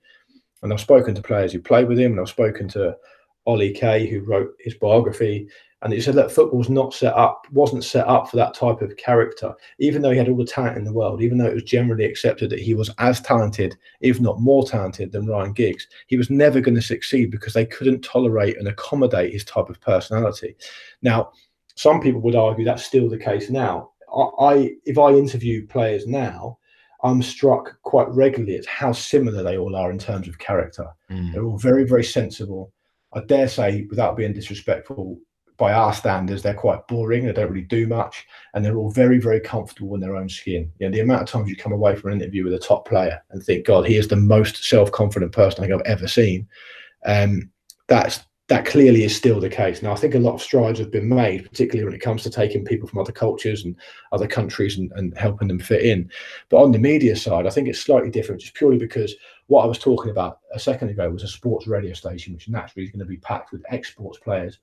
[0.63, 2.97] And I've spoken to players who played with him, and I've spoken to
[3.45, 5.47] Ollie Kay, who wrote his biography,
[5.83, 8.97] and he said that football's not set up, wasn't set up for that type of
[8.97, 9.53] character.
[9.79, 12.05] Even though he had all the talent in the world, even though it was generally
[12.05, 16.31] accepted that he was as talented, if not more talented, than Ryan Giggs, he was
[16.31, 20.55] never going to succeed because they couldn't tolerate and accommodate his type of personality.
[21.03, 21.31] Now,
[21.75, 23.91] some people would argue that's still the case now.
[24.11, 26.57] I, I if I interview players now,
[27.03, 30.87] I'm struck quite regularly at how similar they all are in terms of character.
[31.11, 31.33] Mm.
[31.33, 32.73] They're all very, very sensible.
[33.13, 35.19] I dare say, without being disrespectful,
[35.57, 37.25] by our standards, they're quite boring.
[37.25, 40.71] They don't really do much, and they're all very, very comfortable in their own skin.
[40.79, 42.87] You know, the amount of times you come away from an interview with a top
[42.87, 46.47] player and think, "God, he is the most self-confident person I think I've ever seen."
[47.05, 47.49] Um,
[47.87, 49.81] that's that clearly is still the case.
[49.81, 52.29] Now, I think a lot of strides have been made, particularly when it comes to
[52.29, 53.75] taking people from other cultures and
[54.13, 56.09] other countries and, and helping them fit in.
[56.47, 59.13] But on the media side, I think it's slightly different, just purely because
[59.47, 62.85] what I was talking about a second ago was a sports radio station, which naturally
[62.85, 64.59] is going to be packed with exports players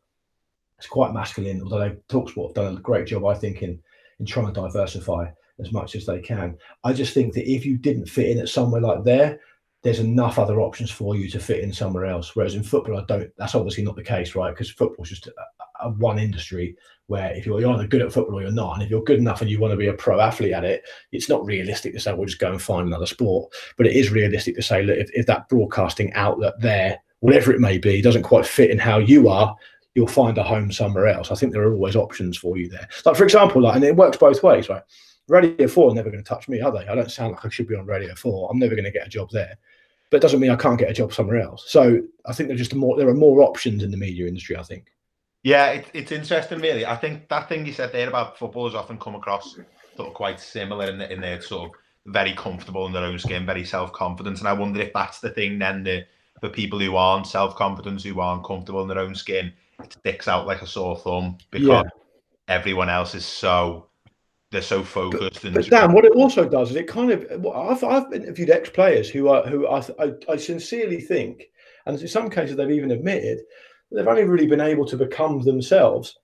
[0.84, 1.62] it's quite masculine.
[1.62, 3.80] Although Talksport have done a great job, I think, in
[4.20, 6.56] in trying to diversify as much as they can.
[6.84, 9.40] I just think that if you didn't fit in at somewhere like there,
[9.82, 12.36] there's enough other options for you to fit in somewhere else.
[12.36, 13.30] Whereas in football, I don't.
[13.38, 14.50] That's obviously not the case, right?
[14.50, 15.32] Because football's just a,
[15.80, 16.76] a one industry
[17.06, 19.18] where if you're, you're either good at football or you're not, and if you're good
[19.18, 20.82] enough and you want to be a pro athlete at it,
[21.12, 23.50] it's not realistic to say we'll just go and find another sport.
[23.78, 27.60] But it is realistic to say, look, if, if that broadcasting outlet there, whatever it
[27.60, 29.56] may be, doesn't quite fit in how you are,
[29.94, 31.30] you'll find a home somewhere else.
[31.30, 32.88] I think there are always options for you there.
[33.04, 34.82] Like for example, like and it works both ways, right?
[35.28, 36.86] Radio Four are never going to touch me, are they?
[36.86, 38.48] I don't sound like I should be on Radio Four.
[38.50, 39.56] I'm never going to get a job there,
[40.10, 41.64] but it doesn't mean I can't get a job somewhere else.
[41.68, 42.96] So I think there's just more.
[42.96, 44.56] There are more options in the media industry.
[44.56, 44.86] I think.
[45.42, 46.86] Yeah, it, it's interesting, really.
[46.86, 49.54] I think that thing you said there about footballers often come across
[49.94, 51.76] sort of quite similar in, the, in their sort of
[52.06, 55.30] very comfortable in their own skin, very self confident, and I wonder if that's the
[55.30, 56.04] thing then the
[56.40, 59.52] for people who aren't self confident, who aren't comfortable in their own skin
[59.90, 61.82] sticks out like a sore thumb because yeah.
[62.48, 63.88] everyone else is so
[64.50, 65.34] they're so focused.
[65.34, 68.50] But, and but Dan, what it also does is it kind of I've I've interviewed
[68.50, 71.44] ex players who are who I, I, I sincerely think,
[71.86, 73.40] and in some cases they've even admitted
[73.90, 76.18] they've only really been able to become themselves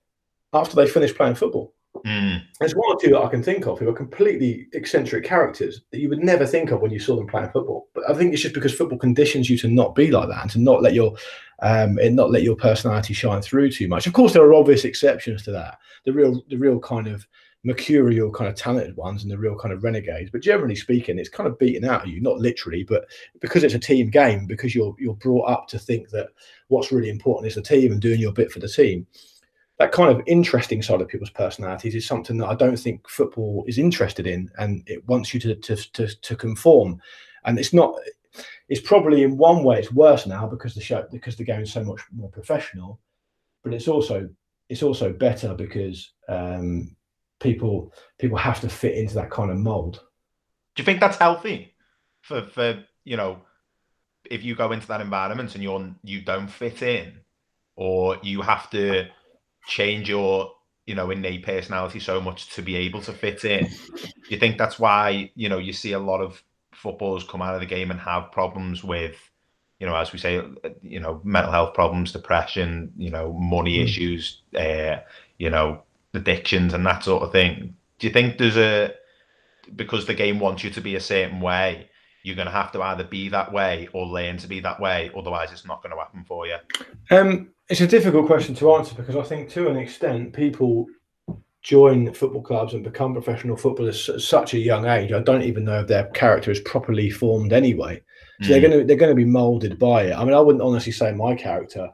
[0.53, 1.73] after they finish playing football.
[2.05, 2.41] Mm.
[2.59, 5.99] There's one or two that I can think of who are completely eccentric characters that
[5.99, 7.87] you would never think of when you saw them playing football.
[7.93, 10.51] But I think it's just because football conditions you to not be like that and
[10.51, 11.15] to not let your
[11.59, 14.07] um, and not let your personality shine through too much.
[14.07, 15.77] Of course, there are obvious exceptions to that.
[16.05, 17.27] The real, the real kind of
[17.63, 20.31] mercurial kind of talented ones and the real kind of renegades.
[20.31, 23.05] But generally speaking, it's kind of beaten out of you, not literally, but
[23.39, 26.29] because it's a team game, because you're you're brought up to think that
[26.69, 29.05] what's really important is the team and doing your bit for the team
[29.81, 33.63] that kind of interesting side of people's personalities is something that I don't think football
[33.67, 37.01] is interested in, and it wants you to to to, to conform.
[37.45, 37.95] And it's not.
[38.69, 41.73] It's probably in one way it's worse now because the show because the game is
[41.73, 42.99] so much more professional,
[43.63, 44.29] but it's also
[44.69, 46.95] it's also better because um,
[47.39, 49.99] people people have to fit into that kind of mold.
[50.75, 51.73] Do you think that's healthy
[52.21, 53.41] for for you know
[54.29, 57.19] if you go into that environment and you're you don't fit in,
[57.75, 59.09] or you have to
[59.67, 60.51] change your
[60.85, 63.69] you know innate personality so much to be able to fit in
[64.29, 66.43] you think that's why you know you see a lot of
[66.73, 69.15] footballers come out of the game and have problems with
[69.79, 70.41] you know as we say
[70.81, 73.83] you know mental health problems depression you know money mm.
[73.83, 74.97] issues uh,
[75.37, 75.81] you know
[76.13, 78.93] addictions and that sort of thing do you think there's a
[79.75, 81.87] because the game wants you to be a certain way
[82.23, 85.11] you're going to have to either be that way or learn to be that way
[85.17, 86.55] otherwise it's not going to happen for you
[87.11, 90.87] um it's a difficult question to answer because I think to an extent people
[91.61, 95.11] join football clubs and become professional footballers at such a young age.
[95.11, 98.01] I don't even know if their character is properly formed anyway.
[98.41, 98.49] So mm.
[98.49, 100.13] they're going to they're going to be molded by it.
[100.13, 101.89] I mean, I wouldn't honestly say my character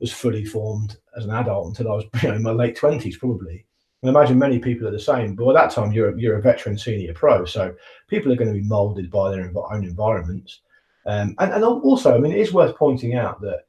[0.00, 3.16] was fully formed as an adult until I was you know in my late twenties
[3.16, 3.65] probably.
[4.08, 5.34] I imagine many people are the same.
[5.34, 7.74] But at that time, you're a, you're a veteran senior pro, so
[8.08, 10.60] people are going to be molded by their own environments.
[11.06, 13.66] Um, and, and also, I mean, it is worth pointing out that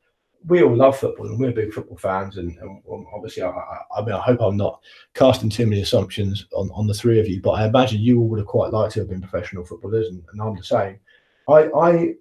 [0.47, 2.37] we all love football and we're big football fans.
[2.37, 2.81] And, and
[3.13, 4.81] obviously, I, I, I, mean, I hope I'm not
[5.13, 8.27] casting too many assumptions on, on the three of you, but I imagine you all
[8.29, 10.99] would have quite liked to have been professional footballers, and, and I'm the same.
[11.47, 12.13] I, I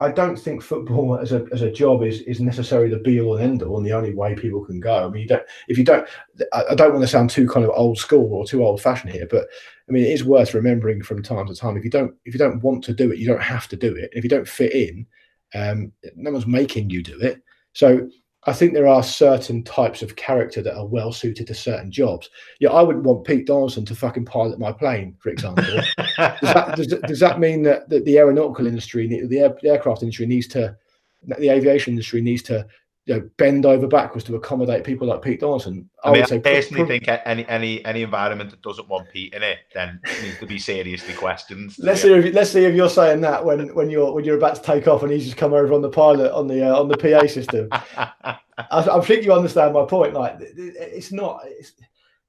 [0.00, 3.36] I don't think football as a as a job is is necessarily the be all
[3.36, 5.06] and end all and the only way people can go.
[5.06, 6.06] I mean, you don't if you don't.
[6.52, 9.26] I don't want to sound too kind of old school or too old fashioned here,
[9.30, 9.46] but
[9.88, 11.76] I mean, it is worth remembering from time to time.
[11.76, 13.94] If you don't if you don't want to do it, you don't have to do
[13.94, 14.10] it.
[14.12, 15.06] If you don't fit in,
[15.54, 17.42] um, no one's making you do it.
[17.72, 18.08] So
[18.44, 22.30] I think there are certain types of character that are well suited to certain jobs.
[22.58, 25.64] Yeah, I wouldn't want Pete Donaldson to fucking pilot my plane, for example.
[25.96, 30.02] does, that, does, does, that mean that, that the aeronautical industry, the, air, the aircraft
[30.02, 30.74] industry needs to,
[31.22, 32.66] the aviation industry needs to
[33.06, 35.88] you know, bend over backwards to accommodate people like Pete Donaldson.
[36.04, 39.42] I, I mean, I personally think any any any environment that doesn't want Pete in
[39.42, 41.74] it then needs to be seriously questioned.
[41.78, 42.12] let's see.
[42.12, 44.86] If, let's see if you're saying that when when you're when you're about to take
[44.86, 47.26] off and he's just come over on the pilot on the uh, on the PA
[47.26, 47.68] system.
[47.72, 48.38] I,
[48.70, 50.12] I, think you understand my point.
[50.12, 51.40] Like it's not.
[51.44, 51.72] It's,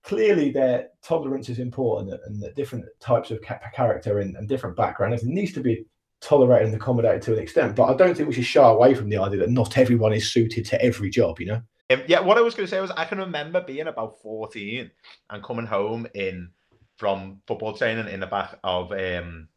[0.04, 3.40] clearly, their tolerance is important, and the different types of
[3.74, 5.24] character and, and different backgrounds.
[5.24, 5.86] It needs to be
[6.22, 7.76] tolerated and accommodated to an extent.
[7.76, 10.32] But I don't think we should shy away from the idea that not everyone is
[10.32, 11.62] suited to every job, you know?
[12.08, 14.90] Yeah, what I was going to say was I can remember being about 14
[15.30, 16.52] and coming home in
[16.98, 19.50] from football training in the back of um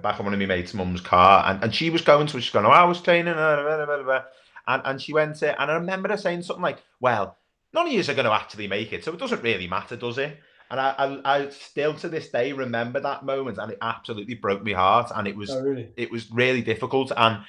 [0.00, 2.52] back of one of my mates' mum's car, and, and she was going to, she's
[2.52, 4.36] going, oh, I was training, and,
[4.66, 7.36] and she went to, and I remember her saying something like, well,
[7.74, 10.18] none of you are going to actually make it, so it doesn't really matter, does
[10.18, 10.38] it?
[10.70, 14.64] And I, I, I, still to this day remember that moment, and it absolutely broke
[14.64, 15.10] my heart.
[15.14, 15.88] And it was, oh, really?
[15.96, 17.10] it was really difficult.
[17.16, 17.44] And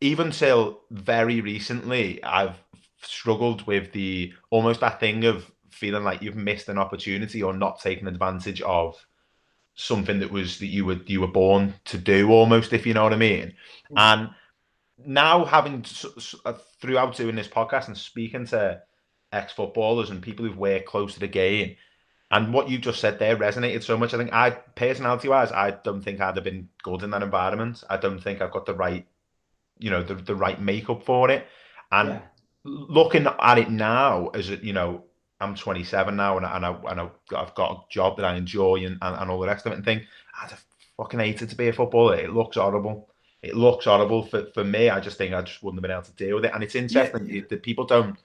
[0.00, 2.56] even till very recently, I've
[3.02, 7.80] struggled with the almost that thing of feeling like you've missed an opportunity or not
[7.80, 8.96] taken advantage of
[9.74, 13.02] something that was that you were you were born to do almost if you know
[13.02, 13.54] what i mean
[13.90, 13.96] mm.
[13.96, 14.28] and
[15.06, 15.82] now having
[16.44, 18.78] uh, throughout doing this podcast and speaking to
[19.32, 21.74] ex-footballers and people who've worked close to the game
[22.30, 24.14] and what you just said there resonated so much.
[24.14, 27.82] I think I, personality wise, I don't think I'd have been good in that environment.
[27.90, 29.04] I don't think I've got the right,
[29.78, 31.46] you know, the, the right makeup for it.
[31.90, 32.20] And yeah.
[32.64, 35.04] looking at it now, as it, you know,
[35.40, 37.00] I'm 27 now and, and, I, and
[37.36, 39.76] I've got a job that I enjoy and, and, and all the rest of it
[39.76, 40.04] and think,
[40.40, 40.64] I'd have
[40.96, 42.16] fucking hated to be a footballer.
[42.16, 43.08] It looks horrible.
[43.42, 44.88] It looks horrible for, for me.
[44.88, 46.52] I just think I just wouldn't have been able to deal with it.
[46.54, 47.42] And it's interesting yeah.
[47.48, 48.18] that people don't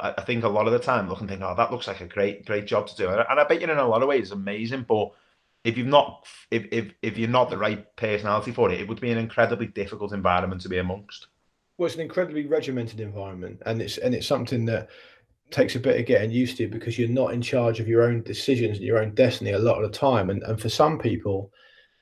[0.00, 2.06] I, think a lot of the time look and think, oh, that looks like a
[2.06, 3.08] great, great job to do.
[3.08, 5.10] And I bet you in a lot of ways amazing, but
[5.64, 9.00] if you've not if, if if you're not the right personality for it, it would
[9.00, 11.26] be an incredibly difficult environment to be amongst.
[11.76, 14.88] Well, it's an incredibly regimented environment, and it's and it's something that
[15.50, 18.22] takes a bit of getting used to because you're not in charge of your own
[18.22, 20.30] decisions and your own destiny a lot of the time.
[20.30, 21.52] And and for some people,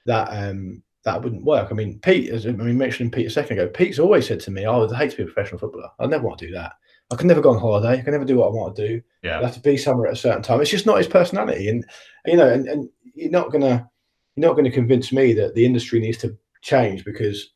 [0.05, 1.69] that um that wouldn't work.
[1.71, 4.51] I mean, Pete, as I mean, mentioning Pete a second ago, Pete's always said to
[4.51, 5.91] me, "Oh, I hate to be a professional footballer.
[5.99, 6.75] I never want to do that."
[7.11, 8.01] I can never go on holiday.
[8.01, 9.03] I can never do what I want to do.
[9.23, 9.39] Yeah.
[9.39, 10.61] I have to be somewhere at a certain time.
[10.61, 11.69] It's just not his personality.
[11.69, 11.85] And
[12.27, 13.89] you know, and, and you're not gonna
[14.35, 17.53] you're not gonna convince me that the industry needs to change because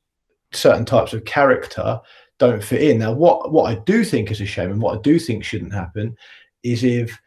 [0.53, 2.01] certain types of character
[2.39, 2.99] don't fit in.
[2.99, 5.75] Now, what what I do think is a shame and what I do think shouldn't
[5.75, 6.17] happen
[6.63, 7.19] is if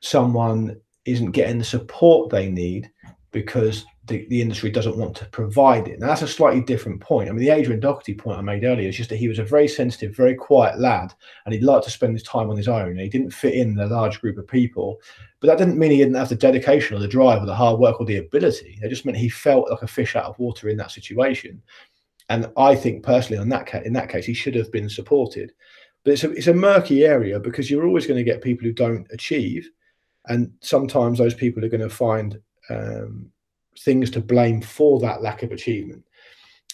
[0.00, 2.90] someone isn't getting the support they need
[3.34, 5.98] because the, the industry doesn't want to provide it.
[5.98, 7.28] Now that's a slightly different point.
[7.28, 9.44] I mean, the Adrian Doherty point I made earlier is just that he was a
[9.44, 11.12] very sensitive, very quiet lad,
[11.44, 12.96] and he'd like to spend his time on his own.
[12.96, 15.00] He didn't fit in the large group of people,
[15.40, 17.80] but that didn't mean he didn't have the dedication or the drive or the hard
[17.80, 18.78] work or the ability.
[18.80, 21.60] It just meant he felt like a fish out of water in that situation.
[22.28, 25.52] And I think personally, on that in that case, he should have been supported.
[26.04, 28.72] But it's a it's a murky area because you're always going to get people who
[28.72, 29.68] don't achieve,
[30.26, 33.30] and sometimes those people are going to find um,
[33.80, 36.04] things to blame for that lack of achievement.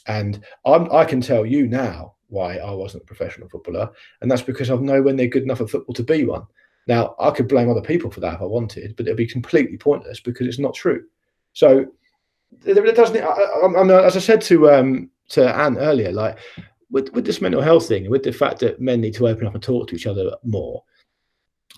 [0.07, 4.43] And I'm, I can tell you now why I wasn't a professional footballer, and that's
[4.43, 6.47] because I've know when they're good enough at football to be one.
[6.87, 9.77] Now I could blame other people for that if I wanted, but it'd be completely
[9.77, 11.05] pointless because it's not true.
[11.53, 11.87] So
[12.65, 13.17] it doesn't.
[13.17, 16.39] I, I, I as I said to um, to Anne earlier, like
[16.91, 19.55] with with this mental health thing, with the fact that men need to open up
[19.55, 20.83] and talk to each other more,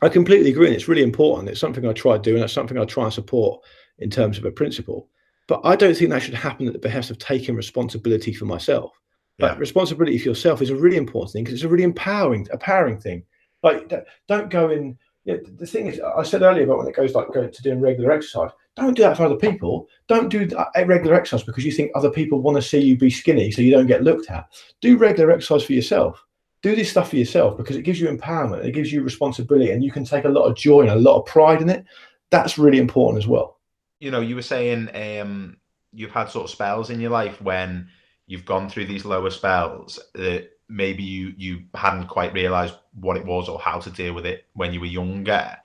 [0.01, 1.49] I completely agree, and it's really important.
[1.49, 3.63] It's something I try to do, and it's something I try and support
[4.03, 5.09] in terms of a principle.
[5.49, 8.93] But I don't think that should happen at the behest of taking responsibility for myself.
[9.39, 13.01] But responsibility for yourself is a really important thing because it's a really empowering, empowering
[13.01, 13.25] thing.
[13.63, 13.93] Like,
[14.29, 14.97] don't go in.
[15.25, 17.63] You know, the thing is, I said earlier about when it goes like going to
[17.63, 18.51] doing regular exercise.
[18.77, 19.89] Don't do that for other people.
[20.09, 23.11] Don't do eh, regular exercise because you think other people want to see you be
[23.11, 24.47] skinny, so you don't get looked at.
[24.81, 26.25] Do regular exercise for yourself.
[26.63, 28.65] Do this stuff for yourself because it gives you empowerment.
[28.65, 31.19] It gives you responsibility, and you can take a lot of joy and a lot
[31.19, 31.85] of pride in it.
[32.31, 33.59] That's really important as well
[34.03, 35.57] you know, you were saying um,
[35.93, 37.89] you've had sort of spells in your life when
[38.27, 43.25] you've gone through these lower spells that maybe you you hadn't quite realized what it
[43.25, 45.57] was or how to deal with it when you were younger.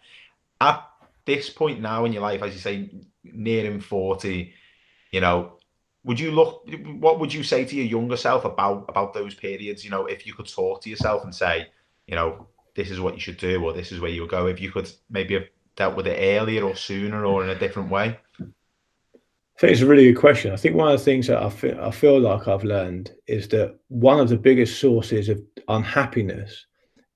[0.62, 0.88] At
[1.26, 2.92] this point now in your life, as you say,
[3.24, 4.54] nearing 40,
[5.12, 5.54] you know,
[6.04, 6.70] would you look
[7.00, 9.84] what would you say to your younger self about about those periods?
[9.84, 11.70] You know, if you could talk to yourself and say,
[12.06, 14.46] you know, this is what you should do or this is where you would go,
[14.46, 15.48] if you could maybe have
[15.78, 18.20] dealt with it earlier or sooner or in a different way?
[18.40, 20.52] I think it's a really good question.
[20.52, 23.48] I think one of the things that I feel, I feel like I've learned is
[23.50, 26.66] that one of the biggest sources of unhappiness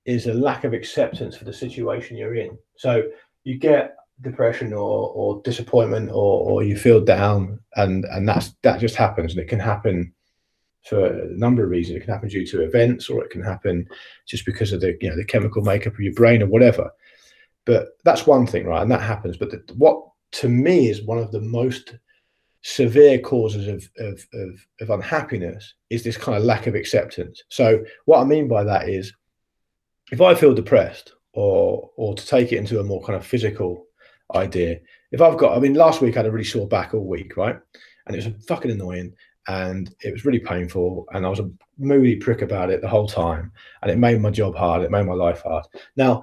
[0.06, 2.58] is a lack of acceptance for the situation you're in.
[2.76, 3.04] So
[3.44, 8.80] you get depression or or disappointment or or you feel down and and that's that
[8.80, 10.12] just happens and it can happen
[10.84, 11.96] for a number of reasons.
[11.96, 13.86] It can happen due to events or it can happen
[14.26, 16.90] just because of the you know the chemical makeup of your brain or whatever.
[17.64, 18.82] But that's one thing, right?
[18.82, 19.36] And that happens.
[19.36, 20.02] But the, what
[20.32, 21.94] to me is one of the most
[22.62, 27.42] severe causes of, of, of, of unhappiness is this kind of lack of acceptance.
[27.48, 29.12] So what I mean by that is
[30.10, 33.86] if I feel depressed or or to take it into a more kind of physical
[34.34, 34.78] idea,
[35.10, 37.36] if I've got I mean last week I had a really sore back all week,
[37.36, 37.58] right?
[38.06, 39.12] And it was fucking annoying
[39.48, 43.08] and it was really painful and I was a moody prick about it the whole
[43.08, 43.50] time
[43.82, 45.64] and it made my job hard, it made my life hard.
[45.96, 46.22] Now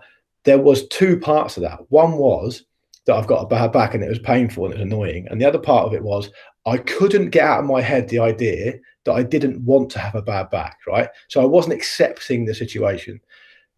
[0.49, 1.79] there was two parts of that.
[1.89, 2.63] One was
[3.05, 5.27] that I've got a bad back and it was painful and it was annoying.
[5.29, 6.31] And the other part of it was
[6.65, 10.15] I couldn't get out of my head the idea that I didn't want to have
[10.15, 11.07] a bad back, right?
[11.27, 13.19] So I wasn't accepting the situation.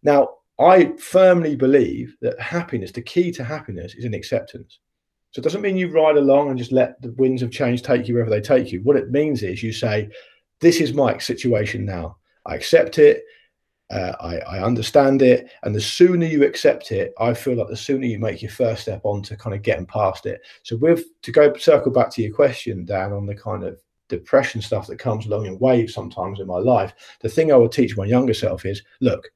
[0.02, 4.78] Now, I firmly believe that happiness, the key to happiness is in acceptance.
[5.32, 8.08] So it doesn't mean you ride along and just let the winds of change take
[8.08, 8.80] you wherever they take you.
[8.82, 10.08] What it means is you say,
[10.60, 12.16] This is my situation now.
[12.46, 13.24] I accept it.
[13.92, 15.50] Uh, I, I, understand it.
[15.64, 18.82] And the sooner you accept it, I feel like the sooner you make your first
[18.82, 20.40] step on to kind of getting past it.
[20.62, 23.78] So, with to go circle back to your question, Dan, on the kind of
[24.08, 27.70] depression stuff that comes along in waves sometimes in my life, the thing I would
[27.70, 29.30] teach my younger self is look,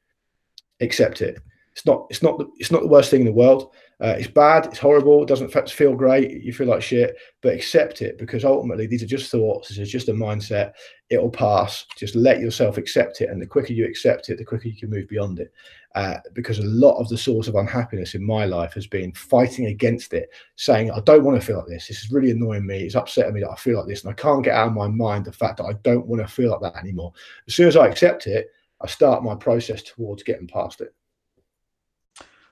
[0.81, 1.39] accept it.
[1.73, 3.75] It's not, it's not, it's not the worst thing in the world.
[3.99, 8.03] Uh, it's bad, it's horrible, it doesn't feel great, you feel like shit, but accept
[8.03, 10.73] it because ultimately these are just thoughts, this is just a mindset,
[11.09, 11.87] it'll pass.
[11.97, 13.31] Just let yourself accept it.
[13.31, 15.53] And the quicker you accept it, the quicker you can move beyond it.
[15.95, 19.67] Uh, because a lot of the source of unhappiness in my life has been fighting
[19.67, 21.89] against it, saying, I don't want to feel like this.
[21.89, 22.81] This is really annoying me.
[22.81, 24.05] It's upsetting me that I feel like this.
[24.05, 26.29] And I can't get out of my mind the fact that I don't want to
[26.29, 27.13] feel like that anymore.
[27.47, 28.49] As soon as I accept it,
[28.83, 30.95] I start my process towards getting past it.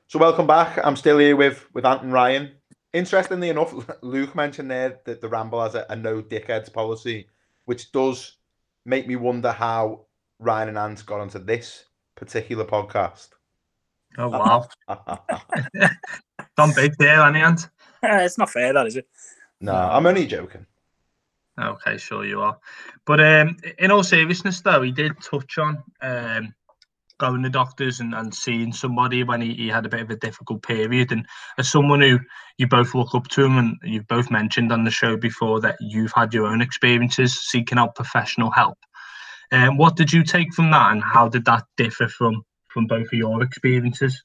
[0.07, 0.79] So welcome back.
[0.85, 2.53] I'm still here with with Ant and Ryan.
[2.93, 7.27] Interestingly enough, Luke mentioned there that the Ramble has a, a no dickheads policy,
[7.65, 8.37] which does
[8.85, 10.07] make me wonder how
[10.39, 11.87] Ryan and Ant got onto this
[12.17, 13.31] particular podcast.
[14.19, 14.69] Oh wow!
[16.57, 17.69] Don't big there, Annie Ant.
[18.03, 19.09] it's not fair, that is it?
[19.61, 20.67] No, I'm only joking.
[21.59, 22.59] Okay, sure you are.
[23.07, 26.55] But um, in all seriousness, though, he did touch on um,
[27.25, 30.17] going to doctors and, and seeing somebody when he, he had a bit of a
[30.17, 31.11] difficult period.
[31.11, 31.27] And
[31.59, 32.19] as someone who
[32.59, 35.77] you both look up to him and you've both mentioned on the show before that
[35.81, 38.79] you've had your own experiences seeking out professional help.
[39.53, 43.07] Um, what did you take from that and how did that differ from, from both
[43.07, 44.23] of your experiences?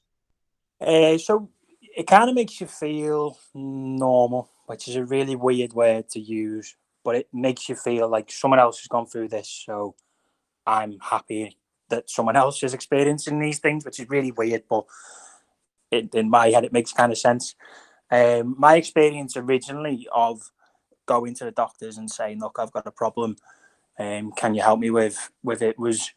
[0.80, 1.50] Uh, so
[1.96, 6.76] it kind of makes you feel normal, which is a really weird word to use,
[7.04, 9.62] but it makes you feel like someone else has gone through this.
[9.66, 9.94] So
[10.66, 11.56] I'm happy
[11.90, 14.84] that someone else is experiencing these things, which is really weird, but
[15.90, 17.54] in my head, it makes kind of sense.
[18.10, 20.50] Um, my experience originally of
[21.06, 23.36] going to the doctors and saying, "Look, I've got a problem.
[23.98, 26.12] Um, can you help me with with it?" was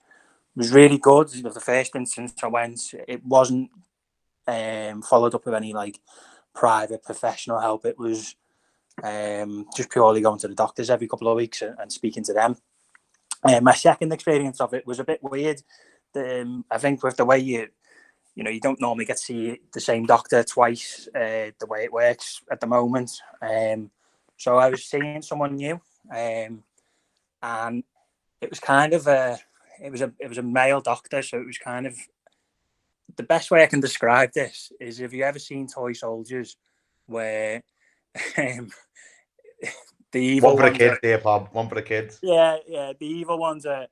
[0.56, 1.30] was really good.
[1.30, 3.72] The first instance I went, it wasn't
[4.48, 6.00] um, followed up with any like
[6.54, 7.86] private professional help.
[7.86, 8.36] It was
[9.04, 12.34] um, just purely going to the doctors every couple of weeks and, and speaking to
[12.34, 12.58] them.
[13.44, 15.62] Uh, my second experience of it was a bit weird.
[16.16, 17.68] Um, I think with the way you,
[18.36, 21.08] you know, you don't normally get to see the same doctor twice.
[21.14, 23.12] Uh, the way it works at the moment.
[23.42, 23.92] Um,
[24.38, 25.80] so I was seeing someone new,
[26.12, 26.64] um,
[27.42, 27.84] and
[28.42, 29.38] it was kind of a,
[29.82, 31.22] it was a, it was a male doctor.
[31.22, 31.96] So it was kind of
[33.16, 36.58] the best way I can describe this is: have you ever seen Toy Soldiers,
[37.06, 37.64] where
[38.38, 38.72] um,
[40.14, 41.50] the evil one for the kids, dear Bob.
[41.52, 42.20] One for the kids.
[42.22, 42.94] Yeah, yeah.
[42.98, 43.88] The evil ones are,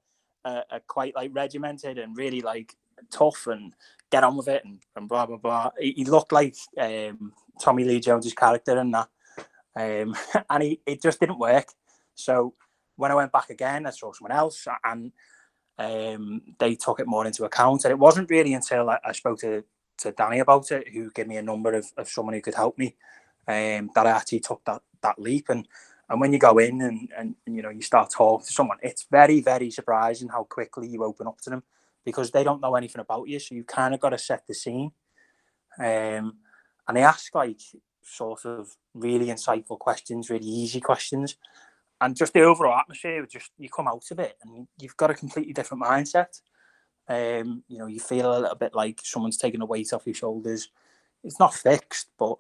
[0.46, 2.76] are, are, quite like regimented and really like
[3.12, 3.74] tough and
[4.12, 5.72] get on with it and, and blah blah blah.
[5.80, 9.10] He, he looked like um, Tommy Lee Jones's character in that,
[9.76, 10.16] um,
[10.50, 11.68] and he it just didn't work.
[12.16, 12.54] So
[12.96, 15.12] when I went back again, I saw someone else and.
[15.80, 19.40] Um, they took it more into account, and it wasn't really until I, I spoke
[19.40, 19.64] to
[19.98, 22.78] to Danny about it, who gave me a number of, of someone who could help
[22.78, 22.96] me,
[23.48, 25.50] um, that I actually took that that leap.
[25.50, 25.68] And
[26.12, 28.78] and when you go in and, and, and, you know you start talking to someone,
[28.84, 31.64] it's very very surprising how quickly you open up to them
[32.06, 33.40] because they don't know anything about you.
[33.40, 34.92] So you kind of got to set the scene.
[35.80, 36.38] Um,
[36.88, 37.62] and they ask like
[38.04, 41.38] sort of really insightful questions, really easy questions,
[42.02, 43.26] and just the overall atmosphere.
[43.26, 46.42] Just you come out of it and you've got a completely different mindset.
[47.08, 50.16] Um, you know, you feel a little bit like someone's taking a weight off your
[50.16, 50.70] shoulders.
[51.24, 52.38] It's not fixed, but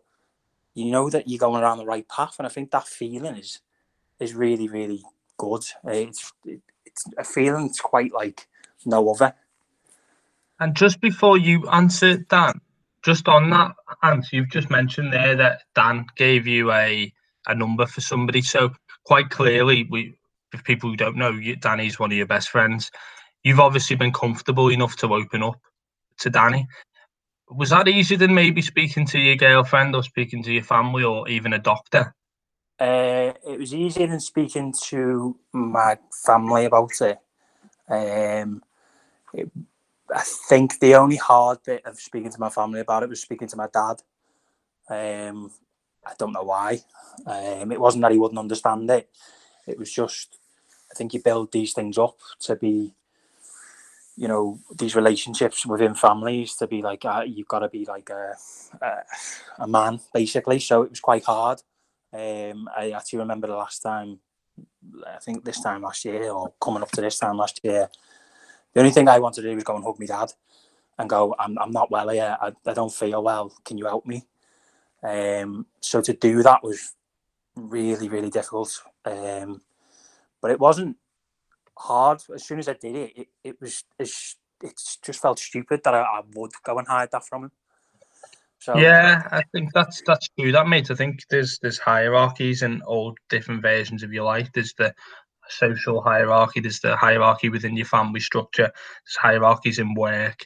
[0.74, 3.60] you know that you're going around the right path, and I think that feeling is
[4.20, 5.04] is really really
[5.38, 5.64] good.
[5.86, 8.48] It's it's a feeling it's quite like
[8.86, 9.34] no other.
[10.60, 12.62] And just before you answer, Dan,
[13.04, 17.12] just on that answer, you've just mentioned there that Dan gave you a
[17.48, 18.42] a number for somebody.
[18.42, 18.72] So
[19.04, 20.16] quite clearly, we,
[20.54, 22.92] if people who don't know, you, Danny's one of your best friends.
[23.44, 25.60] You've obviously been comfortable enough to open up
[26.20, 26.68] to Danny.
[27.52, 31.28] Was that easier than maybe speaking to your girlfriend or speaking to your family or
[31.28, 32.16] even a doctor?
[32.80, 37.20] Uh, it was easier than speaking to my family about it.
[37.90, 38.64] Um,
[39.34, 39.52] it
[40.14, 43.48] I think the only hard bit of speaking to my family about it was speaking
[43.48, 44.02] to my dad.
[44.90, 45.52] Um,
[46.06, 46.80] I don't know why.
[47.26, 49.10] Um, it wasn't that he wouldn't understand it.
[49.68, 50.38] It was just,
[50.92, 52.94] I think you build these things up to be,
[54.22, 58.12] you know, these relationships within families to be like, uh, you've got to be like
[58.12, 58.36] a,
[58.80, 60.60] a, a, man, basically.
[60.60, 61.60] So it was quite hard.
[62.14, 64.20] Um, I actually remember the last time,
[65.08, 67.90] I think this time last year or coming up to this time last year,
[68.76, 70.32] the only thing I wanted to do was go and hug my dad
[71.00, 72.38] and go, I'm, I'm not well here.
[72.40, 73.52] I, I don't feel well.
[73.66, 74.28] Can you help me?
[75.02, 76.94] Um, so to do that was
[77.56, 78.84] really, really difficult.
[79.04, 79.62] Um,
[80.44, 80.98] but it wasn't
[81.82, 82.22] hard.
[82.34, 86.02] As soon as I did it, it, it was it just felt stupid that I,
[86.02, 87.52] I would go and hide that from him.
[88.60, 90.52] So yeah, I think that's that's true.
[90.52, 94.50] That mate, I think there's there's hierarchies in all different versions of your life.
[94.54, 94.94] There's the
[95.50, 100.46] social hierarchy, there's the hierarchy within your family structure, there's hierarchies in work,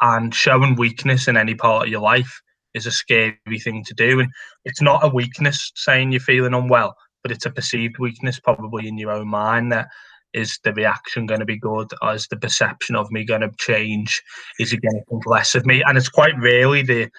[0.00, 2.40] and showing weakness in any part of your life
[2.74, 4.20] is a scary thing to do.
[4.20, 4.30] And
[4.64, 8.96] it's not a weakness saying you're feeling unwell, but it's a perceived weakness, probably in
[8.96, 9.88] your own mind that
[10.34, 11.92] is the reaction going to be good?
[12.00, 14.22] Or is the perception of me going to change?
[14.58, 15.82] Is he going to think less of me?
[15.82, 17.10] And it's quite rarely the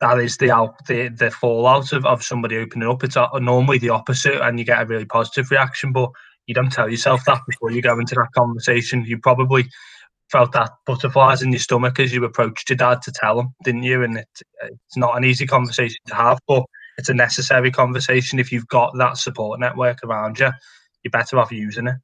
[0.00, 0.48] that is the
[0.88, 3.04] the, the fallout of, of somebody opening up.
[3.04, 5.92] It's normally the opposite, and you get a really positive reaction.
[5.92, 6.10] But
[6.46, 9.04] you don't tell yourself that before you go into that conversation.
[9.04, 9.66] You probably
[10.30, 13.84] felt that butterflies in your stomach as you approached your dad to tell him, didn't
[13.84, 14.02] you?
[14.02, 14.28] And it,
[14.62, 16.64] it's not an easy conversation to have, but
[16.98, 18.38] it's a necessary conversation.
[18.38, 20.50] If you've got that support network around you,
[21.04, 21.96] you're better off using it.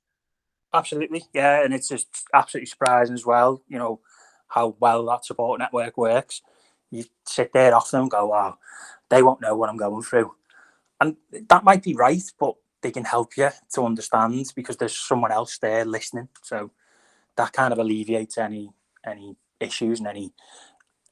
[0.73, 3.63] Absolutely, yeah, and it's just absolutely surprising as well.
[3.69, 4.01] You know
[4.49, 6.43] how well that support network works
[6.91, 8.59] you sit there often and go, wow,
[9.09, 10.35] they won't know what I'm going through.
[11.01, 11.17] And
[11.49, 15.59] that might be right, but they can help you to understand because there's someone else
[15.59, 16.29] there listening.
[16.43, 16.73] So
[17.37, 18.71] that kind of alleviates any
[19.07, 20.33] any issues and any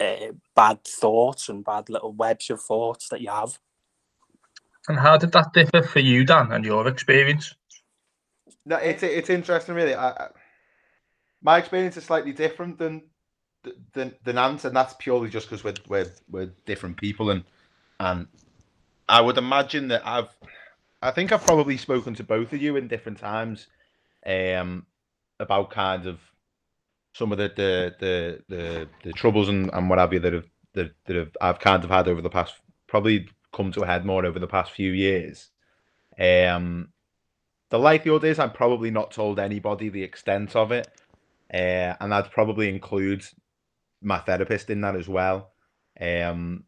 [0.00, 3.58] uh, bad thoughts and bad little webs of thoughts that you have.
[4.88, 7.54] And how did that differ for you, Dan, and your experience?
[8.64, 9.94] No, it's it's interesting, really.
[9.94, 10.28] I,
[11.42, 13.02] my experience is slightly different than
[13.92, 17.44] than than Ant, and that's purely just because we're we're we're different people, and
[18.00, 18.26] and
[19.08, 20.30] I would imagine that I've
[21.02, 23.68] I think I've probably spoken to both of you in different times,
[24.26, 24.86] um,
[25.38, 26.20] about kind of
[27.12, 30.48] some of the the the the, the troubles and, and what have you that have
[30.74, 32.54] that, that have I've kind of had over the past
[32.86, 35.50] probably come to a head more over the past few years.
[36.18, 36.88] Um,
[37.70, 40.88] the likelihood is I'm probably not told anybody the extent of it,
[41.52, 43.34] uh, and that probably includes
[44.02, 45.50] my therapist in that as well.
[46.00, 46.64] Um,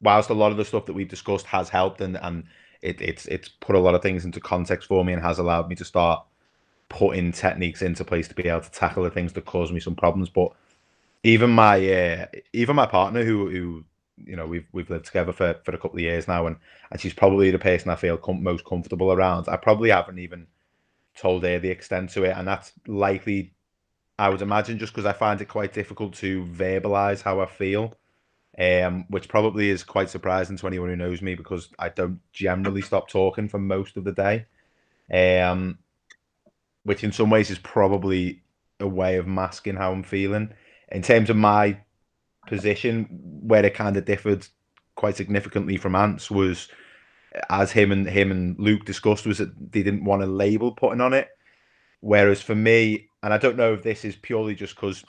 [0.00, 2.44] whilst a lot of the stuff that we've discussed has helped and and
[2.82, 5.68] it, it's it's put a lot of things into context for me and has allowed
[5.68, 6.24] me to start
[6.88, 9.94] putting techniques into place to be able to tackle the things that cause me some
[9.94, 10.28] problems.
[10.28, 10.52] But
[11.22, 13.84] even my uh, even my partner who who
[14.16, 16.56] you know we've we've lived together for, for a couple of years now and
[16.90, 19.48] and she's probably the person I feel com- most comfortable around.
[19.48, 20.46] I probably haven't even
[21.16, 23.52] told her the extent to it, and that's likely
[24.18, 27.94] I would imagine just because I find it quite difficult to verbalize how I feel,
[28.58, 32.82] um, which probably is quite surprising to anyone who knows me because I don't generally
[32.82, 34.46] stop talking for most of the day,
[35.12, 35.78] um,
[36.84, 38.42] which in some ways is probably
[38.78, 40.52] a way of masking how I'm feeling.
[40.90, 41.78] In terms of my
[42.46, 43.06] position,
[43.42, 44.46] where it kind of differed
[44.94, 46.68] quite significantly from Ants was,
[47.48, 51.00] as him and him and Luke discussed, was that they didn't want a label putting
[51.00, 51.28] on it.
[52.00, 55.04] Whereas for me, and I don't know if this is purely just because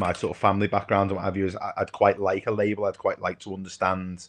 [0.00, 2.84] my sort of family background and what have you is I'd quite like a label.
[2.84, 4.28] I'd quite like to understand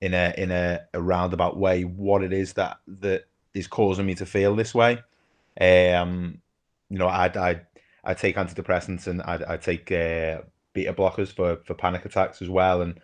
[0.00, 4.14] in a in a, a roundabout way what it is that that is causing me
[4.14, 5.02] to feel this way.
[5.60, 6.40] Um,
[6.88, 7.60] you know, I I
[8.04, 10.42] I take antidepressants and I I take uh,
[10.78, 13.00] beta blockers for for panic attacks as well, and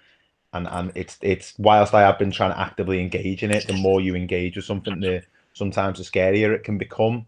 [0.52, 3.74] and and it's it's whilst I have been trying to actively engage in it, the
[3.74, 5.22] more you engage with something, the
[5.52, 7.26] sometimes the scarier it can become,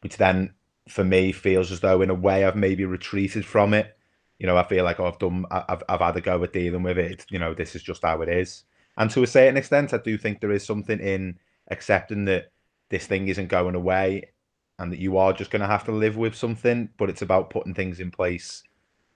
[0.00, 0.54] which then
[0.88, 3.96] for me feels as though in a way I've maybe retreated from it.
[4.38, 6.82] You know, I feel like oh, I've done, I've, I've had a go at dealing
[6.82, 7.24] with it.
[7.30, 8.64] You know, this is just how it is.
[8.96, 11.38] And to a certain extent, I do think there is something in
[11.70, 12.50] accepting that
[12.88, 14.30] this thing isn't going away
[14.78, 17.50] and that you are just going to have to live with something, but it's about
[17.50, 18.64] putting things in place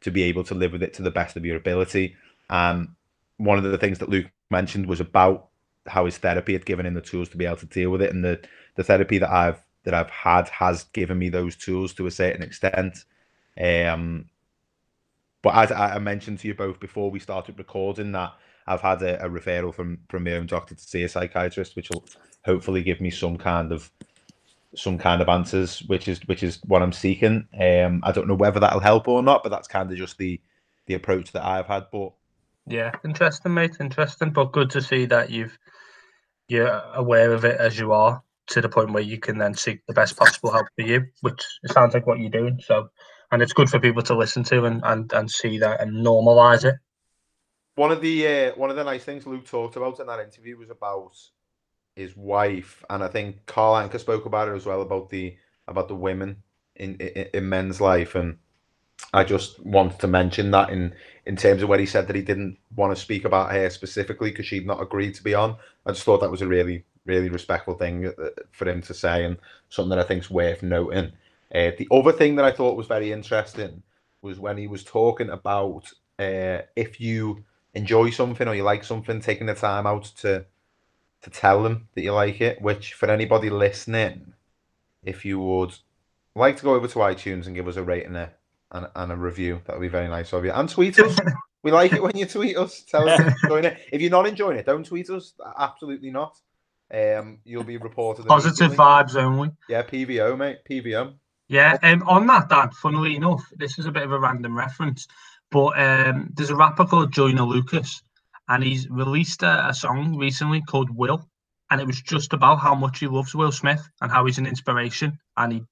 [0.00, 2.16] to be able to live with it to the best of your ability.
[2.50, 2.88] And
[3.38, 5.48] one of the things that Luke mentioned was about
[5.86, 8.12] how his therapy had given him the tools to be able to deal with it,
[8.12, 8.40] and the
[8.74, 12.42] the therapy that I've that I've had has given me those tools to a certain
[12.42, 13.04] extent.
[13.60, 14.26] Um,
[15.42, 18.34] but as I mentioned to you both before we started recording, that
[18.66, 21.90] I've had a, a referral from from my own doctor to see a psychiatrist, which
[21.90, 22.04] will
[22.44, 23.90] hopefully give me some kind of
[24.74, 27.46] some kind of answers, which is which is what I'm seeking.
[27.58, 30.40] Um, I don't know whether that'll help or not, but that's kind of just the
[30.86, 31.86] the approach that I've had.
[31.92, 32.12] But
[32.66, 33.76] yeah, interesting, mate.
[33.80, 35.58] Interesting, but good to see that you've
[36.48, 39.84] you're aware of it as you are to the point where you can then seek
[39.86, 42.60] the best possible help for you, which it sounds like what you're doing.
[42.64, 42.88] So,
[43.32, 46.64] and it's good for people to listen to and and, and see that and normalize
[46.64, 46.76] it.
[47.74, 50.56] One of the uh, one of the nice things Luke talked about in that interview
[50.56, 51.12] was about
[51.96, 55.36] his wife, and I think Carl Anka spoke about it as well about the
[55.66, 56.42] about the women
[56.76, 58.38] in in, in men's life, and
[59.12, 60.94] I just wanted to mention that in
[61.24, 64.30] in terms of where he said that he didn't want to speak about her specifically
[64.30, 65.56] because she'd not agreed to be on.
[65.86, 69.24] I just thought that was a really really respectful thing uh, for him to say
[69.24, 71.12] and something that I think is worth noting.
[71.54, 73.82] Uh, the other thing that I thought was very interesting
[74.20, 77.44] was when he was talking about uh, if you
[77.74, 80.44] enjoy something or you like something, taking the time out to
[81.26, 82.62] to tell them that you like it.
[82.62, 84.32] Which for anybody listening,
[85.02, 85.76] if you would
[86.36, 89.60] like to go over to iTunes and give us a rating and, and a review,
[89.64, 90.52] that would be very nice of you.
[90.52, 91.18] And tweet us.
[91.64, 92.82] we like it when you tweet us.
[92.82, 93.78] Tell us you're enjoying it.
[93.92, 95.34] If you're not enjoying it, don't tweet us.
[95.58, 96.38] Absolutely not.
[96.94, 98.26] Um, you'll be reported.
[98.26, 99.50] Positive vibes only.
[99.68, 100.58] Yeah, PVO, mate.
[100.70, 101.14] PVO.
[101.48, 101.76] Yeah.
[101.82, 102.70] Um, on that, Dan.
[102.70, 105.08] Funnily enough, this is a bit of a random reference,
[105.50, 108.02] but um, there's a rapper called Joyner Lucas,
[108.48, 111.28] and he's released a, a song recently called Will,
[111.70, 114.46] and it was just about how much he loves Will Smith and how he's an
[114.46, 115.62] inspiration, and he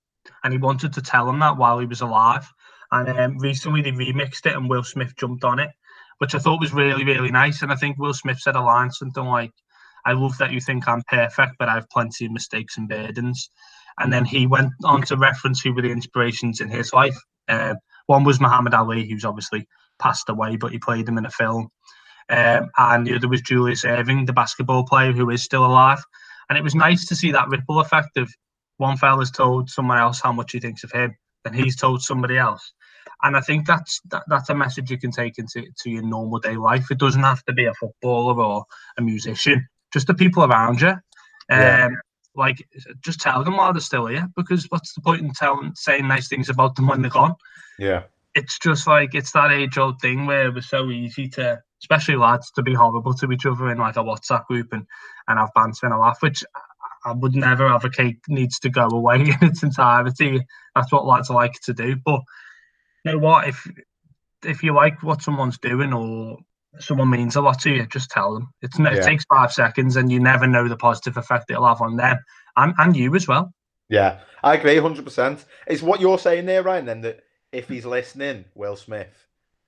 [0.43, 2.51] and he wanted to tell him that while he was alive.
[2.91, 5.71] And um, recently they remixed it, and Will Smith jumped on it,
[6.19, 7.63] which I thought was really, really nice.
[7.63, 9.53] And I think Will Smith said a line something like,
[10.05, 13.49] I love that you think I'm perfect, but I have plenty of mistakes and burdens.
[13.99, 17.17] And then he went on to reference who were the inspirations in his life.
[17.49, 17.75] Uh,
[18.07, 19.67] one was Muhammad Ali, who's obviously
[19.99, 21.69] passed away, but he played him in a film.
[22.29, 26.03] Um, and the other was Julius Erving, the basketball player who is still alive.
[26.49, 28.33] And it was nice to see that ripple effect of
[28.79, 32.37] one fella's told someone else how much he thinks of him, and he's told somebody
[32.37, 32.73] else.
[33.23, 36.41] And I think that's that, that's a message you can take into to your normal
[36.41, 36.91] day life.
[36.91, 38.65] It doesn't have to be a footballer or
[38.99, 40.89] a musician just the people around you.
[40.89, 40.99] Um,
[41.51, 41.89] yeah.
[42.35, 42.67] Like,
[43.01, 46.27] just tell them while they're still here, because what's the point in telling, saying nice
[46.27, 47.37] things about them when they're gone?
[47.79, 48.03] Yeah.
[48.35, 52.17] It's just like it's that age old thing where it was so easy to, especially
[52.17, 54.87] lads, to be horrible to each other in like a WhatsApp group and
[55.29, 56.43] and have banter and a laugh, which
[57.05, 60.41] I would never advocate needs to go away in its entirety.
[60.75, 61.97] That's what lads like to do.
[61.97, 62.21] But
[63.05, 63.49] you know what?
[63.49, 63.71] If
[64.45, 66.39] if you like what someone's doing or
[66.79, 68.49] someone means a lot to you, just tell them.
[68.63, 68.95] It's yeah.
[68.95, 72.19] it takes five seconds, and you never know the positive effect it'll have on them
[72.57, 73.53] and and you as well.
[73.91, 75.45] Yeah, I agree, hundred percent.
[75.67, 76.87] It's what you're saying there, Ryan?
[76.87, 77.21] Then that
[77.53, 79.24] if he's listening, Will Smith,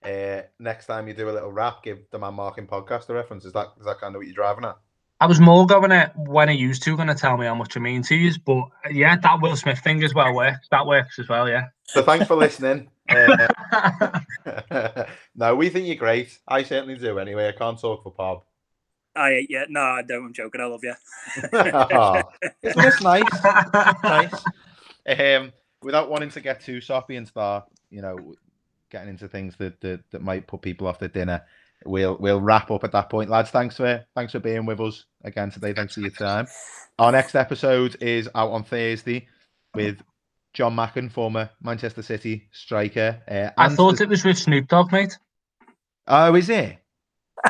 [0.07, 3.45] uh, next time you do a little rap, give the man marking podcast a reference.
[3.45, 4.77] Is that is that kind of what you're driving at?
[5.21, 7.77] I was more going at when he used to going to tell me how much
[7.77, 10.69] I mean to you, but yeah, that Will Smith thing as well works.
[10.71, 11.69] That works as well, yeah.
[11.87, 12.91] So thanks for listening.
[13.09, 15.05] Uh,
[15.37, 16.37] no, we think you're great.
[16.49, 17.21] I certainly do.
[17.21, 18.43] Anyway, I can't talk for Bob.
[19.15, 20.27] I yeah, no, I don't.
[20.27, 20.61] I'm joking.
[20.61, 20.95] I love you.
[21.53, 22.23] oh,
[22.65, 23.45] isn't this nice?
[24.03, 24.45] nice.
[25.07, 25.53] Um,
[25.83, 28.35] without wanting to get too soppy and start, you know,
[28.91, 31.43] getting into things that, that that might put people off their dinner,
[31.85, 33.51] we'll we'll wrap up at that point, lads.
[33.51, 35.73] Thanks for thanks for being with us again today.
[35.73, 36.47] Thanks for your time.
[36.99, 39.29] Our next episode is out on Thursday
[39.75, 40.03] with
[40.55, 43.21] Jon Macken, former Manchester City striker.
[43.29, 45.19] Uh, I thought it was with Snoop Dogg, mate.
[46.07, 46.79] Oh, is it?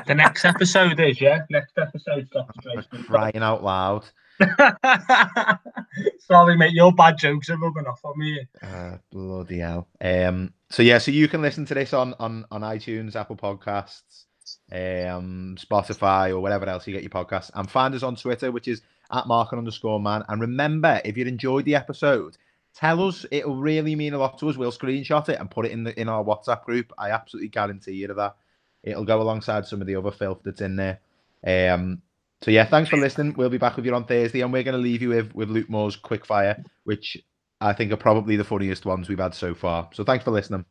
[0.07, 1.43] The next episode is, yeah.
[1.49, 4.05] Next episode's got to Crying out loud.
[6.19, 6.73] Sorry, mate.
[6.73, 8.47] Your bad jokes are rubbing off on me.
[8.63, 9.89] Uh, bloody hell.
[10.01, 14.25] Um, so yeah, so you can listen to this on on on iTunes, Apple Podcasts,
[14.73, 18.69] um, Spotify, or whatever else you get your podcasts, and find us on Twitter, which
[18.69, 20.25] is at mark underscore man.
[20.29, 22.37] And remember, if you enjoyed the episode,
[22.75, 23.25] tell us.
[23.31, 24.57] It'll really mean a lot to us.
[24.57, 26.93] We'll screenshot it and put it in the in our WhatsApp group.
[26.99, 28.37] I absolutely guarantee you that.
[28.83, 31.01] It'll go alongside some of the other filth that's in there.
[31.47, 32.03] Um,
[32.43, 33.35] so yeah, thanks for listening.
[33.37, 35.49] We'll be back with you on Thursday, and we're going to leave you with with
[35.51, 37.17] Luke Moore's quick fire, which
[37.61, 39.89] I think are probably the funniest ones we've had so far.
[39.95, 40.65] So thanks for listening.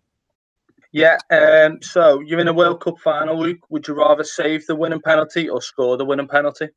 [0.92, 3.70] Yeah, um, so you're in a World Cup final, Luke.
[3.70, 6.70] Would you rather save the winning penalty or score the winning penalty?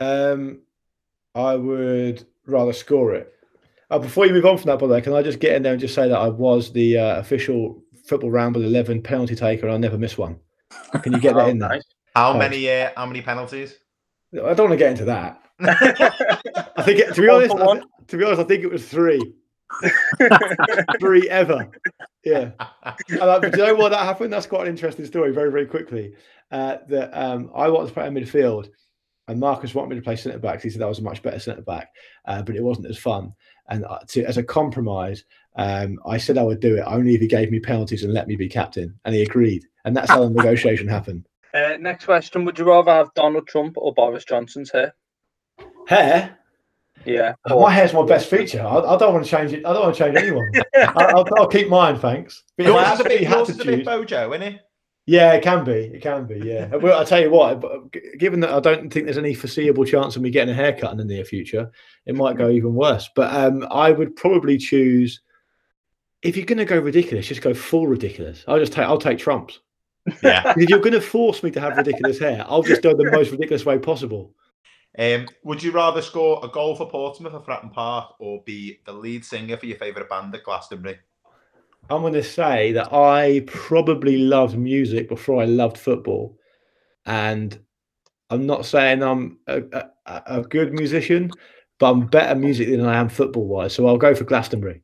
[0.00, 0.62] Um,
[1.34, 3.32] I would rather score it.
[3.90, 5.62] Uh, before you move on from that, by the way, can I just get in
[5.62, 9.66] there and just say that I was the uh, official Football Ramble 11 penalty taker
[9.66, 10.38] and I never miss one?
[11.02, 11.68] Can you get that Oh, in there?
[11.68, 11.82] nice.
[12.16, 12.44] How Thanks.
[12.56, 12.70] many?
[12.70, 13.76] Uh, how many penalties?
[14.34, 15.40] I don't want to get into that.
[15.60, 18.86] I think, it- to be One honest, I to be honest, I think it was
[18.86, 19.20] three,
[21.00, 21.68] three ever.
[22.24, 22.50] Yeah.
[23.08, 24.32] And, uh, but do you know why that happened?
[24.32, 25.32] That's quite an interesting story.
[25.32, 26.14] Very, very quickly,
[26.50, 28.68] uh, that um, I wanted to play in midfield,
[29.28, 30.62] and Marcus wanted me to play centre back.
[30.62, 31.88] He said that was a much better centre back,
[32.26, 33.32] uh, but it wasn't as fun.
[33.68, 35.24] And uh, to, as a compromise,
[35.56, 38.28] um, I said I would do it only if he gave me penalties and let
[38.28, 39.64] me be captain, and he agreed.
[39.84, 41.26] And that's how the negotiation happened.
[41.54, 44.94] Uh, next question: Would you rather have Donald Trump or Boris Johnson's hair?
[45.86, 46.38] Hair.
[47.04, 47.34] Yeah.
[47.46, 48.62] My hair's my best feature.
[48.62, 49.64] I, I don't want to change it.
[49.64, 50.50] I don't want to change anyone.
[50.74, 52.42] I, I'll, I'll keep mine, thanks.
[52.56, 54.60] But if Yours is a bit, had yours to is a bit Bojo, isn't it?
[55.06, 55.72] Yeah, it can be.
[55.72, 56.36] It can be.
[56.36, 56.74] Yeah.
[56.76, 57.60] well, I tell you what.
[57.60, 60.92] but Given that I don't think there's any foreseeable chance of me getting a haircut
[60.92, 61.70] in the near future,
[62.06, 63.10] it might go even worse.
[63.14, 65.20] But um, I would probably choose.
[66.22, 68.44] If you're going to go ridiculous, just go full ridiculous.
[68.48, 68.86] I'll just take.
[68.86, 69.60] I'll take Trump's.
[70.22, 70.52] Yeah.
[70.56, 73.30] If you're going to force me to have ridiculous hair, I'll just go the most
[73.30, 74.34] ridiculous way possible.
[74.98, 78.92] Um, would you rather score a goal for Portsmouth at Fratton Park or be the
[78.92, 80.98] lead singer for your favourite band at Glastonbury?
[81.90, 86.38] I'm going to say that I probably loved music before I loved football,
[87.04, 87.58] and
[88.30, 89.62] I'm not saying I'm a,
[90.06, 91.30] a, a good musician,
[91.78, 93.74] but I'm better music than I am football wise.
[93.74, 94.82] So I'll go for Glastonbury.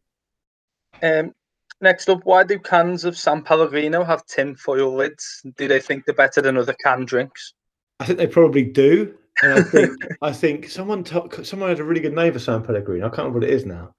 [1.02, 1.32] Um,
[1.80, 5.42] next up, why do cans of San Pellegrino have tin foil lids?
[5.56, 7.54] Do they think they're better than other canned drinks?
[7.98, 9.90] I think they probably do, and I think
[10.22, 13.06] I think someone t- someone had a really good name for San Pellegrino.
[13.06, 13.94] I can't remember what it is now.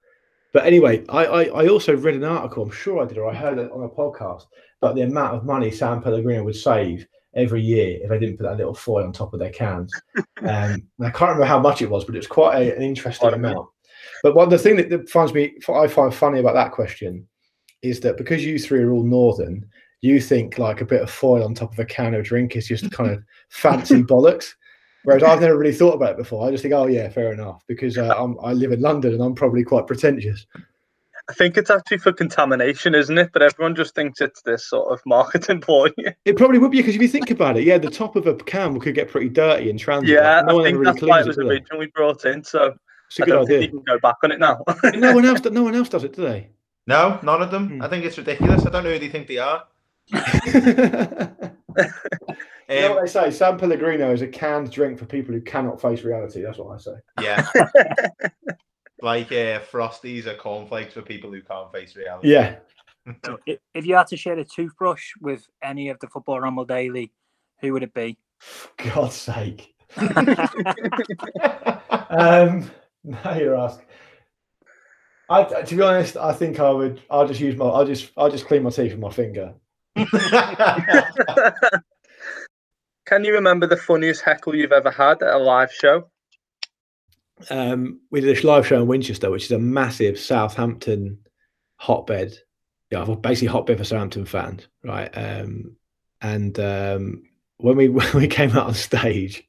[0.52, 2.62] But anyway, I, I, I also read an article.
[2.62, 4.44] I'm sure I did, or I heard it on a podcast
[4.82, 8.42] about the amount of money San Pellegrino would save every year if they didn't put
[8.42, 9.92] that little foil on top of their cans.
[10.42, 12.82] Um, and I can't remember how much it was, but it was quite a, an
[12.82, 13.52] interesting Quite a bit.
[13.52, 13.68] amount.
[14.24, 17.28] But one the thing that, that finds me I find funny about that question
[17.82, 19.66] is that because you three are all northern,
[20.00, 22.66] you think like a bit of foil on top of a can of drink is
[22.66, 24.54] just kind of fancy bollocks.
[25.04, 26.46] Whereas I've never really thought about it before.
[26.46, 29.22] I just think, oh yeah, fair enough, because uh, I'm, I live in London and
[29.22, 30.46] I'm probably quite pretentious.
[31.28, 33.30] I think it's actually for contamination, isn't it?
[33.32, 35.94] But everyone just thinks it's this sort of marketing point.
[36.24, 38.34] It probably would be because if you think about it, yeah, the top of a
[38.34, 40.10] can could get pretty dirty in transit.
[40.10, 41.54] yeah, Like, no I one think ever really that's why it was it, do they?
[41.54, 42.42] originally brought in.
[42.44, 42.74] So
[43.08, 43.68] It's a I good don't think idea.
[43.72, 44.62] you can go back on it now.
[44.94, 46.48] no one else, no one else does it, do they?
[46.86, 47.68] No, none of them.
[47.68, 47.82] Hmm.
[47.82, 48.66] I think it's ridiculous.
[48.66, 49.64] I don't know who they think they are.
[52.68, 53.30] You know Um, what they say?
[53.30, 56.42] San Pellegrino is a canned drink for people who cannot face reality.
[56.42, 56.92] That's what I say.
[57.20, 57.46] yeah.
[59.02, 62.30] like uh, Frosties or cornflakes for people who can't face reality.
[62.30, 62.56] Yeah.
[63.74, 67.10] If you had to share a toothbrush with any of the Football Ramble Daily,
[67.60, 68.16] who would it be?
[68.76, 69.74] God's sake.
[72.10, 72.70] Um,
[73.04, 73.86] now you're asking.
[75.32, 77.00] I, to be honest, I think I would.
[77.10, 77.66] I'll just use my.
[77.66, 78.10] I'll just.
[78.16, 79.54] I'll just clean my teeth with my finger.
[83.06, 86.08] Can you remember the funniest heckle you've ever had at a live show?
[87.50, 91.18] Um, we did a live show in Winchester, which is a massive Southampton
[91.76, 92.34] hotbed.
[92.90, 95.10] Yeah, basically hotbed for Southampton fans, right?
[95.14, 95.76] Um,
[96.20, 97.24] and um,
[97.56, 99.46] when we when we came out on stage,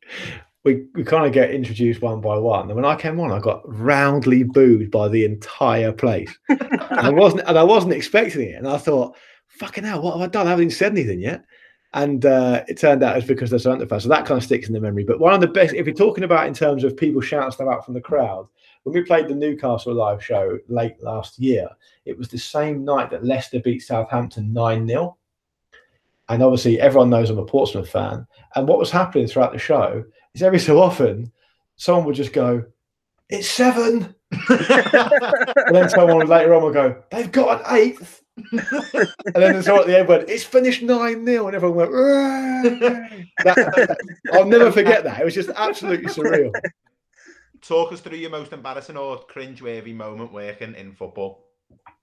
[0.64, 2.68] we, we kind of get introduced one by one.
[2.68, 6.34] And when I came on, I got roundly booed by the entire place.
[6.50, 8.56] and I wasn't and I wasn't expecting it.
[8.56, 9.16] And I thought,
[9.48, 10.48] fucking hell, what have I done?
[10.48, 11.44] I haven't even said anything yet.
[11.96, 14.04] And uh, it turned out it's because they're fans.
[14.04, 15.04] So that kind of sticks in the memory.
[15.04, 17.68] But one of the best, if you're talking about in terms of people shouting stuff
[17.68, 18.48] out from the crowd,
[18.82, 21.70] when we played the Newcastle live show late last year,
[22.06, 25.18] it was the same night that Leicester beat Southampton 9 0.
[26.30, 28.26] And obviously, everyone knows I'm a Portsmouth fan.
[28.56, 30.04] And what was happening throughout the show
[30.34, 31.32] is every so often,
[31.76, 32.66] someone would just go,
[33.30, 34.16] It's seven.
[34.50, 38.22] And then someone later on will go, They've got an eighth.
[38.52, 41.48] and then someone at the end went, It's finished 9 0.
[41.48, 41.92] And everyone went.
[43.44, 43.98] That- that-
[44.34, 45.22] I'll never forget that.
[45.22, 46.52] It was just absolutely surreal.
[47.62, 51.46] Talk us through your most embarrassing or cringe-worthy moment working in football.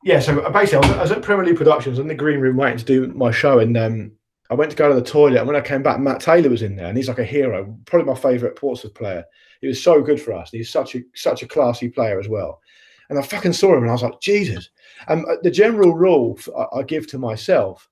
[0.04, 2.56] Yeah, so basically, I was, I was at Premier League Productions in the green room
[2.56, 4.12] waiting to do my show, and um,
[4.50, 5.38] I went to go to the toilet.
[5.38, 7.76] And when I came back, Matt Taylor was in there, and he's like a hero,
[7.86, 9.24] probably my favourite Portsmouth player.
[9.60, 10.50] He was so good for us.
[10.50, 12.60] He's such a such a classy player as well.
[13.08, 14.70] And I fucking saw him, and I was like, Jesus.
[15.08, 16.38] Um, the general rule
[16.72, 17.88] I give to myself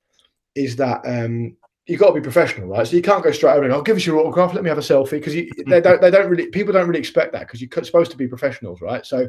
[0.54, 1.56] is that um,
[1.86, 2.86] you've got to be professional, right?
[2.86, 4.78] So you can't go straight over and I'll give us your autograph, let me have
[4.78, 5.34] a selfie, because
[5.66, 8.28] they don't they don't really people don't really expect that because you're supposed to be
[8.28, 9.04] professionals, right?
[9.04, 9.28] So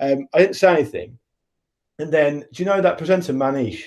[0.00, 1.18] um, I didn't say anything.
[1.98, 3.82] And then, do you know that presenter Manish?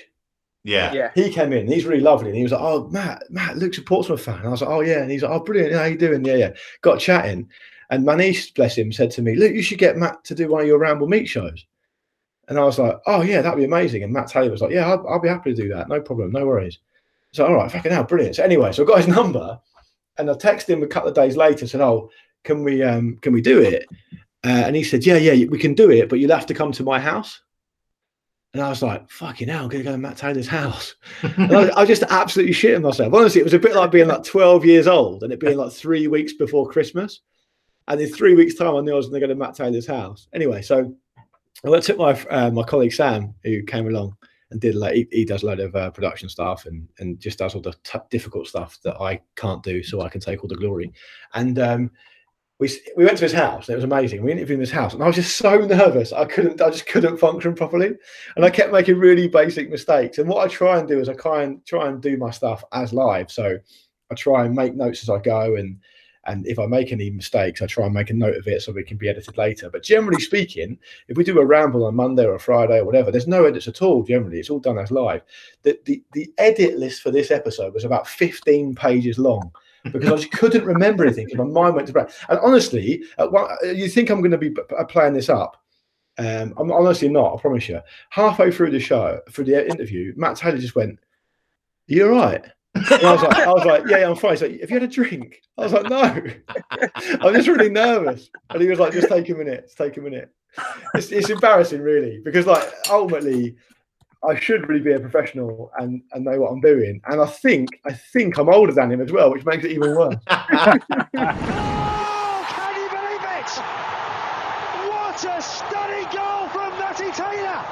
[0.64, 0.92] Yeah.
[0.92, 1.10] Yeah.
[1.14, 1.60] He came in.
[1.60, 4.38] and He's really lovely, and he was like, "Oh, Matt, Matt, Luke's a Portsmouth fan."
[4.38, 5.74] And I was like, "Oh yeah," and he's like, "Oh, brilliant.
[5.74, 6.52] How you doing?" Yeah, yeah.
[6.80, 7.48] Got chatting,
[7.90, 10.62] and Manish, bless him, said to me, "Luke, you should get Matt to do one
[10.62, 11.64] of your Ramble Meet shows."
[12.48, 14.02] And I was like, oh, yeah, that'd be amazing.
[14.02, 15.88] And Matt Taylor was like, yeah, I'll, I'll be happy to do that.
[15.88, 16.30] No problem.
[16.30, 16.78] No worries.
[17.32, 18.36] So, all right, fucking hell, brilliant.
[18.36, 19.58] So, anyway, so I got his number
[20.18, 22.10] and I texted him a couple of days later, said, oh,
[22.44, 23.86] can we um, can we do it?
[24.44, 26.70] Uh, and he said, yeah, yeah, we can do it, but you'll have to come
[26.72, 27.40] to my house.
[28.54, 30.94] And I was like, fucking hell, I'm going to go to Matt Taylor's house.
[31.22, 33.12] and I, I was just absolutely shitting myself.
[33.12, 35.72] Honestly, it was a bit like being like 12 years old and it being like
[35.72, 37.20] three weeks before Christmas.
[37.88, 39.88] And in three weeks' time, I knew I was going to go to Matt Taylor's
[39.88, 40.28] house.
[40.32, 40.94] Anyway, so
[41.66, 44.16] I took my uh, my colleague Sam, who came along
[44.50, 47.38] and did like he, he does a load of uh, production stuff and and just
[47.38, 50.48] does all the t- difficult stuff that I can't do, so I can take all
[50.48, 50.92] the glory.
[51.34, 51.90] And um,
[52.64, 53.68] we we went to his house.
[53.68, 54.22] And it was amazing.
[54.22, 56.12] We interviewed in his house, and I was just so nervous.
[56.12, 56.60] I couldn't.
[56.60, 57.92] I just couldn't function properly,
[58.36, 60.18] and I kept making really basic mistakes.
[60.18, 62.64] And what I try and do is I try and try and do my stuff
[62.72, 63.30] as live.
[63.30, 63.58] So
[64.10, 65.78] I try and make notes as I go, and
[66.26, 68.74] and if I make any mistakes, I try and make a note of it so
[68.76, 69.68] it can be edited later.
[69.68, 70.78] But generally speaking,
[71.08, 73.82] if we do a ramble on Monday or Friday or whatever, there's no edits at
[73.82, 74.02] all.
[74.04, 75.22] Generally, it's all done as live.
[75.64, 79.52] The the, the edit list for this episode was about 15 pages long
[79.84, 82.10] because I just couldn't remember anything because my mind went to blank.
[82.28, 84.54] And honestly, one, you think I'm going to be
[84.88, 85.56] playing this up?
[86.16, 87.34] Um, I'm honestly not.
[87.34, 87.80] I promise you.
[88.10, 90.98] Halfway through the show, through the interview, Matt Taylor just went,
[91.86, 92.44] "You're right."
[92.76, 94.32] I was like, I was like, yeah, yeah, I'm fine.
[94.32, 95.42] He's like, have you had a drink?
[95.56, 96.22] I was like, no.
[97.20, 98.30] I'm just really nervous.
[98.50, 100.30] And he was like, just take a minute, just take a minute.
[100.94, 103.56] It's, it's embarrassing, really, because like ultimately,
[104.26, 107.00] I should really be a professional and, and know what I'm doing.
[107.06, 109.94] And I think I think I'm older than him as well, which makes it even
[109.94, 110.16] worse.
[110.28, 110.76] oh,
[112.48, 113.50] can you believe it?
[114.88, 117.62] What a stunning goal from Matty Taylor!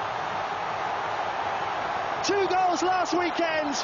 [2.23, 3.74] Two goals last weekend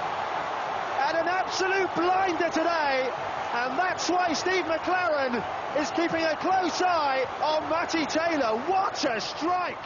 [1.08, 3.10] and an absolute blinder today.
[3.54, 5.42] And that's why Steve McClaren
[5.80, 8.58] is keeping a close eye on Matty Taylor.
[8.68, 9.76] What a strike!